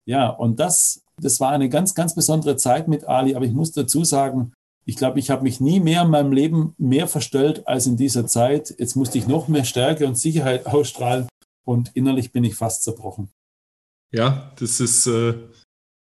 Ja, 0.06 0.30
und 0.30 0.60
das, 0.60 1.04
das 1.22 1.40
war 1.40 1.52
eine 1.52 1.70
ganz, 1.70 1.94
ganz 1.94 2.16
besondere 2.16 2.56
Zeit 2.56 2.88
mit 2.88 3.06
Ali. 3.06 3.36
Aber 3.36 3.46
ich 3.46 3.54
muss 3.54 3.72
dazu 3.72 4.04
sagen, 4.04 4.54
ich 4.88 4.96
glaube, 4.96 5.20
ich 5.20 5.30
habe 5.30 5.44
mich 5.44 5.60
nie 5.60 5.82
mehr 5.82 6.04
in 6.04 6.10
meinem 6.10 6.32
Leben 6.32 6.74
mehr 6.78 7.08
verstellt 7.08 7.68
als 7.68 7.88
in 7.88 7.98
dieser 7.98 8.26
Zeit. 8.26 8.74
Jetzt 8.80 8.96
musste 8.96 9.18
ich 9.18 9.28
noch 9.28 9.50
mehr 9.50 9.66
Stärke 9.66 10.08
und 10.08 10.18
Sicherheit 10.18 10.66
ausstrahlen 10.66 11.28
und 11.66 11.92
innerlich 11.94 12.32
bin 12.32 12.46
ich 12.46 12.56
fast 12.56 12.84
zerbrochen. 12.84 13.30
Ja, 14.14 14.54
das 14.58 14.80
ist, 14.80 15.06
äh, 15.08 15.36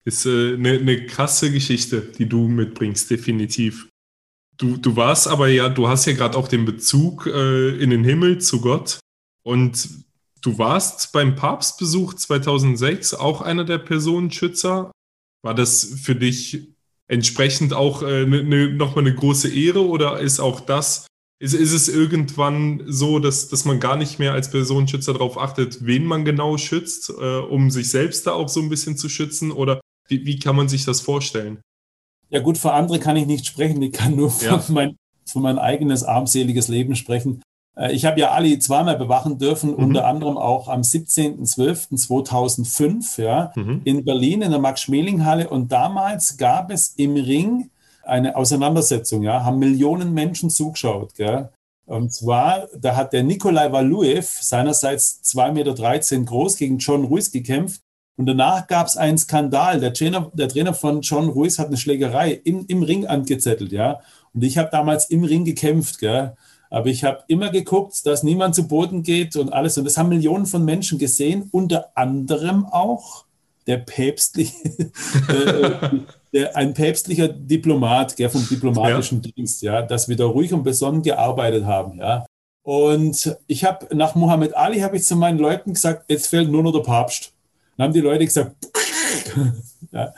ist 0.05 0.25
äh, 0.25 0.55
eine, 0.55 0.79
eine 0.79 1.05
krasse 1.07 1.51
Geschichte, 1.51 2.01
die 2.01 2.27
du 2.29 2.47
mitbringst, 2.47 3.11
definitiv. 3.11 3.89
Du, 4.57 4.77
du 4.77 4.95
warst 4.95 5.27
aber 5.27 5.49
ja, 5.49 5.69
du 5.69 5.89
hast 5.89 6.07
ja 6.07 6.13
gerade 6.13 6.39
auch 6.39 6.47
den 6.47 6.65
Bezug 6.65 7.27
äh, 7.27 7.77
in 7.83 7.91
den 7.91 8.05
Himmel 8.05 8.41
zu 8.41 8.61
Gott 8.61 9.01
und 9.43 9.89
du 10.43 10.59
warst 10.59 11.11
beim 11.11 11.35
Papstbesuch 11.35 12.15
2006 12.15 13.15
auch 13.15 13.41
einer 13.41 13.65
der 13.65 13.79
Personenschützer. 13.79 14.93
War 15.43 15.55
das 15.55 15.85
für 15.85 16.15
dich 16.15 16.76
entsprechend 17.09 17.73
auch 17.73 18.03
äh, 18.03 18.27
ne, 18.27 18.43
ne, 18.43 18.69
nochmal 18.71 19.05
eine 19.05 19.15
große 19.15 19.49
Ehre 19.53 19.87
oder 19.87 20.19
ist 20.21 20.41
auch 20.41 20.61
das 20.61 21.07
ist, 21.39 21.55
ist 21.55 21.73
es 21.73 21.89
irgendwann 21.89 22.83
so, 22.87 23.19
dass, 23.19 23.49
dass 23.49 23.65
man 23.65 23.79
gar 23.79 23.97
nicht 23.97 24.19
mehr 24.19 24.33
als 24.33 24.51
Personenschützer 24.51 25.13
darauf 25.13 25.39
achtet, 25.39 25.85
wen 25.85 26.05
man 26.05 26.25
genau 26.25 26.57
schützt, 26.57 27.11
äh, 27.11 27.39
um 27.39 27.71
sich 27.71 27.91
selbst 27.91 28.27
da 28.27 28.33
auch 28.33 28.49
so 28.49 28.61
ein 28.61 28.69
bisschen 28.69 28.97
zu 28.97 29.09
schützen? 29.09 29.53
Oder 29.53 29.81
wie, 30.09 30.25
wie 30.25 30.39
kann 30.39 30.57
man 30.57 30.69
sich 30.69 30.85
das 30.85 31.01
vorstellen? 31.01 31.61
Ja 32.31 32.41
gut, 32.41 32.59
für 32.59 32.73
andere 32.73 32.99
kann 32.99 33.17
ich 33.17 33.27
nicht 33.27 33.47
sprechen. 33.47 33.83
Ich 33.83 33.93
kann 33.93 34.17
nur 34.17 34.33
ja. 34.41 34.59
von, 34.59 34.75
mein, 34.75 34.97
von 35.31 35.43
mein 35.43 35.59
eigenes 35.59 36.03
armseliges 36.03 36.69
Leben 36.69 36.97
sprechen. 36.97 37.43
Äh, 37.77 37.93
ich 37.93 38.05
habe 38.05 38.19
ja 38.21 38.33
Ali 38.33 38.59
zweimal 38.59 38.97
bewachen 38.97 39.39
dürfen, 39.39 39.71
mhm. 39.71 39.77
unter 39.77 40.07
anderem 40.07 40.37
auch 40.37 40.67
am 40.69 40.81
17.12.2005 40.81 43.23
ja, 43.23 43.53
mhm. 43.55 43.83
in 43.85 44.05
Berlin 44.05 44.43
in 44.43 44.51
der 44.51 44.61
Max-Schmeling-Halle. 44.61 45.49
Und 45.49 45.71
damals 45.73 46.37
gab 46.37 46.71
es 46.71 46.89
im 46.97 47.15
Ring 47.15 47.71
eine 48.03 48.37
Auseinandersetzung, 48.37 49.23
ja, 49.23 49.45
haben 49.45 49.59
Millionen 49.59 50.13
Menschen 50.15 50.51
zugeschaut. 50.51 51.15
Gell? 51.15 51.49
Und 51.87 52.13
zwar, 52.13 52.69
da 52.77 52.97
hat 52.97 53.13
der 53.13 53.23
Nikolai 53.23 53.71
Valuev 53.71 54.29
seinerseits 54.41 55.23
2,13 55.25 55.53
Meter 55.53 56.25
groß 56.25 56.57
gegen 56.57 56.79
John 56.79 57.05
Ruiz 57.05 57.31
gekämpft. 57.31 57.83
Und 58.17 58.27
danach 58.27 58.67
gab 58.67 58.87
es 58.87 58.97
einen 58.97 59.19
Skandal. 59.19 59.79
Der 59.79 59.93
Trainer, 59.93 60.31
der 60.33 60.49
Trainer 60.49 60.73
von 60.73 61.03
John 61.03 61.29
Ruiz 61.29 61.59
hat 61.59 61.67
eine 61.67 61.77
Schlägerei 61.77 62.33
im, 62.33 62.65
im 62.67 62.83
Ring 62.83 63.07
angezettelt, 63.07 63.73
ja. 63.73 64.01
Und 64.33 64.43
ich 64.43 64.57
habe 64.59 64.71
damals 64.73 65.11
im 65.11 65.25
Ring 65.25 65.45
gekämpft, 65.45 65.99
gell. 65.99 66.35
Aber 66.77 66.89
ich 66.89 67.05
habe 67.05 67.25
immer 67.29 67.49
geguckt, 67.49 68.05
dass 68.05 68.23
niemand 68.23 68.55
zu 68.55 68.69
Boden 68.69 69.03
geht 69.03 69.35
und 69.37 69.51
alles. 69.51 69.79
Und 69.79 69.85
das 69.85 69.97
haben 69.97 70.11
Millionen 70.11 70.45
von 70.45 70.63
Menschen 70.63 70.99
gesehen, 70.99 71.49
unter 71.51 71.97
anderem 71.97 72.67
auch 72.67 73.25
der 73.67 73.79
päpstliche, 73.79 74.53
äh, 75.29 75.89
der, 76.35 76.55
ein 76.55 76.75
päpstlicher 76.75 77.29
Diplomat, 77.29 78.15
gell, 78.15 78.29
vom 78.29 78.47
diplomatischen 78.47 79.23
ja. 79.23 79.31
Dienst, 79.31 79.63
ja, 79.63 79.81
dass 79.81 80.07
wir 80.07 80.17
da 80.17 80.27
ruhig 80.27 80.53
und 80.53 80.65
besonnen 80.65 81.01
gearbeitet 81.01 81.65
haben, 81.65 81.99
ja. 81.99 82.27
Und 82.63 83.35
ich 83.47 83.65
habe 83.65 83.97
nach 83.97 84.15
Muhammad 84.15 84.55
Ali 84.55 84.81
habe 84.81 84.99
ich 84.99 85.05
zu 85.05 85.17
meinen 85.17 85.39
Leuten 85.39 85.73
gesagt, 85.73 86.11
jetzt 86.11 86.27
fehlt 86.27 86.51
nur 86.51 86.63
noch 86.63 86.73
der 86.73 86.81
Papst. 86.81 87.33
Dann 87.79 87.87
haben 87.87 87.95
die 87.95 88.01
Leute 88.01 88.27
gesagt, 88.27 88.55
ja. 89.93 90.13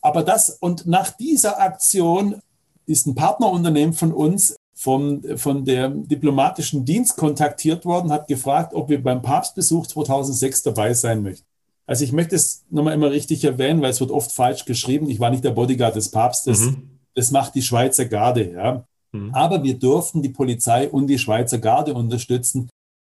aber 0.00 0.22
das 0.22 0.50
und 0.60 0.86
nach 0.86 1.10
dieser 1.10 1.60
Aktion 1.60 2.40
ist 2.86 3.08
ein 3.08 3.16
Partnerunternehmen 3.16 3.94
von 3.94 4.12
uns 4.12 4.54
vom, 4.84 5.22
von 5.36 5.64
der 5.64 5.88
diplomatischen 5.88 6.84
Dienst 6.84 7.16
kontaktiert 7.16 7.86
worden, 7.86 8.12
hat 8.12 8.28
gefragt, 8.28 8.74
ob 8.74 8.90
wir 8.90 9.02
beim 9.02 9.22
Papstbesuch 9.22 9.86
2006 9.86 10.62
dabei 10.62 10.92
sein 10.92 11.22
möchten. 11.22 11.46
Also 11.86 12.04
ich 12.04 12.12
möchte 12.12 12.36
es 12.36 12.66
nochmal 12.68 12.92
immer 12.92 13.10
richtig 13.10 13.44
erwähnen, 13.44 13.80
weil 13.80 13.90
es 13.90 14.00
wird 14.00 14.10
oft 14.10 14.30
falsch 14.30 14.66
geschrieben. 14.66 15.08
Ich 15.08 15.20
war 15.20 15.30
nicht 15.30 15.42
der 15.42 15.52
Bodyguard 15.52 15.96
des 15.96 16.10
Papstes. 16.10 16.60
Mhm. 16.60 16.98
Das 17.14 17.30
macht 17.30 17.54
die 17.54 17.62
Schweizer 17.62 18.04
Garde, 18.04 18.52
ja. 18.52 18.84
Mhm. 19.12 19.34
Aber 19.34 19.62
wir 19.62 19.78
durften 19.78 20.20
die 20.20 20.28
Polizei 20.28 20.86
und 20.90 21.06
die 21.06 21.18
Schweizer 21.18 21.58
Garde 21.58 21.94
unterstützen. 21.94 22.68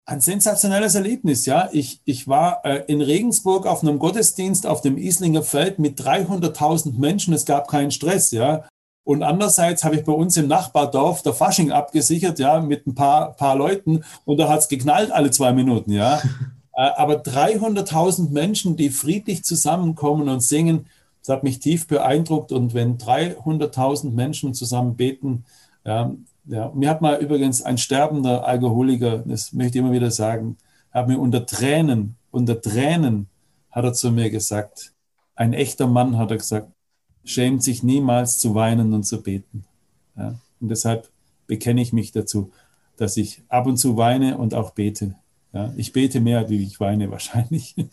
Ein 0.08 0.22
sensationelles 0.22 0.96
Erlebnis, 0.96 1.46
ja. 1.46 1.70
Ich, 1.72 2.02
ich 2.04 2.28
war 2.28 2.66
äh, 2.66 2.84
in 2.88 3.02
Regensburg 3.02 3.68
auf 3.68 3.84
einem 3.84 4.00
Gottesdienst 4.00 4.66
auf 4.66 4.82
dem 4.82 4.98
Islinger 4.98 5.44
Feld 5.44 5.78
mit 5.78 6.02
300.000 6.02 6.98
Menschen. 6.98 7.36
Es 7.36 7.46
gab 7.46 7.68
keinen 7.68 7.92
Stress, 7.92 8.32
ja. 8.32 8.66
Und 9.04 9.24
andererseits 9.24 9.84
habe 9.84 9.96
ich 9.96 10.04
bei 10.04 10.12
uns 10.12 10.38
im 10.38 10.48
Nachbardorf 10.48 11.24
der 11.24 11.34
Fasching 11.34 11.72
abgesichert, 11.72 12.38
ja, 12.38 12.60
mit 12.60 12.86
ein 12.86 12.96
paar, 12.96 13.34
paar 13.34 13.56
Leuten. 13.56 14.04
Und 14.26 14.38
da 14.38 14.48
hat 14.50 14.60
es 14.60 14.68
geknallt 14.68 15.12
alle 15.12 15.32
zwei 15.32 15.54
Minuten, 15.54 15.92
ja. 15.92 16.22
Äh, 16.80 16.92
aber 16.96 17.16
300.000 17.16 18.30
Menschen, 18.30 18.78
die 18.78 18.90
friedlich 18.90 19.44
zusammenkommen 19.44 20.30
und 20.30 20.40
singen, 20.40 20.86
das 21.22 21.36
hat 21.36 21.44
mich 21.44 21.60
tief 21.60 21.88
beeindruckt. 21.88 22.54
Und 22.54 22.74
wenn 22.74 22.98
300.000 22.98 24.12
Menschen 24.12 24.54
zusammen 24.54 24.96
beten, 24.96 25.44
ja, 25.84 26.14
ja, 26.46 26.72
mir 26.74 26.90
hat 26.90 27.02
mal 27.02 27.18
übrigens 27.18 27.62
ein 27.62 27.78
sterbender 27.78 28.48
Alkoholiker, 28.48 29.20
das 29.20 29.52
möchte 29.52 29.78
ich 29.78 29.84
immer 29.84 29.92
wieder 29.92 30.10
sagen, 30.10 30.58
hat 30.92 31.08
mir 31.08 31.20
unter 31.20 31.46
Tränen, 31.46 32.16
unter 32.32 32.62
Tränen 32.62 33.28
hat 33.70 33.84
er 33.84 33.94
zu 33.94 34.12
mir 34.12 34.30
gesagt, 34.30 34.94
ein 35.36 35.54
echter 35.54 35.86
Mann 35.86 36.18
hat 36.18 36.32
er 36.32 36.38
gesagt, 36.38 36.72
schämt 37.26 37.64
sich 37.64 37.84
niemals 37.84 38.40
zu 38.40 38.56
weinen 38.56 38.94
und 38.94 39.04
zu 39.04 39.22
beten. 39.22 39.66
Ja, 40.18 40.40
und 40.60 40.70
deshalb 40.70 41.10
bekenne 41.48 41.82
ich 41.82 41.94
mich 41.94 42.12
dazu, 42.12 42.52
dass 42.98 43.18
ich 43.18 43.42
ab 43.50 43.66
und 43.68 43.78
zu 43.78 43.98
weine 43.98 44.38
und 44.38 44.54
auch 44.54 44.72
bete. 44.72 45.16
Ja, 45.54 45.74
ich 45.78 45.94
bete 45.94 46.20
mehr, 46.20 46.50
wie 46.50 46.64
ich 46.64 46.80
weine 46.80 47.12
wahrscheinlich. 47.12 47.76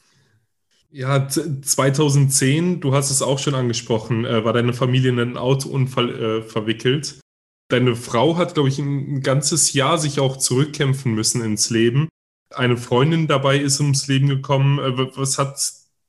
Ja, 0.92 1.28
2010, 1.28 2.80
du 2.80 2.94
hast 2.94 3.10
es 3.10 3.20
auch 3.20 3.38
schon 3.38 3.54
angesprochen, 3.54 4.24
äh, 4.24 4.44
war 4.44 4.54
deine 4.54 4.72
Familie 4.72 5.10
in 5.10 5.20
einen 5.20 5.36
Autounfall 5.36 6.10
äh, 6.10 6.42
verwickelt. 6.42 7.20
Deine 7.68 7.96
Frau 7.96 8.38
hat, 8.38 8.54
glaube 8.54 8.70
ich, 8.70 8.78
ein 8.78 9.20
ganzes 9.20 9.74
Jahr 9.74 9.98
sich 9.98 10.20
auch 10.20 10.38
zurückkämpfen 10.38 11.12
müssen 11.12 11.42
ins 11.42 11.68
Leben. 11.68 12.08
Eine 12.54 12.78
Freundin 12.78 13.26
dabei 13.26 13.58
ist 13.58 13.80
ums 13.80 14.06
Leben 14.06 14.28
gekommen. 14.28 14.78
Äh, 14.78 15.16
was 15.16 15.36
hat 15.36 15.60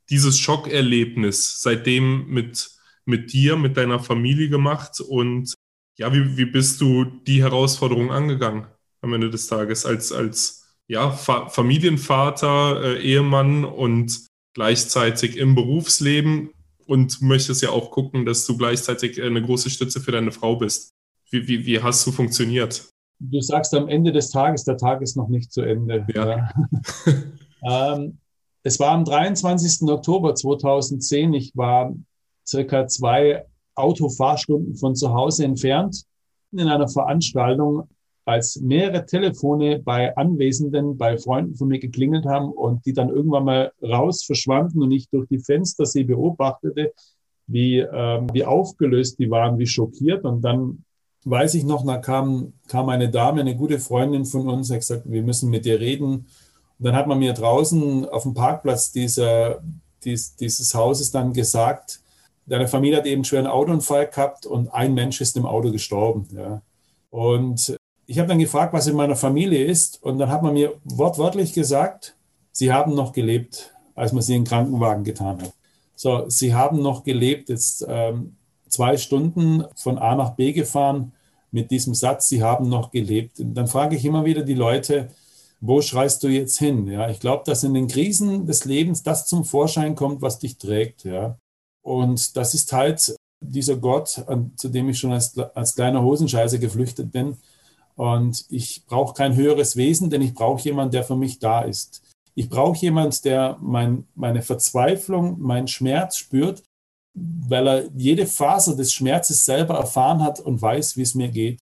dieses 0.10 0.40
Schockerlebnis 0.40 1.62
seitdem 1.62 2.28
mit, 2.28 2.70
mit 3.08 3.34
dir, 3.34 3.56
mit 3.58 3.78
deiner 3.78 4.00
Familie 4.00 4.50
gemacht? 4.50 5.00
Und 5.00 5.54
ja, 5.98 6.14
wie, 6.14 6.38
wie 6.38 6.46
bist 6.46 6.80
du 6.82 7.06
die 7.06 7.42
Herausforderung 7.42 8.12
angegangen 8.12 8.68
am 9.02 9.14
Ende 9.14 9.30
des 9.30 9.48
Tages 9.48 9.86
als, 9.86 10.12
als 10.12 10.76
ja, 10.88 11.12
Fa 11.12 11.50
Familienvater, 11.50 12.84
äh, 12.84 13.02
Ehemann 13.02 13.66
und 13.66 14.28
gleichzeitig 14.54 15.38
im 15.38 15.56
Berufsleben 15.56 16.52
und 16.86 17.22
möchtest 17.22 17.62
ja 17.62 17.70
auch 17.70 17.92
gucken, 17.92 18.26
dass 18.26 18.46
du 18.46 18.58
gleichzeitig 18.58 19.22
eine 19.22 19.42
große 19.42 19.70
Stütze 19.70 20.00
für 20.00 20.12
deine 20.12 20.32
Frau 20.32 20.56
bist. 20.56 20.94
Wie, 21.30 21.48
wie, 21.48 21.66
wie 21.66 21.82
hast 21.82 22.08
du 22.08 22.12
funktioniert? 22.12 22.90
Du 23.20 23.42
sagst 23.42 23.74
am 23.74 23.90
Ende 23.90 24.12
des 24.12 24.30
Tages, 24.30 24.64
der 24.64 24.78
Tag 24.78 25.02
ist 25.02 25.18
noch 25.18 25.28
nicht 25.28 25.52
zu 25.52 25.62
Ende. 25.62 26.06
Ja. 26.14 26.28
ja. 26.28 26.54
ähm, 27.96 28.20
es 28.64 28.80
war 28.80 28.92
am 28.92 29.06
23. 29.06 29.88
Oktober 29.90 30.36
2010. 30.36 31.34
Ich 31.34 31.56
war 31.56 31.94
circa 32.48 32.88
zwei 32.88 33.46
Autofahrstunden 33.76 34.76
von 34.76 34.96
zu 34.96 35.14
Hause 35.14 35.46
entfernt 35.46 36.04
in 36.52 36.68
einer 36.68 36.88
Veranstaltung, 36.88 37.88
als 38.26 38.60
mehrere 38.60 39.06
Telefone 39.06 39.80
bei 39.80 40.16
Anwesenden, 40.18 40.98
bei 40.98 41.18
Freunden 41.18 41.56
von 41.56 41.70
mir 41.70 41.80
geklingelt 41.80 42.26
haben 42.26 42.52
und 42.52 42.86
die 42.86 42.92
dann 42.92 43.10
irgendwann 43.10 43.46
mal 43.46 43.72
raus 43.82 44.24
verschwanden 44.26 44.82
und 44.82 44.92
ich 44.92 45.10
durch 45.10 45.30
die 45.30 45.40
Fenster 45.40 45.86
sie 45.86 46.04
beobachtete, 46.04 46.92
wie, 47.48 47.80
ähm, 47.80 48.28
wie 48.34 48.44
aufgelöst 48.44 49.18
die 49.20 49.32
waren, 49.32 49.58
wie 49.58 49.66
schockiert. 49.66 50.26
Und 50.26 50.42
dann 50.42 50.84
weiß 51.24 51.54
ich 51.54 51.64
noch, 51.64 51.86
da 51.86 51.98
kam, 52.00 52.52
kam 52.68 52.90
eine 52.90 53.10
Dame, 53.10 53.40
eine 53.40 53.56
gute 53.56 53.80
Freundin 53.80 54.26
von 54.26 54.50
uns, 54.50 54.70
hat 54.70 54.80
gesagt, 54.80 55.04
wir 55.06 55.24
müssen 55.24 55.50
mit 55.50 55.64
dir 55.64 55.80
reden. 55.80 56.26
Und 56.80 56.86
dann 56.86 56.96
hat 56.98 57.08
man 57.08 57.20
mir 57.20 57.32
draußen 57.32 58.10
auf 58.10 58.24
dem 58.24 58.34
Parkplatz 58.34 58.92
dieser, 58.92 59.62
dies, 60.04 60.36
dieses 60.36 60.76
Hauses 60.76 61.12
dann 61.12 61.32
gesagt, 61.32 62.02
deine 62.48 62.68
Familie 62.68 62.98
hat 62.98 63.06
eben 63.06 63.18
einen 63.18 63.26
schweren 63.26 63.48
Autounfall 63.48 64.08
gehabt 64.08 64.46
und 64.46 64.74
ein 64.74 64.94
Mensch 64.94 65.22
ist 65.22 65.38
im 65.38 65.46
Auto 65.46 65.72
gestorben. 65.72 66.28
Ja. 66.36 66.62
Und 67.10 67.78
ich 68.06 68.18
habe 68.18 68.30
dann 68.30 68.40
gefragt, 68.40 68.74
was 68.74 68.88
in 68.88 68.96
meiner 68.96 69.16
Familie 69.16 69.64
ist. 69.66 70.02
Und 70.02 70.18
dann 70.18 70.30
hat 70.30 70.42
man 70.42 70.54
mir 70.54 70.74
wortwörtlich 70.86 71.54
gesagt, 71.54 72.16
sie 72.52 72.72
haben 72.72 72.96
noch 72.96 73.12
gelebt, 73.12 73.74
als 73.96 74.14
man 74.14 74.24
sie 74.24 74.36
in 74.36 74.44
den 74.44 74.48
Krankenwagen 74.48 75.04
getan 75.04 75.42
hat. 75.42 75.54
So, 75.96 76.30
sie 76.30 76.54
haben 76.54 76.82
noch 76.82 77.04
gelebt, 77.04 77.50
jetzt 77.50 77.86
ähm, 77.88 78.38
zwei 78.70 78.98
Stunden 78.98 79.66
von 79.76 79.98
A 79.98 80.16
nach 80.16 80.36
B 80.36 80.54
gefahren 80.54 81.12
mit 81.52 81.72
diesem 81.72 81.94
Satz, 81.96 82.30
sie 82.30 82.44
haben 82.44 82.70
noch 82.70 82.92
gelebt. 82.92 83.40
Und 83.40 83.56
dann 83.56 83.68
frage 83.68 83.96
ich 83.96 84.06
immer 84.06 84.24
wieder 84.26 84.44
die 84.44 84.54
Leute, 84.54 85.10
wo 85.60 85.82
schreist 85.82 86.24
du 86.24 86.28
jetzt 86.28 86.60
hin? 86.60 86.88
Ja, 86.88 87.10
ich 87.10 87.20
glaube, 87.20 87.44
dass 87.46 87.64
in 87.64 87.74
den 87.74 87.88
Krisen 87.88 88.46
des 88.46 88.66
Lebens 88.66 89.04
das 89.04 89.26
zum 89.26 89.44
Vorschein 89.44 89.96
kommt, 89.96 90.22
was 90.22 90.40
dich 90.40 90.58
trägt. 90.58 91.04
Ja. 91.04 91.38
Und 91.88 92.36
das 92.36 92.54
ist 92.54 92.74
halt 92.74 93.16
dieser 93.40 93.78
Gott, 93.78 94.22
zu 94.58 94.68
dem 94.68 94.90
ich 94.90 95.00
schon 95.00 95.14
als, 95.14 95.38
als 95.38 95.74
kleiner 95.74 96.04
Hosenscheißer 96.04 96.58
geflüchtet 96.58 97.14
bin. 97.14 97.38
Und 97.96 98.46
ich 98.50 98.84
brauche 98.86 99.14
kein 99.14 99.38
höheres 99.38 99.78
Wesen, 99.78 100.10
denn 100.10 100.22
ich 100.22 100.34
brauche 100.34 100.62
jemanden, 100.64 100.92
der 100.92 101.06
für 101.06 101.16
mich 101.16 101.40
da 101.40 101.62
ist. 101.62 102.02
Ich 102.36 102.50
brauche 102.50 102.78
jemanden, 102.80 103.16
der 103.24 103.58
mein, 103.62 104.06
meine 104.16 104.42
Verzweiflung, 104.42 105.40
meinen 105.40 105.70
Schmerz 105.70 106.18
spürt, 106.18 106.62
weil 107.16 107.68
er 107.68 107.84
jede 107.96 108.28
Phase 108.28 108.76
des 108.76 108.92
Schmerzes 108.92 109.46
selber 109.46 109.76
erfahren 109.76 110.22
hat 110.22 110.42
und 110.42 110.62
weiß, 110.62 110.98
wie 110.98 111.04
es 111.04 111.16
mir 111.16 111.30
geht. 111.30 111.58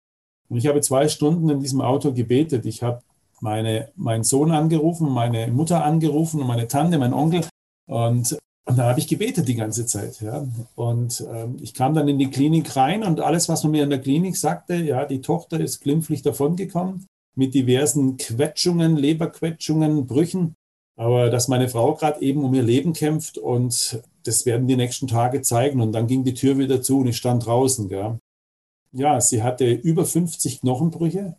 Und 0.48 0.56
ich 0.56 0.66
habe 0.66 0.80
zwei 0.80 1.08
Stunden 1.08 1.50
in 1.50 1.60
diesem 1.60 1.82
Auto 1.82 2.14
gebetet. 2.14 2.64
Ich 2.64 2.82
habe 2.82 3.02
meine, 3.40 3.92
meinen 3.94 4.24
Sohn 4.24 4.52
angerufen, 4.52 5.10
meine 5.10 5.48
Mutter 5.48 5.84
angerufen 5.84 6.40
und 6.40 6.46
meine 6.46 6.66
Tante, 6.66 6.96
mein 6.96 7.12
Onkel. 7.12 7.46
Und 7.86 8.38
und 8.66 8.78
da 8.78 8.88
habe 8.88 8.98
ich 8.98 9.08
gebetet 9.08 9.46
die 9.46 9.56
ganze 9.56 9.84
Zeit. 9.86 10.20
Ja. 10.20 10.46
Und 10.74 11.24
ähm, 11.32 11.56
ich 11.60 11.74
kam 11.74 11.94
dann 11.94 12.08
in 12.08 12.18
die 12.18 12.30
Klinik 12.30 12.74
rein 12.76 13.04
und 13.04 13.20
alles, 13.20 13.48
was 13.48 13.62
man 13.62 13.72
mir 13.72 13.84
in 13.84 13.90
der 13.90 14.00
Klinik 14.00 14.36
sagte, 14.36 14.74
ja, 14.74 15.04
die 15.04 15.20
Tochter 15.20 15.60
ist 15.60 15.80
glimpflich 15.80 16.22
davongekommen 16.22 17.06
mit 17.36 17.54
diversen 17.54 18.16
Quetschungen, 18.16 18.96
Leberquetschungen, 18.96 20.06
Brüchen. 20.06 20.54
Aber 20.96 21.28
dass 21.28 21.48
meine 21.48 21.68
Frau 21.68 21.94
gerade 21.94 22.22
eben 22.22 22.44
um 22.44 22.54
ihr 22.54 22.62
Leben 22.62 22.92
kämpft 22.92 23.36
und 23.36 24.00
das 24.22 24.46
werden 24.46 24.68
die 24.68 24.76
nächsten 24.76 25.08
Tage 25.08 25.42
zeigen. 25.42 25.80
Und 25.80 25.92
dann 25.92 26.06
ging 26.06 26.24
die 26.24 26.34
Tür 26.34 26.56
wieder 26.56 26.80
zu 26.80 27.00
und 27.00 27.08
ich 27.08 27.16
stand 27.16 27.44
draußen. 27.44 27.88
Gell. 27.88 28.18
Ja, 28.92 29.20
sie 29.20 29.42
hatte 29.42 29.70
über 29.70 30.06
50 30.06 30.60
Knochenbrüche. 30.60 31.36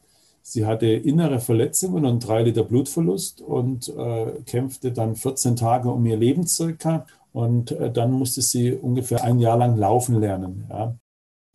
Sie 0.47 0.67
hatte 0.67 0.85
innere 0.85 1.39
Verletzungen 1.39 2.05
und 2.05 2.19
drei 2.19 2.43
Liter 2.43 2.63
Blutverlust 2.63 3.41
und 3.41 3.89
äh, 3.89 4.27
kämpfte 4.45 4.91
dann 4.91 5.15
14 5.15 5.55
Tage 5.55 5.89
um 5.89 6.05
ihr 6.05 6.17
Leben 6.17 6.45
circa. 6.45 7.07
Und 7.33 7.71
äh, 7.71 7.91
dann 7.91 8.11
musste 8.11 8.43
sie 8.43 8.71
ungefähr 8.73 9.23
ein 9.23 9.39
Jahr 9.39 9.57
lang 9.57 9.75
laufen 9.75 10.19
lernen. 10.19 10.67
Ja. 10.69 10.95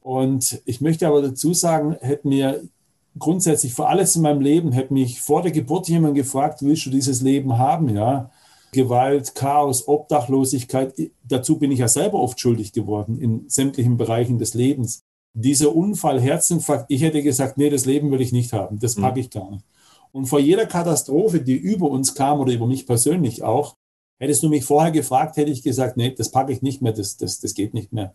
Und 0.01 0.61
ich 0.65 0.81
möchte 0.81 1.07
aber 1.07 1.23
dazu 1.23 1.55
sagen, 1.55 1.97
hätte 2.01 2.27
mir 2.27 2.63
grundsätzlich 3.17 3.75
für 3.75 3.87
alles 3.87 4.17
in 4.17 4.23
meinem 4.23 4.41
Leben, 4.41 4.73
hätte 4.73 4.93
mich 4.93 5.21
vor 5.21 5.43
der 5.43 5.53
Geburt 5.53 5.89
jemand 5.89 6.17
gefragt, 6.17 6.61
willst 6.63 6.85
du 6.87 6.91
dieses 6.91 7.23
Leben 7.23 7.59
haben? 7.59 7.95
Ja. 7.95 8.33
Gewalt, 8.73 9.37
Chaos, 9.37 9.87
Obdachlosigkeit. 9.87 10.95
Dazu 11.23 11.61
bin 11.61 11.71
ich 11.71 11.79
ja 11.79 11.87
selber 11.87 12.19
oft 12.19 12.41
schuldig 12.41 12.73
geworden 12.73 13.21
in 13.21 13.49
sämtlichen 13.49 13.97
Bereichen 13.97 14.41
des 14.41 14.55
Lebens 14.55 15.05
dieser 15.35 15.75
Unfall, 15.75 16.21
Herzinfarkt, 16.21 16.87
ich 16.89 17.03
hätte 17.03 17.23
gesagt, 17.23 17.57
nee, 17.57 17.71
das 17.71 17.87
Leben 17.87 18.11
will 18.11 18.21
ich 18.21 18.33
nicht 18.33 18.53
haben, 18.53 18.79
das 18.79 18.97
packe 18.97 19.19
mhm. 19.19 19.21
ich 19.21 19.31
gar 19.31 19.51
nicht. 19.51 19.65
Und 20.13 20.27
vor 20.27 20.41
jeder 20.41 20.67
Katastrophe, 20.67 21.41
die 21.41 21.55
über 21.55 21.89
uns 21.89 22.15
kam 22.15 22.41
oder 22.41 22.53
über 22.53 22.67
mich 22.67 22.87
persönlich 22.87 23.43
auch, 23.43 23.77
hättest 24.19 24.43
du 24.43 24.49
mich 24.49 24.65
vorher 24.65 24.91
gefragt, 24.91 25.37
hätte 25.37 25.51
ich 25.51 25.63
gesagt, 25.63 25.97
nee, 25.97 26.13
das 26.13 26.31
packe 26.31 26.53
ich 26.53 26.63
nicht 26.63 26.83
mehr, 26.83 26.93
das, 26.93 27.17
das, 27.17 27.41
das 27.41 27.55
geht 27.55 27.75
nicht 27.75 27.93
mehr. 27.93 28.13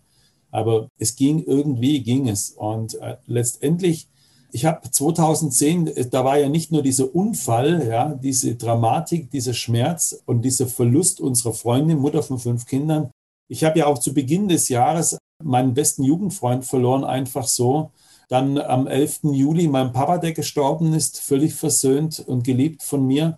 Aber 0.51 0.89
es 0.97 1.16
ging 1.16 1.43
irgendwie, 1.43 2.01
ging 2.03 2.28
es. 2.28 2.51
Und 2.51 2.95
äh, 3.01 3.18
letztendlich, 3.28 4.07
ich 4.51 4.66
habe 4.66 4.89
2010, 4.89 5.88
äh, 5.88 6.09
da 6.09 6.24
war 6.24 6.38
ja 6.38 6.49
nicht 6.49 6.72
nur 6.72 6.82
dieser 6.82 7.13
Unfall, 7.13 7.88
ja, 7.88 8.13
diese 8.13 8.55
Dramatik, 8.55 9.32
dieser 9.32 9.53
Schmerz 9.53 10.22
und 10.26 10.43
dieser 10.43 10.68
Verlust 10.68 11.20
unserer 11.22 11.53
Freundin, 11.53 11.97
Mutter 11.97 12.24
von 12.24 12.39
fünf 12.39 12.66
Kindern. 12.66 13.09
Ich 13.47 13.63
habe 13.63 13.80
ja 13.80 13.88
auch 13.88 13.99
zu 13.99 14.13
Beginn 14.13 14.47
des 14.47 14.70
Jahres 14.70 15.18
meinen 15.44 15.74
besten 15.74 16.04
Jugendfreund 16.04 16.66
verloren, 16.66 17.04
einfach 17.04 17.48
so. 17.48 17.92
Dann 18.30 18.58
am 18.58 18.88
11. 18.88 19.20
Juli 19.24 19.68
mein 19.68 19.94
Papa, 19.94 20.18
der 20.18 20.34
gestorben 20.34 20.94
ist, 20.94 21.20
völlig 21.20 21.54
versöhnt 21.54 22.20
und 22.20 22.44
geliebt 22.44 22.82
von 22.82 23.06
mir. 23.06 23.38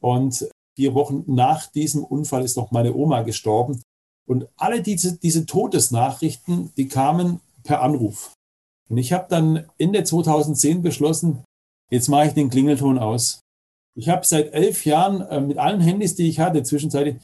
Und 0.00 0.48
vier 0.76 0.94
Wochen 0.94 1.24
nach 1.26 1.66
diesem 1.66 2.04
Unfall 2.04 2.44
ist 2.44 2.56
noch 2.56 2.70
meine 2.70 2.94
Oma 2.94 3.22
gestorben. 3.22 3.80
Und 4.28 4.48
alle 4.56 4.82
diese, 4.82 5.16
diese 5.16 5.46
Todesnachrichten, 5.46 6.72
die 6.76 6.88
kamen 6.88 7.40
per 7.62 7.82
Anruf. 7.82 8.32
Und 8.88 8.98
ich 8.98 9.12
habe 9.12 9.26
dann 9.28 9.64
Ende 9.78 10.04
2010 10.04 10.82
beschlossen, 10.82 11.44
jetzt 11.90 12.08
mache 12.08 12.28
ich 12.28 12.34
den 12.34 12.50
Klingelton 12.50 12.98
aus. 12.98 13.40
Ich 13.96 14.08
habe 14.08 14.26
seit 14.26 14.52
elf 14.52 14.84
Jahren 14.84 15.22
äh, 15.22 15.40
mit 15.40 15.58
allen 15.58 15.80
Handys, 15.80 16.14
die 16.14 16.28
ich 16.28 16.38
hatte, 16.40 16.62
zwischenzeitlich, 16.62 17.16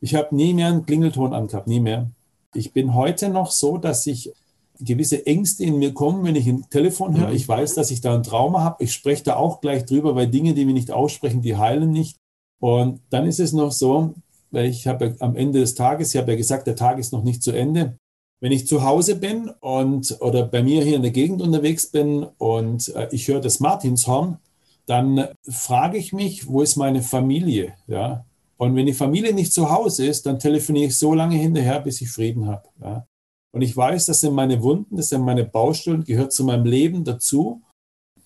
ich 0.00 0.14
habe 0.14 0.34
nie 0.34 0.54
mehr 0.54 0.68
einen 0.68 0.86
Klingelton 0.86 1.34
angehabt, 1.34 1.66
nie 1.66 1.80
mehr. 1.80 2.10
Ich 2.54 2.72
bin 2.72 2.94
heute 2.94 3.28
noch 3.28 3.50
so, 3.50 3.78
dass 3.78 4.06
ich 4.06 4.32
gewisse 4.80 5.26
Ängste 5.26 5.64
in 5.64 5.78
mir 5.78 5.92
kommen, 5.92 6.24
wenn 6.24 6.36
ich 6.36 6.46
ein 6.46 6.68
Telefon 6.70 7.16
höre. 7.16 7.28
Mhm. 7.28 7.36
Ich 7.36 7.46
weiß, 7.46 7.74
dass 7.74 7.90
ich 7.90 8.00
da 8.00 8.14
ein 8.14 8.22
Trauma 8.22 8.62
habe. 8.62 8.82
Ich 8.82 8.92
spreche 8.92 9.24
da 9.24 9.36
auch 9.36 9.60
gleich 9.60 9.84
drüber, 9.84 10.14
weil 10.14 10.28
Dinge, 10.28 10.54
die 10.54 10.66
wir 10.66 10.74
nicht 10.74 10.90
aussprechen, 10.90 11.42
die 11.42 11.56
heilen 11.56 11.92
nicht. 11.92 12.16
Und 12.60 13.00
dann 13.10 13.26
ist 13.26 13.40
es 13.40 13.52
noch 13.52 13.72
so, 13.72 14.14
weil 14.50 14.66
ich 14.66 14.86
habe 14.86 15.16
am 15.20 15.36
Ende 15.36 15.60
des 15.60 15.74
Tages, 15.74 16.14
ich 16.14 16.20
habe 16.20 16.32
ja 16.32 16.36
gesagt, 16.36 16.66
der 16.66 16.76
Tag 16.76 16.98
ist 16.98 17.12
noch 17.12 17.22
nicht 17.22 17.42
zu 17.42 17.52
Ende. 17.52 17.96
Wenn 18.40 18.52
ich 18.52 18.66
zu 18.66 18.82
Hause 18.84 19.16
bin 19.16 19.50
und 19.60 20.16
oder 20.20 20.44
bei 20.44 20.62
mir 20.62 20.82
hier 20.82 20.96
in 20.96 21.02
der 21.02 21.10
Gegend 21.10 21.42
unterwegs 21.42 21.86
bin 21.88 22.26
und 22.38 22.88
äh, 22.94 23.08
ich 23.12 23.28
höre 23.28 23.40
das 23.40 23.60
Martinshorn, 23.60 24.38
dann 24.86 25.28
frage 25.48 25.98
ich 25.98 26.12
mich, 26.12 26.48
wo 26.48 26.62
ist 26.62 26.76
meine 26.76 27.02
Familie? 27.02 27.74
Ja, 27.86 28.24
und 28.60 28.76
wenn 28.76 28.84
die 28.84 28.92
Familie 28.92 29.32
nicht 29.32 29.54
zu 29.54 29.70
Hause 29.70 30.04
ist, 30.04 30.26
dann 30.26 30.38
telefoniere 30.38 30.88
ich 30.88 30.98
so 30.98 31.14
lange 31.14 31.36
hinterher, 31.36 31.80
bis 31.80 32.02
ich 32.02 32.10
Frieden 32.10 32.46
habe. 32.46 32.68
Ja. 32.82 33.06
Und 33.54 33.62
ich 33.62 33.74
weiß, 33.74 34.04
das 34.04 34.20
sind 34.20 34.34
meine 34.34 34.62
Wunden, 34.62 34.96
das 34.96 35.08
sind 35.08 35.22
meine 35.22 35.44
Baustellen, 35.44 36.04
gehört 36.04 36.34
zu 36.34 36.44
meinem 36.44 36.66
Leben 36.66 37.02
dazu. 37.02 37.62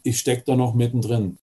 Ich 0.02 0.18
stecke 0.18 0.42
da 0.44 0.56
noch 0.56 0.74
mittendrin. 0.74 1.38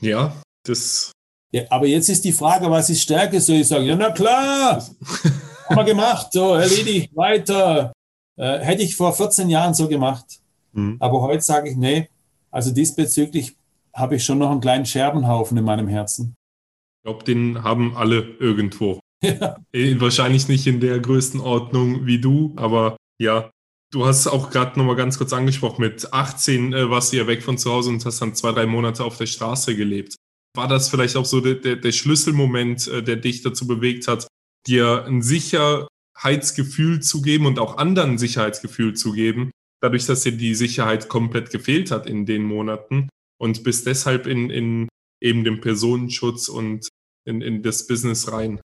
Ja, 0.00 0.40
das. 0.64 1.10
Ja, 1.50 1.64
aber 1.70 1.88
jetzt 1.88 2.08
ist 2.08 2.24
die 2.24 2.30
Frage, 2.30 2.70
was 2.70 2.88
ist 2.88 3.02
Stärke? 3.02 3.40
Soll 3.40 3.56
ich 3.56 3.66
sagen, 3.66 3.84
ja, 3.84 3.96
na 3.96 4.12
klar, 4.12 4.86
haben 5.68 5.76
wir 5.76 5.84
gemacht, 5.84 6.28
so, 6.32 6.54
erledigt, 6.54 7.16
weiter. 7.16 7.92
Äh, 8.36 8.60
hätte 8.60 8.84
ich 8.84 8.94
vor 8.94 9.12
14 9.12 9.50
Jahren 9.50 9.74
so 9.74 9.88
gemacht. 9.88 10.38
Mhm. 10.70 10.98
Aber 11.00 11.20
heute 11.20 11.42
sage 11.42 11.70
ich, 11.70 11.76
nee, 11.76 12.08
also 12.52 12.70
diesbezüglich 12.70 13.56
habe 13.92 14.14
ich 14.14 14.24
schon 14.24 14.38
noch 14.38 14.52
einen 14.52 14.60
kleinen 14.60 14.86
Scherbenhaufen 14.86 15.58
in 15.58 15.64
meinem 15.64 15.88
Herzen. 15.88 16.36
Ich 17.04 17.10
glaube, 17.10 17.24
den 17.24 17.62
haben 17.62 17.94
alle 17.98 18.34
irgendwo. 18.40 19.00
Ja. 19.22 19.56
Äh, 19.72 20.00
wahrscheinlich 20.00 20.48
nicht 20.48 20.66
in 20.66 20.80
der 20.80 21.00
Größenordnung 21.00 22.06
wie 22.06 22.18
du, 22.18 22.54
aber 22.56 22.96
ja. 23.20 23.50
Du 23.92 24.06
hast 24.06 24.26
auch 24.26 24.50
gerade 24.50 24.78
nochmal 24.78 24.96
ganz 24.96 25.18
kurz 25.18 25.32
angesprochen, 25.34 25.82
mit 25.82 26.12
18 26.12 26.72
äh, 26.72 26.88
warst 26.88 27.12
du 27.12 27.18
ja 27.18 27.26
weg 27.26 27.42
von 27.42 27.58
zu 27.58 27.70
Hause 27.70 27.90
und 27.90 28.04
hast 28.04 28.20
dann 28.20 28.34
zwei, 28.34 28.52
drei 28.52 28.64
Monate 28.64 29.04
auf 29.04 29.18
der 29.18 29.26
Straße 29.26 29.76
gelebt. 29.76 30.14
War 30.56 30.66
das 30.66 30.88
vielleicht 30.88 31.16
auch 31.16 31.26
so 31.26 31.40
der, 31.40 31.56
der, 31.56 31.76
der 31.76 31.92
Schlüsselmoment, 31.92 32.88
äh, 32.88 33.02
der 33.02 33.16
dich 33.16 33.42
dazu 33.42 33.66
bewegt 33.66 34.08
hat, 34.08 34.26
dir 34.66 35.04
ein 35.04 35.20
Sicherheitsgefühl 35.20 37.00
zu 37.00 37.20
geben 37.20 37.44
und 37.44 37.58
auch 37.58 37.76
anderen 37.76 38.12
ein 38.12 38.18
Sicherheitsgefühl 38.18 38.94
zu 38.94 39.12
geben, 39.12 39.50
dadurch, 39.82 40.06
dass 40.06 40.22
dir 40.22 40.32
die 40.32 40.54
Sicherheit 40.54 41.10
komplett 41.10 41.50
gefehlt 41.50 41.90
hat 41.90 42.06
in 42.06 42.24
den 42.24 42.44
Monaten 42.44 43.10
und 43.38 43.62
bist 43.62 43.86
deshalb 43.86 44.26
in, 44.26 44.48
in 44.48 44.88
eben 45.24 45.42
dem 45.42 45.60
Personenschutz 45.60 46.48
und 46.48 46.88
in, 47.24 47.40
in 47.40 47.62
das 47.62 47.86
Business 47.86 48.30
rein. 48.30 48.60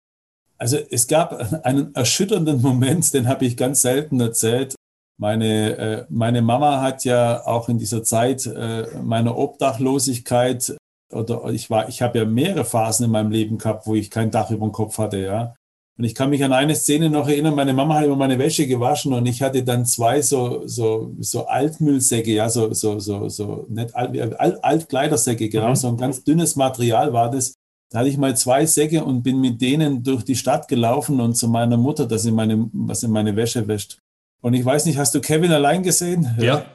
Also 0.58 0.78
es 0.90 1.08
gab 1.08 1.64
einen 1.64 1.94
erschütternden 1.94 2.62
Moment, 2.62 3.14
den 3.14 3.28
habe 3.28 3.46
ich 3.46 3.56
ganz 3.56 3.82
selten 3.84 4.20
erzählt. 4.20 4.76
Meine, 5.20 5.78
äh, 5.78 6.06
meine 6.10 6.42
Mama 6.42 6.82
hat 6.82 7.06
ja 7.06 7.46
auch 7.46 7.70
in 7.70 7.78
dieser 7.78 8.04
Zeit 8.04 8.46
äh, 8.46 8.88
meiner 9.02 9.38
Obdachlosigkeit 9.38 10.76
oder 11.12 11.46
ich 11.52 11.70
war, 11.70 11.88
ich 11.90 12.02
habe 12.02 12.20
ja 12.20 12.26
mehrere 12.26 12.66
Phasen 12.66 13.06
in 13.06 13.12
meinem 13.12 13.32
Leben 13.32 13.58
gehabt, 13.58 13.88
wo 13.88 13.96
ich 13.96 14.12
kein 14.12 14.32
Dach 14.32 14.52
über 14.52 14.66
dem 14.66 14.74
Kopf 14.74 14.98
hatte, 14.98 15.18
ja. 15.18 15.56
Und 15.98 16.04
ich 16.04 16.14
kann 16.14 16.30
mich 16.30 16.44
an 16.44 16.54
eine 16.54 16.76
Szene 16.76 17.10
noch 17.10 17.28
erinnern, 17.28 17.56
meine 17.56 17.74
Mama 17.74 17.96
hat 17.96 18.06
immer 18.06 18.16
meine 18.16 18.38
Wäsche 18.38 18.68
gewaschen 18.68 19.14
und 19.14 19.26
ich 19.26 19.42
hatte 19.42 19.64
dann 19.64 19.86
zwei 19.86 20.22
so, 20.22 20.62
so, 20.68 21.16
so 21.20 21.48
Altmüllsäcke, 21.48 22.32
ja, 22.32 22.50
so, 22.50 22.72
so, 22.74 23.00
so, 23.00 23.30
so, 23.30 23.66
nicht 23.68 23.96
Alt, 23.96 24.40
Alt, 24.40 24.64
Altkleidersäcke, 24.64 25.50
genau, 25.50 25.70
mhm. 25.70 25.76
so 25.76 25.88
ein 25.88 25.98
ganz 25.98 26.24
dünnes 26.24 26.56
Material 26.56 27.14
war 27.14 27.32
das. 27.32 27.56
Da 27.90 28.00
hatte 28.00 28.10
ich 28.10 28.18
mal 28.18 28.36
zwei 28.38 28.66
Säcke 28.66 29.04
und 29.04 29.24
bin 29.24 29.40
mit 29.40 29.62
denen 29.62 30.04
durch 30.04 30.24
die 30.24 30.36
Stadt 30.36 30.68
gelaufen 30.68 31.20
und 31.20 31.36
zu 31.36 31.48
meiner 31.48 31.78
Mutter, 31.78 32.06
dass 32.06 32.24
sie 32.24 32.32
meine, 32.32 32.70
was 32.74 33.02
in 33.02 33.12
meine 33.12 33.36
Wäsche 33.36 33.68
wäscht. 33.68 33.98
Und 34.42 34.54
ich 34.54 34.64
weiß 34.64 34.86
nicht, 34.86 34.98
hast 34.98 35.16
du 35.16 35.22
Kevin 35.22 35.52
allein 35.52 35.82
gesehen? 35.82 36.28
Ja. 36.38 36.66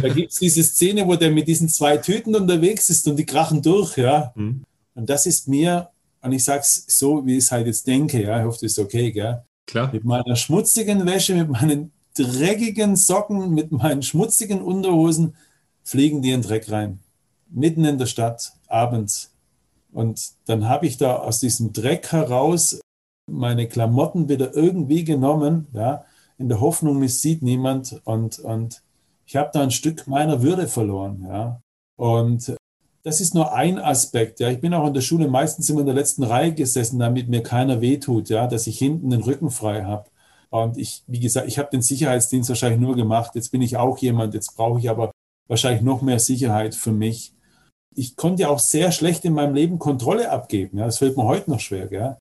da 0.00 0.08
gibt 0.08 0.32
es 0.32 0.38
diese 0.38 0.62
Szene, 0.62 1.06
wo 1.06 1.16
der 1.16 1.30
mit 1.30 1.48
diesen 1.48 1.68
zwei 1.68 1.96
Tüten 1.98 2.34
unterwegs 2.34 2.88
ist 2.88 3.06
und 3.08 3.16
die 3.16 3.26
krachen 3.26 3.60
durch, 3.60 3.98
ja. 3.98 4.32
Mhm. 4.36 4.62
Und 4.94 5.10
das 5.10 5.26
ist 5.26 5.48
mir 5.48 5.90
und 6.22 6.32
ich 6.32 6.44
sage 6.44 6.60
es 6.60 6.84
so, 6.86 7.24
wie 7.24 7.36
ich 7.36 7.44
es 7.44 7.52
halt 7.52 7.66
jetzt 7.66 7.86
denke, 7.86 8.22
ja, 8.22 8.38
ich 8.38 8.44
hoffe, 8.44 8.58
das 8.62 8.72
ist 8.72 8.78
okay, 8.78 9.12
gell? 9.12 9.42
Klar. 9.66 9.92
Mit 9.92 10.04
meiner 10.04 10.36
schmutzigen 10.36 11.06
Wäsche, 11.06 11.34
mit 11.34 11.48
meinen 11.48 11.92
dreckigen 12.14 12.96
Socken, 12.96 13.54
mit 13.54 13.72
meinen 13.72 14.02
schmutzigen 14.02 14.60
Unterhosen 14.60 15.34
fliegen 15.84 16.22
die 16.22 16.30
in 16.30 16.42
den 16.42 16.48
Dreck 16.48 16.70
rein. 16.70 17.00
Mitten 17.48 17.84
in 17.84 17.98
der 17.98 18.06
Stadt, 18.06 18.52
abends. 18.66 19.32
Und 19.92 20.32
dann 20.46 20.68
habe 20.68 20.86
ich 20.86 20.98
da 20.98 21.16
aus 21.16 21.40
diesem 21.40 21.72
Dreck 21.72 22.12
heraus 22.12 22.80
meine 23.26 23.68
Klamotten 23.68 24.28
wieder 24.28 24.54
irgendwie 24.54 25.04
genommen, 25.04 25.68
ja, 25.72 26.04
in 26.38 26.48
der 26.48 26.60
Hoffnung, 26.60 26.98
mich 26.98 27.20
sieht 27.20 27.42
niemand. 27.42 28.00
Und, 28.04 28.38
und 28.38 28.82
ich 29.26 29.36
habe 29.36 29.50
da 29.52 29.62
ein 29.62 29.70
Stück 29.70 30.06
meiner 30.06 30.42
Würde 30.42 30.68
verloren, 30.68 31.26
ja. 31.28 31.60
Und 31.96 32.56
das 33.02 33.20
ist 33.20 33.34
nur 33.34 33.52
ein 33.52 33.78
Aspekt. 33.78 34.40
Ja. 34.40 34.50
Ich 34.50 34.60
bin 34.60 34.74
auch 34.74 34.86
in 34.86 34.94
der 34.94 35.00
Schule 35.00 35.28
meistens 35.28 35.68
immer 35.68 35.80
in 35.80 35.86
der 35.86 35.94
letzten 35.94 36.22
Reihe 36.22 36.52
gesessen, 36.52 36.98
damit 36.98 37.28
mir 37.28 37.42
keiner 37.42 37.80
wehtut, 37.80 38.28
ja, 38.28 38.46
dass 38.46 38.66
ich 38.66 38.78
hinten 38.78 39.10
den 39.10 39.22
Rücken 39.22 39.50
frei 39.50 39.84
habe. 39.84 40.10
Und 40.50 40.76
ich, 40.76 41.04
wie 41.06 41.20
gesagt, 41.20 41.46
ich 41.48 41.58
habe 41.58 41.70
den 41.70 41.82
Sicherheitsdienst 41.82 42.48
wahrscheinlich 42.48 42.80
nur 42.80 42.96
gemacht. 42.96 43.34
Jetzt 43.34 43.52
bin 43.52 43.62
ich 43.62 43.76
auch 43.76 43.98
jemand, 43.98 44.34
jetzt 44.34 44.56
brauche 44.56 44.80
ich 44.80 44.90
aber 44.90 45.12
wahrscheinlich 45.48 45.82
noch 45.82 46.02
mehr 46.02 46.18
Sicherheit 46.18 46.74
für 46.74 46.92
mich. 46.92 47.32
Ich 47.94 48.16
konnte 48.16 48.42
ja 48.42 48.48
auch 48.48 48.58
sehr 48.58 48.92
schlecht 48.92 49.24
in 49.24 49.32
meinem 49.32 49.54
Leben 49.54 49.78
Kontrolle 49.78 50.30
abgeben. 50.30 50.78
Ja. 50.78 50.86
Das 50.86 50.98
fällt 50.98 51.16
mir 51.16 51.24
heute 51.24 51.50
noch 51.50 51.60
schwer. 51.60 51.86
Gell? 51.86 52.16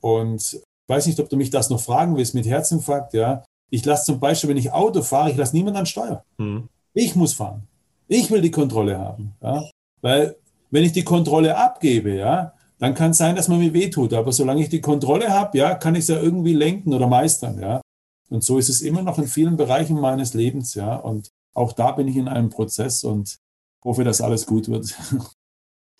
Und 0.00 0.54
ich 0.54 0.88
weiß 0.88 1.06
nicht, 1.06 1.20
ob 1.20 1.28
du 1.28 1.36
mich 1.36 1.50
das 1.50 1.70
noch 1.70 1.80
fragen 1.80 2.16
willst 2.16 2.34
mit 2.34 2.46
Herzinfarkt. 2.46 3.14
Ja. 3.14 3.44
Ich 3.70 3.84
lasse 3.84 4.06
zum 4.06 4.20
Beispiel, 4.20 4.50
wenn 4.50 4.56
ich 4.56 4.72
Auto 4.72 5.02
fahre, 5.02 5.30
ich 5.30 5.36
lasse 5.36 5.56
niemanden 5.56 5.80
an 5.80 5.86
Steuer. 5.86 6.24
Mhm. 6.38 6.68
Ich 6.94 7.16
muss 7.16 7.34
fahren. 7.34 7.66
Ich 8.06 8.30
will 8.30 8.40
die 8.40 8.50
Kontrolle 8.50 8.98
haben. 8.98 9.34
Ja. 9.42 9.64
Weil 10.04 10.36
wenn 10.70 10.84
ich 10.84 10.92
die 10.92 11.02
Kontrolle 11.02 11.56
abgebe, 11.56 12.14
ja, 12.14 12.52
dann 12.78 12.94
kann 12.94 13.12
es 13.12 13.16
sein, 13.16 13.36
dass 13.36 13.48
man 13.48 13.58
mir 13.58 13.72
wehtut. 13.72 14.12
Aber 14.12 14.32
solange 14.32 14.62
ich 14.62 14.68
die 14.68 14.82
Kontrolle 14.82 15.30
habe, 15.30 15.56
ja, 15.56 15.74
kann 15.74 15.94
ich 15.94 16.02
es 16.02 16.08
ja 16.08 16.20
irgendwie 16.20 16.52
lenken 16.52 16.92
oder 16.92 17.06
meistern, 17.06 17.58
ja. 17.58 17.80
Und 18.28 18.44
so 18.44 18.58
ist 18.58 18.68
es 18.68 18.82
immer 18.82 19.00
noch 19.00 19.16
in 19.16 19.26
vielen 19.26 19.56
Bereichen 19.56 19.98
meines 19.98 20.34
Lebens, 20.34 20.74
ja. 20.74 20.94
Und 20.94 21.30
auch 21.54 21.72
da 21.72 21.92
bin 21.92 22.06
ich 22.06 22.16
in 22.16 22.28
einem 22.28 22.50
Prozess 22.50 23.02
und 23.02 23.38
hoffe, 23.82 24.04
dass 24.04 24.20
alles 24.20 24.46
gut 24.46 24.68
wird. 24.68 24.94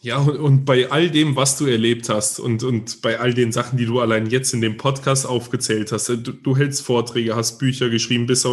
Ja, 0.01 0.19
und, 0.19 0.67
bei 0.67 0.91
all 0.91 1.11
dem, 1.11 1.35
was 1.35 1.57
du 1.57 1.65
erlebt 1.65 2.11
hast 2.11 2.39
und, 2.39 2.63
und 2.63 3.01
bei 3.01 3.21
all 3.21 3.33
den 3.33 3.53
Sachen, 3.53 3.79
die 3.79 3.87
du 3.87 4.01
allein 4.01 4.27
jetzt 4.27 4.53
in 4.53 4.61
dem 4.61 4.77
Podcast 4.77 5.25
aufgezählt 5.25 5.93
hast, 5.93 6.11
du, 6.11 6.17
du 6.19 6.57
hältst 6.59 6.83
Vorträge, 6.83 7.35
hast 7.35 7.57
Bücher 7.57 7.89
geschrieben, 7.89 8.27
bist 8.27 8.47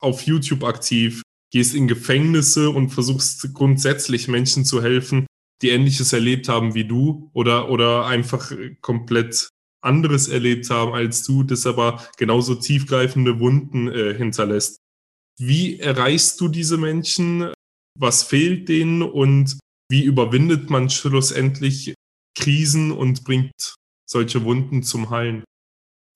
auf 0.00 0.22
YouTube 0.22 0.64
aktiv, 0.64 1.22
gehst 1.52 1.74
in 1.74 1.88
Gefängnisse 1.88 2.70
und 2.70 2.90
versuchst 2.90 3.54
grundsätzlich 3.54 4.28
Menschen 4.28 4.64
zu 4.64 4.82
helfen, 4.82 5.26
die 5.62 5.70
ähnliches 5.70 6.12
erlebt 6.12 6.48
haben 6.48 6.74
wie 6.74 6.84
du 6.84 7.30
oder, 7.32 7.70
oder 7.70 8.06
einfach 8.06 8.52
komplett 8.80 9.48
anderes 9.82 10.28
erlebt 10.28 10.68
haben 10.70 10.92
als 10.92 11.22
du, 11.22 11.42
das 11.44 11.66
aber 11.66 12.04
genauso 12.18 12.56
tiefgreifende 12.56 13.38
Wunden 13.38 13.88
äh, 13.88 14.14
hinterlässt. 14.14 14.78
Wie 15.38 15.78
erreichst 15.78 16.40
du 16.40 16.48
diese 16.48 16.76
Menschen? 16.76 17.52
Was 17.98 18.22
fehlt 18.22 18.68
denen 18.68 19.02
und 19.02 19.58
wie 19.90 20.02
überwindet 20.02 20.70
man 20.70 20.90
schlussendlich 20.90 21.94
Krisen 22.36 22.90
und 22.90 23.24
bringt 23.24 23.76
solche 24.08 24.44
Wunden 24.44 24.82
zum 24.82 25.10
Heilen? 25.10 25.44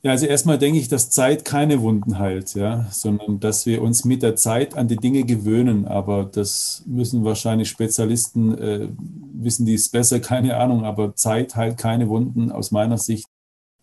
Ja, 0.02 0.12
also 0.12 0.24
erstmal 0.24 0.56
denke 0.56 0.78
ich, 0.78 0.88
dass 0.88 1.10
Zeit 1.10 1.44
keine 1.44 1.82
Wunden 1.82 2.18
heilt, 2.18 2.54
ja, 2.54 2.86
sondern 2.90 3.38
dass 3.38 3.66
wir 3.66 3.82
uns 3.82 4.06
mit 4.06 4.22
der 4.22 4.34
Zeit 4.34 4.74
an 4.74 4.88
die 4.88 4.96
Dinge 4.96 5.24
gewöhnen. 5.24 5.86
Aber 5.86 6.24
das 6.24 6.82
müssen 6.86 7.22
wahrscheinlich 7.22 7.68
Spezialisten 7.68 8.56
äh, 8.56 8.88
wissen, 9.34 9.66
die 9.66 9.74
es 9.74 9.90
besser, 9.90 10.20
keine 10.20 10.56
Ahnung. 10.56 10.84
Aber 10.84 11.14
Zeit 11.16 11.54
heilt 11.54 11.76
keine 11.76 12.08
Wunden 12.08 12.50
aus 12.50 12.70
meiner 12.70 12.96
Sicht. 12.96 13.26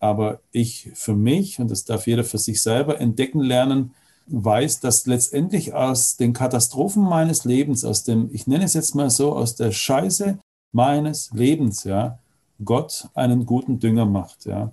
Aber 0.00 0.40
ich 0.50 0.90
für 0.94 1.14
mich, 1.14 1.60
und 1.60 1.70
das 1.70 1.84
darf 1.84 2.06
jeder 2.08 2.24
für 2.24 2.38
sich 2.38 2.62
selber 2.62 3.00
entdecken 3.00 3.40
lernen, 3.40 3.94
weiß, 4.26 4.80
dass 4.80 5.06
letztendlich 5.06 5.72
aus 5.74 6.16
den 6.16 6.32
Katastrophen 6.32 7.02
meines 7.02 7.44
Lebens, 7.44 7.84
aus 7.84 8.04
dem, 8.04 8.30
ich 8.32 8.46
nenne 8.46 8.64
es 8.64 8.74
jetzt 8.74 8.94
mal 8.94 9.10
so, 9.10 9.34
aus 9.34 9.54
der 9.54 9.70
Scheiße 9.72 10.38
meines 10.72 11.30
Lebens, 11.32 11.84
ja, 11.84 12.18
Gott 12.64 13.08
einen 13.14 13.46
guten 13.46 13.78
Dünger 13.78 14.04
macht, 14.04 14.46
ja. 14.46 14.72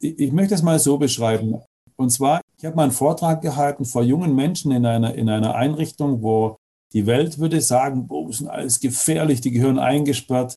Ich 0.00 0.32
möchte 0.32 0.54
es 0.54 0.62
mal 0.62 0.78
so 0.78 0.98
beschreiben. 0.98 1.60
Und 1.96 2.10
zwar, 2.10 2.40
ich 2.56 2.64
habe 2.64 2.76
mal 2.76 2.84
einen 2.84 2.92
Vortrag 2.92 3.42
gehalten 3.42 3.84
vor 3.84 4.02
jungen 4.02 4.34
Menschen 4.34 4.70
in 4.70 4.86
einer, 4.86 5.14
in 5.14 5.28
einer 5.28 5.54
Einrichtung, 5.54 6.22
wo 6.22 6.56
die 6.92 7.06
Welt 7.06 7.38
würde 7.38 7.60
sagen, 7.60 8.06
boah, 8.06 8.32
sind 8.32 8.48
alles 8.48 8.80
gefährlich, 8.80 9.40
die 9.40 9.50
gehören 9.50 9.78
eingesperrt. 9.78 10.54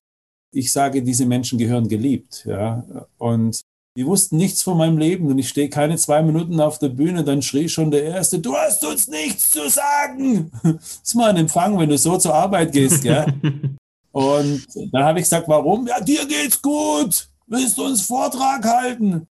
Ich 0.53 0.71
sage, 0.71 1.01
diese 1.01 1.25
Menschen 1.25 1.57
gehören 1.57 1.87
geliebt. 1.87 2.45
Ja? 2.45 2.85
Und 3.17 3.61
die 3.97 4.05
wussten 4.05 4.37
nichts 4.37 4.61
von 4.61 4.77
meinem 4.77 4.97
Leben 4.97 5.27
und 5.27 5.37
ich 5.37 5.49
stehe 5.49 5.69
keine 5.69 5.97
zwei 5.97 6.21
Minuten 6.21 6.61
auf 6.61 6.79
der 6.79 6.89
Bühne, 6.89 7.25
dann 7.25 7.41
schrie 7.41 7.67
schon 7.67 7.91
der 7.91 8.03
Erste, 8.03 8.39
du 8.39 8.55
hast 8.55 8.85
uns 8.85 9.07
nichts 9.09 9.49
zu 9.49 9.69
sagen. 9.69 10.51
Das 10.63 11.01
ist 11.03 11.15
mal 11.15 11.29
ein 11.29 11.37
Empfang, 11.37 11.77
wenn 11.77 11.89
du 11.89 11.97
so 11.97 12.17
zur 12.17 12.33
Arbeit 12.33 12.71
gehst. 12.71 13.03
Ja? 13.03 13.25
Und 14.11 14.65
dann 14.91 15.03
habe 15.03 15.19
ich 15.19 15.25
gesagt, 15.25 15.47
warum? 15.47 15.87
Ja, 15.87 15.99
dir 15.99 16.25
geht's 16.25 16.61
gut. 16.61 17.27
Willst 17.47 17.77
du 17.77 17.85
uns 17.85 18.01
Vortrag 18.01 18.63
halten? 18.63 19.27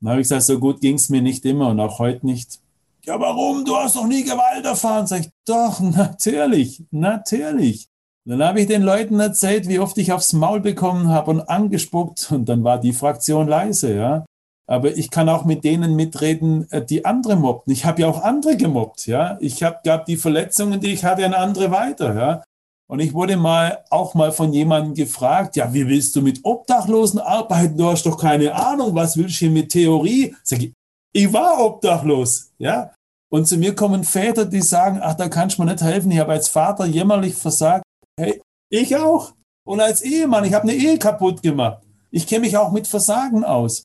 Dann 0.00 0.10
habe 0.10 0.20
ich 0.20 0.24
gesagt, 0.26 0.42
so 0.42 0.58
gut 0.58 0.80
ging 0.80 0.94
es 0.94 1.08
mir 1.08 1.22
nicht 1.22 1.44
immer 1.44 1.68
und 1.68 1.80
auch 1.80 1.98
heute 1.98 2.26
nicht. 2.26 2.60
Ja, 3.04 3.18
warum? 3.18 3.64
Du 3.64 3.76
hast 3.76 3.96
doch 3.96 4.06
nie 4.06 4.22
Gewalt 4.22 4.64
erfahren. 4.64 5.06
Sag 5.06 5.20
ich, 5.20 5.30
doch, 5.46 5.80
natürlich, 5.80 6.82
natürlich. 6.90 7.88
dann 8.24 8.42
habe 8.42 8.60
ich 8.60 8.66
den 8.66 8.82
Leuten 8.82 9.18
erzählt, 9.18 9.68
wie 9.68 9.78
oft 9.78 9.96
ich 9.98 10.12
aufs 10.12 10.32
Maul 10.32 10.60
bekommen 10.60 11.08
habe 11.08 11.30
und 11.30 11.40
angespuckt. 11.48 12.30
Und 12.30 12.48
dann 12.48 12.64
war 12.64 12.78
die 12.78 12.92
Fraktion 12.92 13.48
leise, 13.48 13.94
ja. 13.94 14.24
Aber 14.66 14.94
ich 14.94 15.10
kann 15.10 15.30
auch 15.30 15.46
mit 15.46 15.64
denen 15.64 15.96
mitreden, 15.96 16.70
äh, 16.70 16.84
die 16.84 17.06
andere 17.06 17.36
mobbten. 17.36 17.72
Ich 17.72 17.86
habe 17.86 18.02
ja 18.02 18.08
auch 18.08 18.22
andere 18.22 18.56
gemobbt, 18.56 19.06
ja. 19.06 19.38
Ich 19.40 19.62
habe 19.62 19.78
gab 19.82 20.04
die 20.04 20.18
Verletzungen, 20.18 20.78
die 20.78 20.92
ich 20.92 21.04
hatte, 21.04 21.24
an 21.24 21.32
andere 21.32 21.70
weiter, 21.70 22.14
ja. 22.14 22.42
Und 22.90 23.00
ich 23.00 23.12
wurde 23.12 23.36
mal 23.36 23.84
auch 23.90 24.14
mal 24.14 24.32
von 24.32 24.52
jemandem 24.52 24.94
gefragt, 24.94 25.56
ja, 25.56 25.72
wie 25.74 25.86
willst 25.86 26.16
du 26.16 26.22
mit 26.22 26.40
Obdachlosen 26.42 27.20
arbeiten? 27.20 27.76
Du 27.76 27.86
hast 27.86 28.06
doch 28.06 28.18
keine 28.18 28.54
Ahnung, 28.54 28.94
was 28.94 29.16
willst 29.16 29.36
du 29.36 29.40
hier 29.40 29.50
mit 29.50 29.70
Theorie? 29.70 30.34
Sag 30.42 30.62
ich, 30.62 30.72
ich 31.12 31.32
war 31.32 31.62
obdachlos, 31.64 32.52
ja. 32.58 32.92
Und 33.30 33.46
zu 33.46 33.58
mir 33.58 33.74
kommen 33.74 34.04
Väter, 34.04 34.46
die 34.46 34.62
sagen, 34.62 35.00
ach, 35.02 35.14
da 35.14 35.28
kannst 35.28 35.58
du 35.58 35.62
mir 35.62 35.72
nicht 35.72 35.82
helfen. 35.82 36.10
Ich 36.10 36.18
habe 36.18 36.32
als 36.32 36.48
Vater 36.48 36.86
jämmerlich 36.86 37.34
versagt. 37.34 37.84
Hey, 38.18 38.40
ich 38.70 38.96
auch. 38.96 39.34
Und 39.66 39.80
als 39.80 40.00
Ehemann, 40.00 40.44
ich 40.44 40.54
habe 40.54 40.62
eine 40.62 40.72
Ehe 40.72 40.98
kaputt 40.98 41.42
gemacht. 41.42 41.82
Ich 42.10 42.26
kenne 42.26 42.40
mich 42.40 42.56
auch 42.56 42.72
mit 42.72 42.86
Versagen 42.86 43.44
aus. 43.44 43.82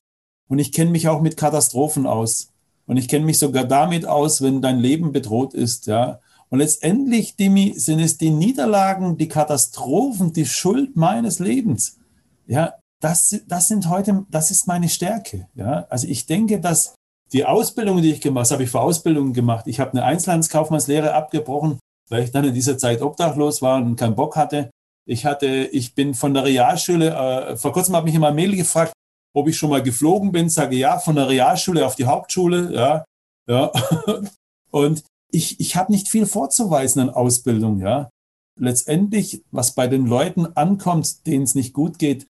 Und 0.48 0.58
ich 0.58 0.72
kenne 0.72 0.90
mich 0.90 1.08
auch 1.08 1.20
mit 1.20 1.36
Katastrophen 1.36 2.06
aus. 2.06 2.48
Und 2.86 2.96
ich 2.96 3.08
kenne 3.08 3.26
mich 3.26 3.38
sogar 3.38 3.64
damit 3.64 4.06
aus, 4.06 4.40
wenn 4.40 4.62
dein 4.62 4.78
Leben 4.78 5.12
bedroht 5.12 5.52
ist, 5.52 5.86
ja. 5.86 6.20
Und 6.54 6.60
letztendlich, 6.60 7.34
Dimi, 7.34 7.74
sind 7.76 7.98
es 7.98 8.16
die 8.16 8.30
Niederlagen, 8.30 9.18
die 9.18 9.26
Katastrophen, 9.26 10.32
die 10.32 10.46
Schuld 10.46 10.94
meines 10.94 11.40
Lebens. 11.40 11.98
Ja, 12.46 12.74
das, 13.00 13.40
das 13.48 13.66
sind 13.66 13.88
heute, 13.88 14.24
das 14.30 14.52
ist 14.52 14.68
meine 14.68 14.88
Stärke. 14.88 15.48
Ja, 15.56 15.84
also 15.90 16.06
ich 16.06 16.26
denke, 16.26 16.60
dass 16.60 16.94
die 17.32 17.44
Ausbildung, 17.44 18.02
die 18.02 18.12
ich 18.12 18.20
gemacht 18.20 18.52
habe, 18.52 18.62
ich 18.62 18.70
für 18.70 18.78
Ausbildungen 18.78 19.32
gemacht. 19.32 19.66
Ich 19.66 19.80
habe 19.80 19.94
eine 19.94 20.04
Einzelhandelskaufmannslehre 20.04 21.12
abgebrochen, 21.12 21.80
weil 22.08 22.22
ich 22.22 22.30
dann 22.30 22.44
in 22.44 22.54
dieser 22.54 22.78
Zeit 22.78 23.02
obdachlos 23.02 23.60
war 23.60 23.78
und 23.78 23.96
keinen 23.96 24.14
Bock 24.14 24.36
hatte. 24.36 24.70
Ich 25.08 25.26
hatte, 25.26 25.48
ich 25.48 25.96
bin 25.96 26.14
von 26.14 26.34
der 26.34 26.44
Realschule, 26.44 27.16
äh, 27.16 27.56
vor 27.56 27.72
kurzem 27.72 27.96
hat 27.96 28.04
mich 28.04 28.14
immer 28.14 28.30
Mail 28.30 28.54
gefragt, 28.54 28.92
ob 29.34 29.48
ich 29.48 29.56
schon 29.56 29.70
mal 29.70 29.82
geflogen 29.82 30.30
bin, 30.30 30.48
sage 30.48 30.76
ja, 30.76 31.00
von 31.00 31.16
der 31.16 31.28
Realschule 31.28 31.84
auf 31.84 31.96
die 31.96 32.06
Hauptschule, 32.06 32.72
ja, 32.72 33.04
ja. 33.48 33.72
Und 34.70 35.02
ich, 35.34 35.60
ich 35.60 35.76
habe 35.76 35.92
nicht 35.92 36.08
viel 36.08 36.26
vorzuweisen 36.26 37.02
an 37.02 37.10
Ausbildung, 37.10 37.80
ja. 37.80 38.08
Letztendlich, 38.56 39.42
was 39.50 39.74
bei 39.74 39.88
den 39.88 40.06
Leuten 40.06 40.46
ankommt, 40.54 41.26
denen 41.26 41.42
es 41.42 41.56
nicht 41.56 41.72
gut 41.72 41.98
geht, 41.98 42.28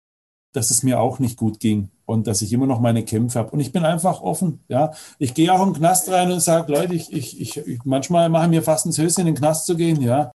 dass 0.53 0.71
es 0.71 0.83
mir 0.83 0.99
auch 0.99 1.19
nicht 1.19 1.37
gut 1.37 1.59
ging. 1.59 1.89
und 2.05 2.27
dass 2.27 2.41
ich 2.41 2.51
immer 2.51 2.67
noch 2.67 2.81
meine 2.81 3.03
Kämpfe 3.03 3.39
habe. 3.39 3.51
Und 3.51 3.61
ich 3.61 3.71
bin 3.71 3.85
einfach 3.85 4.21
offen. 4.21 4.59
Ja, 4.67 4.91
ich 5.19 5.33
gehe 5.33 5.53
auch 5.53 5.63
den 5.63 5.73
Knast 5.73 6.09
rein 6.09 6.31
und 6.31 6.41
sage, 6.41 6.71
Leute, 6.71 6.93
ich, 6.93 7.11
ich, 7.13 7.39
ich, 7.39 7.79
manchmal 7.85 8.27
mache 8.29 8.49
mir 8.49 8.61
fast 8.61 8.85
ins 8.85 8.97
Höschen, 8.97 9.21
in 9.21 9.27
den 9.27 9.35
Knast 9.35 9.65
zu 9.65 9.75
gehen. 9.77 10.01
Ja, 10.01 10.31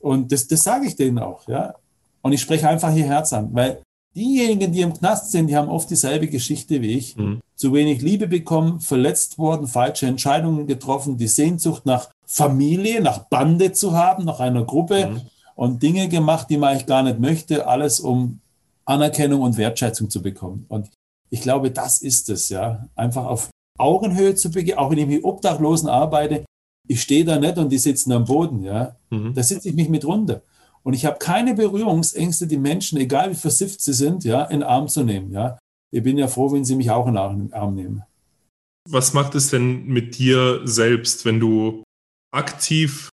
und 0.00 0.30
das, 0.30 0.46
das 0.46 0.62
sage 0.62 0.86
ich 0.86 0.96
denen 0.96 1.18
auch. 1.18 1.48
Ja, 1.48 1.74
und 2.22 2.32
ich 2.32 2.40
spreche 2.40 2.68
einfach 2.68 2.94
ihr 2.94 3.06
Herz 3.06 3.32
an, 3.32 3.54
weil 3.54 3.82
diejenigen, 4.16 4.72
die 4.72 4.80
im 4.80 4.94
Knast 4.94 5.30
sind, 5.30 5.48
die 5.48 5.56
haben 5.56 5.68
oft 5.68 5.90
dieselbe 5.90 6.26
Geschichte 6.26 6.80
wie 6.80 6.94
ich. 6.96 7.16
Mhm. 7.16 7.40
Zu 7.54 7.72
wenig 7.72 8.02
Liebe 8.02 8.26
bekommen, 8.26 8.80
verletzt 8.80 9.38
worden, 9.38 9.66
falsche 9.66 10.06
Entscheidungen 10.06 10.66
getroffen, 10.66 11.18
die 11.18 11.28
Sehnsucht 11.28 11.86
nach 11.86 12.08
Familie, 12.26 13.00
nach 13.00 13.18
Bande 13.28 13.72
zu 13.72 13.92
haben, 13.92 14.24
nach 14.24 14.40
einer 14.40 14.64
Gruppe 14.64 15.06
mhm. 15.06 15.20
und 15.54 15.82
Dinge 15.82 16.08
gemacht, 16.08 16.48
die 16.50 16.56
man 16.56 16.70
eigentlich 16.70 16.86
gar 16.86 17.02
nicht 17.02 17.20
möchte, 17.20 17.66
alles 17.66 18.00
um 18.00 18.40
Anerkennung 18.86 19.42
und 19.42 19.56
Wertschätzung 19.56 20.08
zu 20.10 20.22
bekommen. 20.22 20.64
Und 20.68 20.90
ich 21.30 21.42
glaube, 21.42 21.70
das 21.70 22.00
ist 22.00 22.28
es, 22.30 22.48
ja. 22.48 22.88
Einfach 22.94 23.26
auf 23.26 23.50
Augenhöhe 23.78 24.34
zu 24.34 24.50
begehen, 24.50 24.78
auch 24.78 24.90
wenn 24.90 24.98
ich 24.98 25.06
mit 25.06 25.24
Obdachlosen 25.24 25.88
arbeite. 25.88 26.44
Ich 26.88 27.02
stehe 27.02 27.24
da 27.24 27.38
nicht 27.38 27.58
und 27.58 27.70
die 27.70 27.78
sitzen 27.78 28.12
am 28.12 28.24
Boden, 28.24 28.62
ja. 28.62 28.96
Mhm. 29.10 29.34
Da 29.34 29.42
sitze 29.42 29.68
ich 29.68 29.74
mich 29.74 29.88
mit 29.88 30.06
runter. 30.06 30.40
Und 30.86 30.92
ich 30.92 31.04
habe 31.04 31.18
keine 31.18 31.54
Berührungsängste, 31.54 32.46
die 32.46 32.58
Menschen, 32.58 32.96
egal 32.96 33.32
wie 33.32 33.34
versifft 33.34 33.80
sie 33.80 33.92
sind, 33.92 34.22
ja, 34.22 34.44
in 34.44 34.60
den 34.60 34.68
Arm 34.68 34.86
zu 34.86 35.02
nehmen, 35.02 35.32
ja. 35.32 35.58
Ich 35.92 36.00
bin 36.04 36.16
ja 36.16 36.28
froh, 36.28 36.52
wenn 36.52 36.64
sie 36.64 36.76
mich 36.76 36.92
auch 36.92 37.08
in 37.08 37.14
den 37.14 37.52
Arm 37.52 37.74
nehmen. 37.74 38.04
Was 38.88 39.12
macht 39.12 39.34
es 39.34 39.50
denn 39.50 39.86
mit 39.86 40.16
dir 40.16 40.60
selbst, 40.64 41.24
wenn 41.24 41.40
du 41.40 41.82
aktiv, 42.32 43.08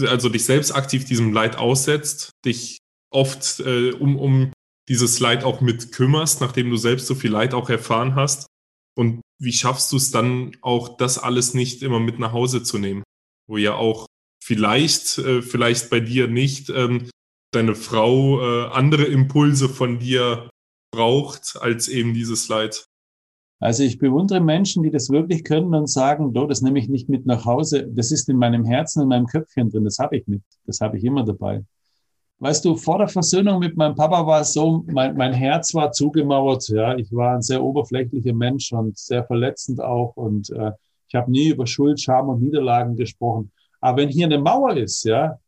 also 0.00 0.28
dich 0.28 0.44
selbst 0.44 0.72
aktiv 0.72 1.04
diesem 1.04 1.32
Leid 1.32 1.54
aussetzt, 1.54 2.30
dich 2.44 2.78
oft 3.14 3.60
äh, 3.60 3.92
um, 3.92 4.16
um 4.18 4.52
dieses 4.88 5.20
Leid 5.20 5.44
auch 5.44 5.60
mit 5.60 5.92
kümmerst, 5.92 6.40
nachdem 6.40 6.70
du 6.70 6.76
selbst 6.76 7.06
so 7.06 7.14
viel 7.14 7.30
Leid 7.30 7.54
auch 7.54 7.70
erfahren 7.70 8.16
hast? 8.16 8.48
Und 8.98 9.20
wie 9.40 9.52
schaffst 9.52 9.92
du 9.92 9.96
es 9.96 10.10
dann 10.10 10.56
auch, 10.60 10.96
das 10.96 11.18
alles 11.18 11.54
nicht 11.54 11.82
immer 11.82 12.00
mit 12.00 12.18
nach 12.18 12.32
Hause 12.32 12.64
zu 12.64 12.78
nehmen? 12.78 13.04
Wo 13.48 13.58
ja 13.58 13.74
auch 13.74 14.06
vielleicht, 14.42 15.18
äh, 15.18 15.40
vielleicht 15.40 15.88
bei 15.88 16.00
dir 16.00 16.26
nicht 16.26 16.68
ähm, 16.70 17.08
deine 17.52 17.74
Frau 17.74 18.40
äh, 18.40 18.70
andere 18.72 19.04
Impulse 19.04 19.68
von 19.68 19.98
dir 19.98 20.50
braucht 20.90 21.56
als 21.60 21.88
eben 21.88 22.12
dieses 22.12 22.48
Leid. 22.48 22.86
Also 23.60 23.84
ich 23.84 23.98
bewundere 23.98 24.40
Menschen, 24.40 24.82
die 24.82 24.90
das 24.90 25.10
wirklich 25.10 25.44
können 25.44 25.72
und 25.74 25.88
sagen, 25.88 26.32
do, 26.32 26.46
das 26.46 26.62
nehme 26.62 26.80
ich 26.80 26.88
nicht 26.88 27.08
mit 27.08 27.26
nach 27.26 27.44
Hause. 27.44 27.88
Das 27.88 28.10
ist 28.10 28.28
in 28.28 28.36
meinem 28.36 28.64
Herzen, 28.64 29.02
in 29.02 29.08
meinem 29.08 29.26
Köpfchen 29.26 29.70
drin. 29.70 29.84
Das 29.84 29.98
habe 30.00 30.16
ich 30.16 30.26
mit. 30.26 30.42
Das 30.66 30.80
habe 30.80 30.98
ich 30.98 31.04
immer 31.04 31.24
dabei. 31.24 31.64
Weißt 32.40 32.64
du, 32.64 32.74
vor 32.74 32.98
der 32.98 33.06
Versöhnung 33.06 33.60
mit 33.60 33.76
meinem 33.76 33.94
Papa 33.94 34.26
war 34.26 34.40
es 34.40 34.52
so, 34.52 34.84
mein, 34.88 35.16
mein 35.16 35.32
Herz 35.32 35.72
war 35.74 35.92
zugemauert. 35.92 36.68
Ja, 36.70 36.96
ich 36.96 37.12
war 37.12 37.36
ein 37.36 37.42
sehr 37.42 37.62
oberflächlicher 37.62 38.34
Mensch 38.34 38.72
und 38.72 38.98
sehr 38.98 39.24
verletzend 39.24 39.80
auch. 39.80 40.16
Und 40.16 40.50
äh, 40.50 40.72
ich 41.06 41.14
habe 41.14 41.30
nie 41.30 41.50
über 41.50 41.68
Schuld, 41.68 42.00
Scham 42.00 42.28
und 42.28 42.42
Niederlagen 42.42 42.96
gesprochen. 42.96 43.52
Aber 43.82 43.98
wenn 43.98 44.08
hier 44.08 44.26
eine 44.26 44.38
Mauer 44.38 44.76
ist, 44.76 45.04
ja, 45.04 45.38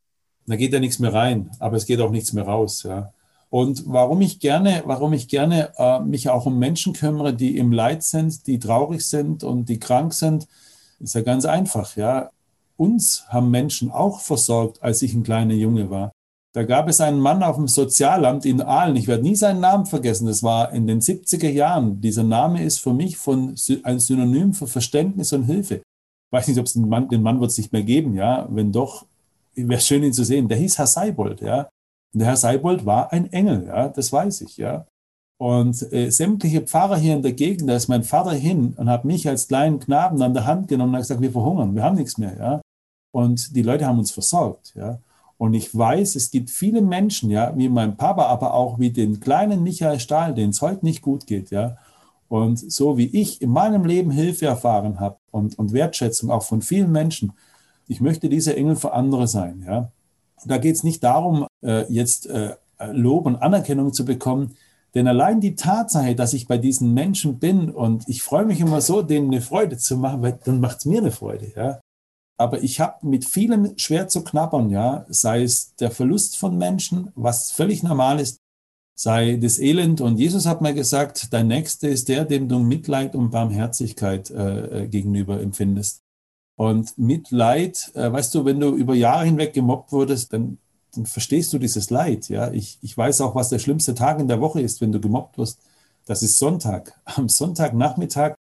da 0.47 0.57
geht 0.57 0.73
ja 0.73 0.81
nichts 0.81 0.99
mehr 0.99 1.15
rein, 1.15 1.51
aber 1.59 1.77
es 1.77 1.87
geht 1.87 2.01
auch 2.01 2.11
nichts 2.11 2.35
mehr 2.35 2.45
raus. 2.45 2.83
Ja. 2.83 3.13
Und 3.49 3.85
warum 3.87 4.21
ich 4.21 4.41
gerne, 4.41 4.83
warum 4.85 5.13
ich 5.13 5.29
gerne 5.29 5.73
äh, 5.79 6.01
mich 6.01 6.29
auch 6.29 6.45
um 6.45 6.59
Menschen 6.59 6.93
kümmere, 6.93 7.33
die 7.33 7.57
im 7.57 7.73
Leid 7.73 8.03
sind, 8.03 8.47
die 8.47 8.59
traurig 8.59 9.07
sind 9.07 9.45
und 9.45 9.69
die 9.69 9.79
krank 9.79 10.13
sind, 10.13 10.47
ist 10.99 11.15
ja 11.15 11.23
ganz 11.23 11.45
einfach. 11.45 11.97
Ja, 11.97 12.31
uns 12.77 13.25
haben 13.29 13.51
Menschen 13.51 13.91
auch 13.91 14.21
versorgt, 14.21 14.83
als 14.83 15.01
ich 15.03 15.15
ein 15.15 15.23
kleiner 15.23 15.55
Junge 15.55 15.89
war. 15.89 16.11
Da 16.53 16.65
gab 16.65 16.89
es 16.89 17.01
einen 17.01 17.21
Mann 17.21 17.43
auf 17.43 17.57
dem 17.57 17.69
Sozialamt 17.69 18.45
in 18.47 18.61
Aalen. 18.61 18.97
Ich 18.97 19.09
werde 19.09 19.23
nie 19.23 19.37
seinen 19.37 19.61
Namen 19.61 19.87
vergessen. 19.87 20.27
Das 20.27 20.43
war 20.43 20.73
in 20.73 20.87
den 20.87 21.01
70er 21.01 21.51
Jahren. 21.51 22.01
Dieser 22.01 22.23
Name 22.23 22.63
ist 22.63 22.79
für 22.79 22.93
mich 22.93 23.17
von, 23.17 23.55
ein 23.83 23.99
Synonym 23.99 24.53
für 24.53 24.67
Verständnis 24.67 25.33
und 25.33 25.45
Hilfe. 25.45 25.83
Weiß 26.35 26.49
nicht, 26.49 26.59
ob 26.59 26.67
es 26.67 26.73
den 26.73 26.89
Mann, 26.89 27.09
den 27.09 27.23
Mann 27.23 27.41
wird 27.41 27.53
es 27.53 27.59
nicht 27.59 27.73
mehr 27.73 27.85
geben. 27.85 28.15
Ja, 28.15 28.49
wenn 28.51 28.73
doch, 28.73 29.07
wäre 29.55 29.81
schön, 29.81 30.03
ihn 30.03 30.13
zu 30.13 30.25
sehen. 30.25 30.49
Der 30.49 30.59
hieß 30.59 30.79
Herr 30.79 30.89
Seibold. 30.89 31.41
Ja, 31.41 31.69
und 32.13 32.19
der 32.19 32.27
Herr 32.27 32.37
Seibold 32.37 32.85
war 32.85 33.13
ein 33.13 33.33
Engel, 33.33 33.67
ja, 33.67 33.89
das 33.89 34.13
weiß 34.13 34.41
ich, 34.41 34.57
ja. 34.57 34.85
Und 35.37 35.93
äh, 35.93 36.11
sämtliche 36.11 36.63
Pfarrer 36.63 36.97
hier 36.97 37.15
in 37.15 37.23
der 37.23 37.35
Gegend, 37.35 37.69
da 37.69 37.77
ist 37.77 37.87
mein 37.87 38.03
Vater 38.03 38.33
hin 38.33 38.75
und 38.77 38.89
hat 38.89 39.05
mich 39.05 39.29
als 39.29 39.47
kleinen 39.47 39.79
Knaben 39.79 40.21
an 40.23 40.35
der 40.35 40.45
Hand 40.47 40.67
genommen 40.67 40.91
und 40.91 40.97
hat 40.97 41.03
gesagt, 41.03 41.21
wir 41.21 41.33
verhungern, 41.33 41.75
wir 41.75 41.85
haben 41.85 41.97
nichts 41.97 42.19
mehr, 42.19 42.37
ja. 42.37 42.61
Und 43.13 43.55
die 43.55 43.63
Leute 43.63 43.87
haben 43.87 44.01
uns 44.01 44.11
versorgt, 44.11 44.75
ja. 44.75 44.99
Und 45.39 45.55
ich 45.55 45.73
weiß, 45.73 46.17
es 46.17 46.33
gibt 46.33 46.51
viele 46.51 46.83
Menschen, 46.83 47.31
ja, 47.31 47.57
wie 47.57 47.69
mein 47.69 47.97
Papa, 47.97 48.27
aber 48.27 48.55
auch 48.55 48.81
wie 48.81 48.91
den 48.91 49.21
kleinen 49.21 49.63
Michael 49.63 50.01
Stahl, 50.01 50.35
denen 50.35 50.51
es 50.51 50.63
heute 50.63 50.85
nicht 50.85 51.01
gut 51.01 51.27
geht, 51.27 51.51
ja. 51.51 51.77
Und 52.35 52.73
so 52.73 52.99
wie 52.99 53.07
ich 53.07 53.41
in 53.43 53.51
meinem 53.51 53.85
Leben 53.85 54.11
Hilfe 54.11 54.47
erfahren 54.47 54.99
habe 54.99 55.19
und, 55.31 55.57
und 55.57 55.73
Wertschätzung 55.73 56.33
auch 56.33 56.43
von 56.43 56.63
vielen 56.63 56.91
Menschen, 56.91 57.33
ich 57.87 58.01
möchte 58.01 58.29
dieser 58.29 58.57
Engel 58.57 58.75
für 58.75 58.93
andere 58.93 59.29
sein, 59.29 59.63
ja. 59.65 59.93
Da 60.45 60.59
geht 60.59 60.75
es 60.75 60.83
nicht 60.83 61.05
darum, 61.05 61.47
äh, 61.65 61.85
jetzt 61.93 62.27
äh, 62.27 62.57
Lob 62.91 63.27
und 63.27 63.37
Anerkennung 63.37 63.93
zu 63.93 64.05
bekommen, 64.05 64.57
denn 64.97 65.07
allein 65.07 65.41
die 65.41 65.55
Tatsache, 65.55 66.17
dass 66.17 66.33
ich 66.33 66.49
bei 66.49 66.59
diesen 66.59 66.93
Menschen 66.93 67.39
bin 67.39 67.71
und 67.71 68.09
ich 68.09 68.25
freue 68.25 68.45
mich 68.45 68.59
immer 68.59 68.81
so, 68.81 69.03
denen 69.03 69.29
eine 69.33 69.41
Freude 69.41 69.77
zu 69.77 69.97
machen, 69.97 70.21
weil 70.23 70.37
dann 70.45 70.59
macht 70.59 70.79
es 70.79 70.87
mir 70.87 70.99
eine 70.99 71.13
Freude. 71.13 71.53
Ja? 71.55 71.81
Aber 72.37 72.65
ich 72.65 72.81
habe 72.81 73.07
mit 73.07 73.27
vielem 73.27 73.79
schwer 73.79 74.09
zu 74.09 74.25
knabbern, 74.25 74.71
ja, 74.71 75.07
sei 75.09 75.45
es 75.45 75.77
der 75.77 75.93
Verlust 75.93 76.37
von 76.37 76.59
Menschen, 76.59 77.13
was 77.15 77.53
völlig 77.53 77.85
normal 77.85 78.19
ist, 78.19 78.41
sei 78.95 79.37
das 79.37 79.59
Elend. 79.59 80.01
Und 80.01 80.19
Jesus 80.19 80.47
hat 80.47 80.61
mal 80.61 80.75
gesagt, 80.75 81.33
dein 81.33 81.49
Nächster 81.49 81.89
ist 81.89 82.09
der, 82.09 82.25
dem 82.25 82.49
du 82.49 82.59
Mitleid 82.59 83.15
und 83.15 83.31
Barmherzigkeit 83.31 84.31
äh, 84.31 84.83
äh 84.83 84.89
gegenüber 84.89 85.41
empfindest. 85.41 86.03
Und 86.57 86.97
Mitleid, 86.99 87.91
äh, 87.95 88.13
weißt 88.13 88.35
du, 88.35 88.45
wenn 88.45 88.61
du 88.61 88.75
über 88.75 88.95
Jahre 88.95 89.25
hinweg 89.25 89.53
gemobbt 89.53 89.93
wurdest, 89.93 90.33
dann, 90.33 90.59
dann 90.95 91.07
verstehst 91.07 91.53
du 91.53 91.59
dieses 91.59 91.91
Leid. 91.91 92.29
Ja, 92.29 92.53
ich, 92.53 92.79
ich 92.81 92.97
weiß 92.97 93.21
auch, 93.23 93.35
was 93.35 93.49
der 93.49 93.59
schlimmste 93.59 93.95
Tag 93.95 94.21
in 94.21 94.29
der 94.29 94.41
Woche 94.41 94.61
ist, 94.61 94.81
wenn 94.81 94.93
du 94.93 95.01
gemobbt 95.01 95.39
wirst. 95.39 95.59
Das 96.07 96.23
ist 96.23 96.39
Sonntag. 96.39 97.01
Am 97.05 97.29
Sonntagnachmittag 97.29 98.35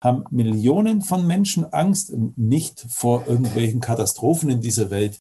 haben 0.00 0.24
Millionen 0.30 1.02
von 1.02 1.26
Menschen 1.26 1.72
Angst, 1.72 2.12
nicht 2.36 2.86
vor 2.88 3.26
irgendwelchen 3.26 3.80
Katastrophen 3.80 4.48
in 4.48 4.60
dieser 4.60 4.90
Welt. 4.90 5.18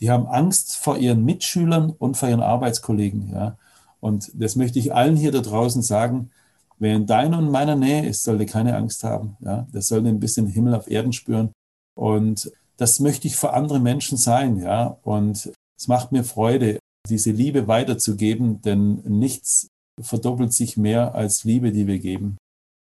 Die 0.00 0.10
haben 0.10 0.26
Angst 0.26 0.76
vor 0.76 0.96
ihren 0.96 1.24
Mitschülern 1.24 1.90
und 1.90 2.16
vor 2.16 2.28
ihren 2.28 2.42
Arbeitskollegen. 2.42 3.30
Ja. 3.32 3.58
Und 4.02 4.32
das 4.34 4.56
möchte 4.56 4.78
ich 4.78 4.94
allen 4.94 5.16
hier 5.16 5.30
da 5.30 5.40
draußen 5.40 5.82
sagen. 5.82 6.30
Wer 6.78 6.96
in 6.96 7.06
deiner 7.06 7.38
und 7.38 7.50
meiner 7.50 7.76
Nähe 7.76 8.06
ist, 8.06 8.24
sollte 8.24 8.46
keine 8.46 8.76
Angst 8.76 9.04
haben. 9.04 9.36
Ja. 9.40 9.68
Der 9.72 9.82
soll 9.82 10.04
ein 10.06 10.18
bisschen 10.18 10.46
Himmel 10.46 10.74
auf 10.74 10.90
Erden 10.90 11.12
spüren. 11.12 11.52
Und 11.94 12.50
das 12.76 12.98
möchte 12.98 13.28
ich 13.28 13.36
für 13.36 13.52
andere 13.52 13.78
Menschen 13.78 14.18
sein, 14.18 14.58
ja. 14.58 14.98
Und 15.02 15.52
es 15.78 15.86
macht 15.86 16.10
mir 16.10 16.24
Freude, 16.24 16.78
diese 17.08 17.30
Liebe 17.30 17.68
weiterzugeben, 17.68 18.60
denn 18.62 19.02
nichts 19.04 19.68
verdoppelt 20.00 20.52
sich 20.52 20.76
mehr 20.76 21.14
als 21.14 21.44
Liebe, 21.44 21.70
die 21.70 21.86
wir 21.86 21.98
geben. 21.98 22.38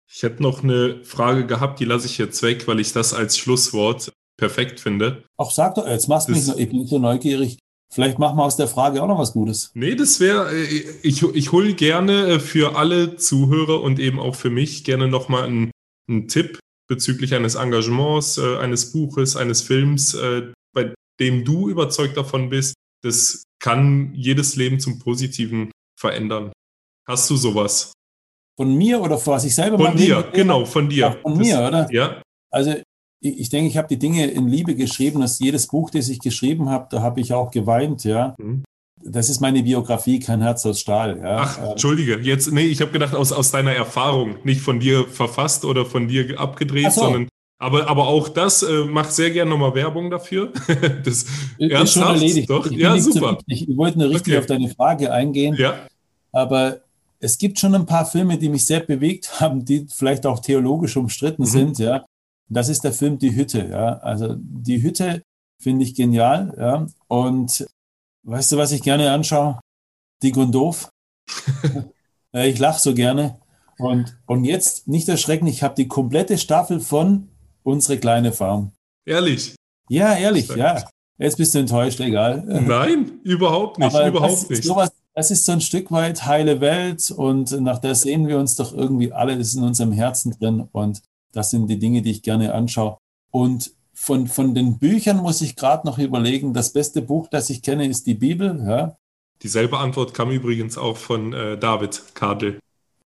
Ich 0.10 0.24
hätte 0.24 0.44
noch 0.44 0.64
eine 0.64 1.04
Frage 1.04 1.46
gehabt, 1.46 1.80
die 1.80 1.86
lasse 1.86 2.06
ich 2.06 2.18
jetzt 2.18 2.44
weg, 2.44 2.68
weil 2.68 2.80
ich 2.80 2.94
das 2.94 3.14
als 3.14 3.38
Schlusswort 3.38 4.12
perfekt 4.38 4.80
finde. 4.80 5.24
Ach, 5.38 5.52
sag 5.52 5.76
doch, 5.76 5.88
jetzt 5.88 6.08
machst 6.08 6.28
du 6.28 6.34
mich 6.34 6.48
noch, 6.48 6.58
ich 6.58 6.70
bin 6.70 6.86
so 6.86 7.00
neugierig. 7.00 7.58
Vielleicht 7.94 8.18
machen 8.18 8.38
wir 8.38 8.44
aus 8.44 8.58
der 8.58 8.68
Frage 8.68 9.04
auch 9.04 9.08
noch 9.08 9.20
was 9.20 9.34
Gutes. 9.34 9.70
Nee, 9.76 9.94
das 9.94 10.20
wäre, 10.20 10.52
äh, 10.52 10.84
ich, 11.04 11.22
ich 11.22 11.52
hole 11.52 11.76
gerne 11.76 12.28
äh, 12.28 12.40
für 12.40 12.76
alle 12.76 13.18
Zuhörer 13.18 13.82
und 13.82 14.00
eben 14.00 14.20
auch 14.20 14.34
für 14.36 14.50
mich 14.50 14.84
gerne 14.84 15.08
nochmal 15.08 15.44
einen, 15.44 15.72
einen 16.10 16.28
Tipp 16.28 16.58
bezüglich 16.90 17.36
eines 17.36 17.54
Engagements, 17.54 18.40
äh, 18.40 18.58
eines 18.58 18.92
Buches, 18.92 19.36
eines 19.36 19.62
Films, 19.62 20.18
bei 20.74 20.94
dem 21.20 21.46
du 21.46 21.70
überzeugt 21.70 22.18
davon 22.18 22.50
bist, 22.50 22.74
das 23.04 23.44
kann 23.60 24.14
jedes 24.16 24.56
Leben 24.56 24.80
zum 24.80 24.98
Positiven 24.98 25.72
verändern. 26.00 26.52
Hast 27.08 27.30
du 27.30 27.36
sowas? 27.36 27.94
Von 28.58 28.76
mir 28.76 29.00
oder 29.02 29.18
von 29.18 29.34
was 29.34 29.46
ich 29.46 29.54
selber 29.54 29.78
Von 29.78 29.96
dir, 29.96 30.30
genau, 30.34 30.66
von 30.66 30.90
dir. 30.90 30.98
Ja, 30.98 31.12
von 31.22 31.38
das, 31.38 31.48
mir, 31.48 31.68
oder? 31.68 31.88
Ja. 31.92 32.22
Also 32.50 32.76
ich, 33.24 33.40
ich 33.40 33.50
denke, 33.50 33.70
ich 33.70 33.78
habe 33.78 33.88
die 33.88 34.00
Dinge 34.00 34.28
in 34.28 34.48
Liebe 34.48 34.76
geschrieben, 34.76 35.22
dass 35.22 35.40
jedes 35.40 35.68
Buch, 35.68 35.90
das 35.90 36.10
ich 36.10 36.20
geschrieben 36.20 36.70
habe, 36.70 36.88
da 36.92 37.02
habe 37.02 37.22
ich 37.22 37.34
auch 37.34 37.52
geweint, 37.52 38.04
ja. 38.04 38.36
Mhm 38.38 38.64
das 39.06 39.30
ist 39.30 39.42
meine 39.42 39.64
Biografie, 39.64 40.20
kein 40.20 40.42
Herz 40.42 40.66
aus 40.66 40.80
Stahl. 40.80 41.20
Ja. 41.22 41.38
Ach, 41.40 41.72
Entschuldige, 41.72 42.20
jetzt, 42.20 42.52
nee, 42.52 42.66
ich 42.66 42.82
habe 42.82 42.92
gedacht, 42.92 43.14
aus, 43.14 43.32
aus 43.32 43.52
deiner 43.52 43.74
Erfahrung, 43.74 44.36
nicht 44.44 44.62
von 44.62 44.80
dir 44.80 45.06
verfasst 45.08 45.66
oder 45.66 45.86
von 45.86 46.08
dir 46.08 46.40
abgedreht, 46.40 46.92
so. 46.92 47.02
sondern 47.02 47.28
aber, 47.60 47.88
aber 47.88 48.08
auch 48.08 48.28
das 48.28 48.62
äh, 48.62 48.84
macht 48.84 49.14
sehr 49.14 49.32
gerne 49.32 49.50
nochmal 49.52 49.74
Werbung 49.74 50.10
dafür. 50.10 50.52
das 51.06 51.24
ist 51.24 51.28
ernsthaft, 51.60 51.92
schon 51.92 52.16
erledigt. 52.16 52.50
Doch? 52.50 52.70
Ja, 52.70 52.98
super. 53.00 53.38
ich 53.48 53.68
wollte 53.78 54.00
nur 54.00 54.10
richtig 54.10 54.34
okay. 54.34 54.40
auf 54.40 54.46
deine 54.48 54.68
Frage 54.70 55.14
eingehen. 55.14 55.56
Ja. 55.58 55.88
Aber 56.34 56.82
es 57.20 57.38
gibt 57.38 57.60
schon 57.60 57.74
ein 57.74 57.86
paar 57.86 58.06
Filme, 58.06 58.38
die 58.38 58.50
mich 58.50 58.66
sehr 58.66 58.82
bewegt 58.82 59.40
haben, 59.40 59.64
die 59.64 59.88
vielleicht 59.90 60.26
auch 60.26 60.40
theologisch 60.40 60.98
umstritten 60.98 61.44
mhm. 61.44 61.48
sind. 61.48 61.80
Ja. 61.80 62.04
Das 62.50 62.70
ist 62.70 62.84
der 62.84 62.94
Film 62.94 63.18
Die 63.18 63.36
Hütte. 63.36 63.68
Ja. 63.68 63.98
Also 64.00 64.36
die 64.38 64.82
Hütte 64.82 65.24
finde 65.60 65.84
ich 65.86 65.96
genial. 65.96 66.54
Ja. 66.58 66.88
Und 67.08 67.66
Weißt 68.24 68.54
du, 68.54 68.58
was 68.58 68.72
ich 68.72 68.82
gerne 68.82 69.12
anschaue? 69.12 69.60
Dick 70.22 70.38
und 70.38 70.54
doof. 70.54 70.90
ich 72.32 72.58
lache 72.58 72.80
so 72.80 72.94
gerne. 72.94 73.40
Und, 73.78 74.18
und 74.26 74.46
jetzt 74.46 74.88
nicht 74.88 75.10
erschrecken, 75.10 75.48
ich 75.48 75.62
habe 75.62 75.76
die 75.76 75.88
komplette 75.88 76.38
Staffel 76.38 76.80
von 76.80 77.30
Unsere 77.66 77.98
kleine 77.98 78.34
Farm. 78.34 78.74
Ehrlich? 79.06 79.56
Ja, 79.88 80.16
ehrlich, 80.16 80.50
ja. 80.50 80.84
Jetzt 81.18 81.38
bist 81.38 81.56
du 81.56 81.60
enttäuscht, 81.60 82.02
egal. 82.02 82.44
Nein, 82.46 83.22
überhaupt 83.24 83.80
nicht, 83.80 83.96
Aber 83.96 84.06
überhaupt 84.06 84.34
das, 84.34 84.50
nicht. 84.50 84.64
Sowas, 84.66 84.92
das 85.14 85.32
ist 85.32 85.46
so 85.46 85.54
ein 85.54 85.62
Stück 85.62 85.90
weit 85.90 86.26
heile 86.26 86.60
Welt 86.60 87.10
und 87.10 87.52
nach 87.62 87.80
der 87.80 87.96
sehen 87.96 88.28
wir 88.28 88.38
uns 88.38 88.58
doch 88.58 88.74
irgendwie 88.74 89.14
alle, 89.14 89.38
das 89.38 89.50
ist 89.50 89.56
in 89.56 89.64
unserem 89.64 89.94
Herzen 89.94 90.32
drin 90.38 90.68
und 90.74 91.02
das 91.34 91.50
sind 91.50 91.68
die 91.68 91.80
Dinge, 91.80 92.02
die 92.02 92.12
ich 92.12 92.22
gerne 92.22 92.54
anschaue. 92.54 92.98
Und 93.32 93.72
von, 93.94 94.28
von 94.28 94.56
den 94.56 94.80
Büchern 94.80 95.18
muss 95.18 95.42
ich 95.42 95.56
gerade 95.56 95.86
noch 95.86 95.98
überlegen, 95.98 96.54
das 96.54 96.74
beste 96.74 97.02
Buch, 97.02 97.28
das 97.30 97.50
ich 97.50 97.62
kenne, 97.62 97.88
ist 97.88 98.08
die 98.08 98.16
Bibel. 98.16 98.64
Ja. 98.66 98.96
Dieselbe 99.42 99.78
Antwort 99.78 100.14
kam 100.14 100.32
übrigens 100.32 100.78
auch 100.78 100.98
von 100.98 101.34
äh, 101.34 101.58
David 101.58 102.04
Kadel. 102.14 102.60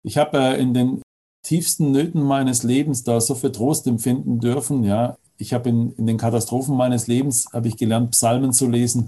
Ich 0.03 0.17
habe 0.17 0.37
äh, 0.37 0.61
in 0.61 0.73
den 0.73 1.01
tiefsten 1.43 1.91
Nöten 1.91 2.21
meines 2.21 2.63
Lebens 2.63 3.03
da 3.03 3.19
so 3.19 3.35
viel 3.35 3.51
Trost 3.51 3.87
empfinden 3.87 4.39
dürfen. 4.39 4.83
Ja, 4.83 5.17
ich 5.37 5.53
habe 5.53 5.69
in, 5.69 5.93
in 5.93 6.07
den 6.07 6.17
Katastrophen 6.17 6.75
meines 6.75 7.07
Lebens 7.07 7.47
habe 7.51 7.67
ich 7.67 7.77
gelernt, 7.77 8.11
Psalmen 8.11 8.53
zu 8.53 8.67
lesen 8.67 9.07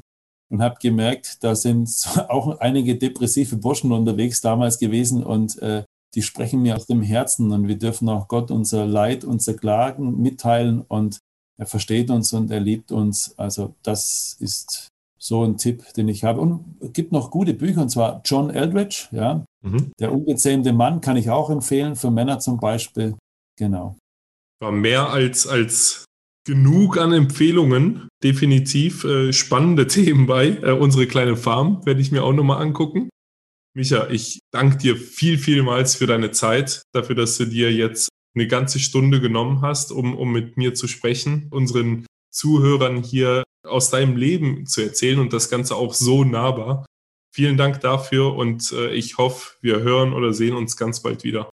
und 0.50 0.62
habe 0.62 0.76
gemerkt, 0.82 1.44
da 1.44 1.56
sind 1.56 1.90
auch 2.30 2.60
einige 2.60 2.96
depressive 2.96 3.58
Burschen 3.58 3.92
unterwegs 3.92 4.42
damals 4.42 4.80
gewesen 4.80 5.24
und 5.24 5.62
äh, 5.62 5.84
die 6.16 6.22
sprechen 6.22 6.62
mir 6.62 6.76
aus 6.76 6.86
dem 6.86 7.02
Herzen 7.02 7.52
und 7.52 7.68
wir 7.68 7.78
dürfen 7.78 8.10
auch 8.10 8.28
Gott 8.28 8.52
unser 8.52 8.86
Leid, 8.86 9.24
unser 9.24 9.54
Klagen 9.56 10.22
mitteilen 10.22 10.82
und 10.82 11.20
er 11.58 11.66
versteht 11.66 12.10
uns 12.10 12.34
und 12.34 12.52
er 12.52 12.60
liebt 12.60 12.92
uns. 12.92 13.38
Also 13.38 13.76
das 13.84 14.38
ist 14.40 14.90
so 15.24 15.44
ein 15.44 15.58
Tipp, 15.58 15.94
den 15.94 16.10
ich 16.10 16.24
habe. 16.24 16.42
Und 16.42 16.76
es 16.82 16.92
gibt 16.92 17.12
noch 17.12 17.32
gute 17.32 17.54
Bücher, 17.54 17.82
und 17.82 17.90
zwar 17.90 18.22
John 18.26 18.50
Eldridge, 18.50 19.08
ja. 19.12 19.46
Mhm. 19.62 19.92
Der 20.00 20.12
ungezähmte 20.12 20.74
Mann 20.74 21.00
kann 21.00 21.16
ich 21.16 21.30
auch 21.30 21.50
empfehlen, 21.50 21.96
für 21.96 22.12
Männer 22.12 22.40
zum 22.40 22.60
Beispiel. 22.60 23.16
Genau. 23.58 23.96
War 24.60 24.72
mehr 24.72 25.10
als, 25.10 25.48
als 25.48 26.06
genug 26.46 26.98
an 26.98 27.14
Empfehlungen. 27.14 28.10
Definitiv 28.22 29.06
äh, 29.06 29.32
spannende 29.32 29.88
Themen 29.88 30.28
bei. 30.28 30.50
Äh, 30.50 30.72
unsere 30.72 31.08
kleine 31.08 31.38
Farm 31.38 31.86
werde 31.86 32.02
ich 32.02 32.12
mir 32.12 32.24
auch 32.24 32.34
nochmal 32.34 32.62
angucken. 32.62 33.10
Micha, 33.76 34.08
ich 34.10 34.40
danke 34.54 34.78
dir 34.78 34.96
viel, 34.96 35.38
vielmals 35.38 35.96
für 35.96 36.08
deine 36.08 36.32
Zeit, 36.32 36.84
dafür, 36.94 37.16
dass 37.16 37.38
du 37.38 37.46
dir 37.46 37.74
jetzt 37.74 38.10
eine 38.36 38.48
ganze 38.48 38.80
Stunde 38.80 39.20
genommen 39.20 39.62
hast, 39.62 39.92
um, 39.92 40.16
um 40.16 40.32
mit 40.32 40.58
mir 40.58 40.74
zu 40.74 40.88
sprechen, 40.88 41.48
unseren 41.52 42.06
Zuhörern 42.32 43.04
hier 43.04 43.44
aus 43.66 43.90
deinem 43.90 44.18
Leben 44.18 44.66
zu 44.66 44.82
erzählen 44.82 45.20
und 45.20 45.34
das 45.34 45.50
Ganze 45.50 45.76
auch 45.76 45.94
so 45.94 46.24
nahbar. 46.24 46.86
Vielen 47.32 47.58
Dank 47.58 47.82
dafür 47.82 48.36
und 48.36 48.72
äh, 48.72 48.94
ich 48.94 49.18
hoffe, 49.18 49.58
wir 49.62 49.82
hören 49.82 50.14
oder 50.14 50.34
sehen 50.34 50.56
uns 50.56 50.78
ganz 50.78 51.02
bald 51.02 51.24
wieder. 51.24 51.50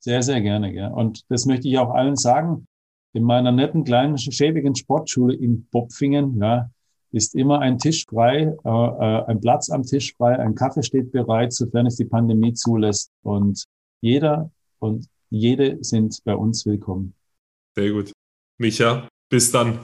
Sehr, 0.00 0.22
sehr 0.22 0.40
gerne. 0.40 0.72
Ja. 0.72 0.88
Und 0.88 1.22
das 1.28 1.44
möchte 1.44 1.68
ich 1.68 1.78
auch 1.78 1.90
allen 1.90 2.16
sagen. 2.16 2.66
In 3.14 3.24
meiner 3.24 3.52
netten 3.52 3.84
kleinen 3.84 4.16
schäbigen 4.16 4.74
Sportschule 4.74 5.34
in 5.34 5.66
Bopfingen 5.70 6.40
ja, 6.40 6.70
ist 7.12 7.34
immer 7.34 7.60
ein 7.60 7.78
Tisch 7.78 8.04
frei, 8.08 8.54
äh, 8.64 8.68
äh, 8.68 9.24
ein 9.26 9.40
Platz 9.40 9.70
am 9.70 9.82
Tisch 9.82 10.14
frei, 10.16 10.38
ein 10.38 10.54
Kaffee 10.54 10.82
steht 10.82 11.12
bereit, 11.12 11.52
sofern 11.52 11.86
es 11.86 11.96
die 11.96 12.04
Pandemie 12.04 12.54
zulässt. 12.54 13.10
Und 13.22 13.64
jeder 14.00 14.50
und 14.78 15.06
jede 15.30 15.78
sind 15.82 16.18
bei 16.24 16.34
uns 16.34 16.64
willkommen. 16.66 17.14
Sehr 17.76 17.92
gut. 17.92 18.12
Micha, 18.58 19.08
bis 19.30 19.50
dann. 19.50 19.80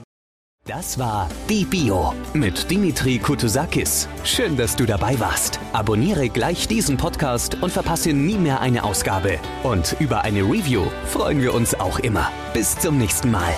Das 0.67 0.97
war 0.97 1.29
Die 1.47 1.63
Bio 1.63 2.13
mit 2.33 2.71
Dimitri 2.71 3.19
Kutusakis. 3.19 4.09
Schön, 4.23 4.57
dass 4.57 4.75
du 4.75 4.85
dabei 4.85 5.19
warst. 5.19 5.59
Abonniere 5.73 6.27
gleich 6.29 6.67
diesen 6.67 6.97
Podcast 6.97 7.61
und 7.61 7.71
verpasse 7.71 8.13
nie 8.13 8.37
mehr 8.37 8.61
eine 8.61 8.83
Ausgabe. 8.83 9.37
Und 9.61 9.95
über 9.99 10.21
eine 10.21 10.41
Review 10.41 10.85
freuen 11.05 11.39
wir 11.39 11.53
uns 11.53 11.75
auch 11.75 11.99
immer. 11.99 12.31
Bis 12.55 12.75
zum 12.79 12.97
nächsten 12.97 13.29
Mal. 13.29 13.53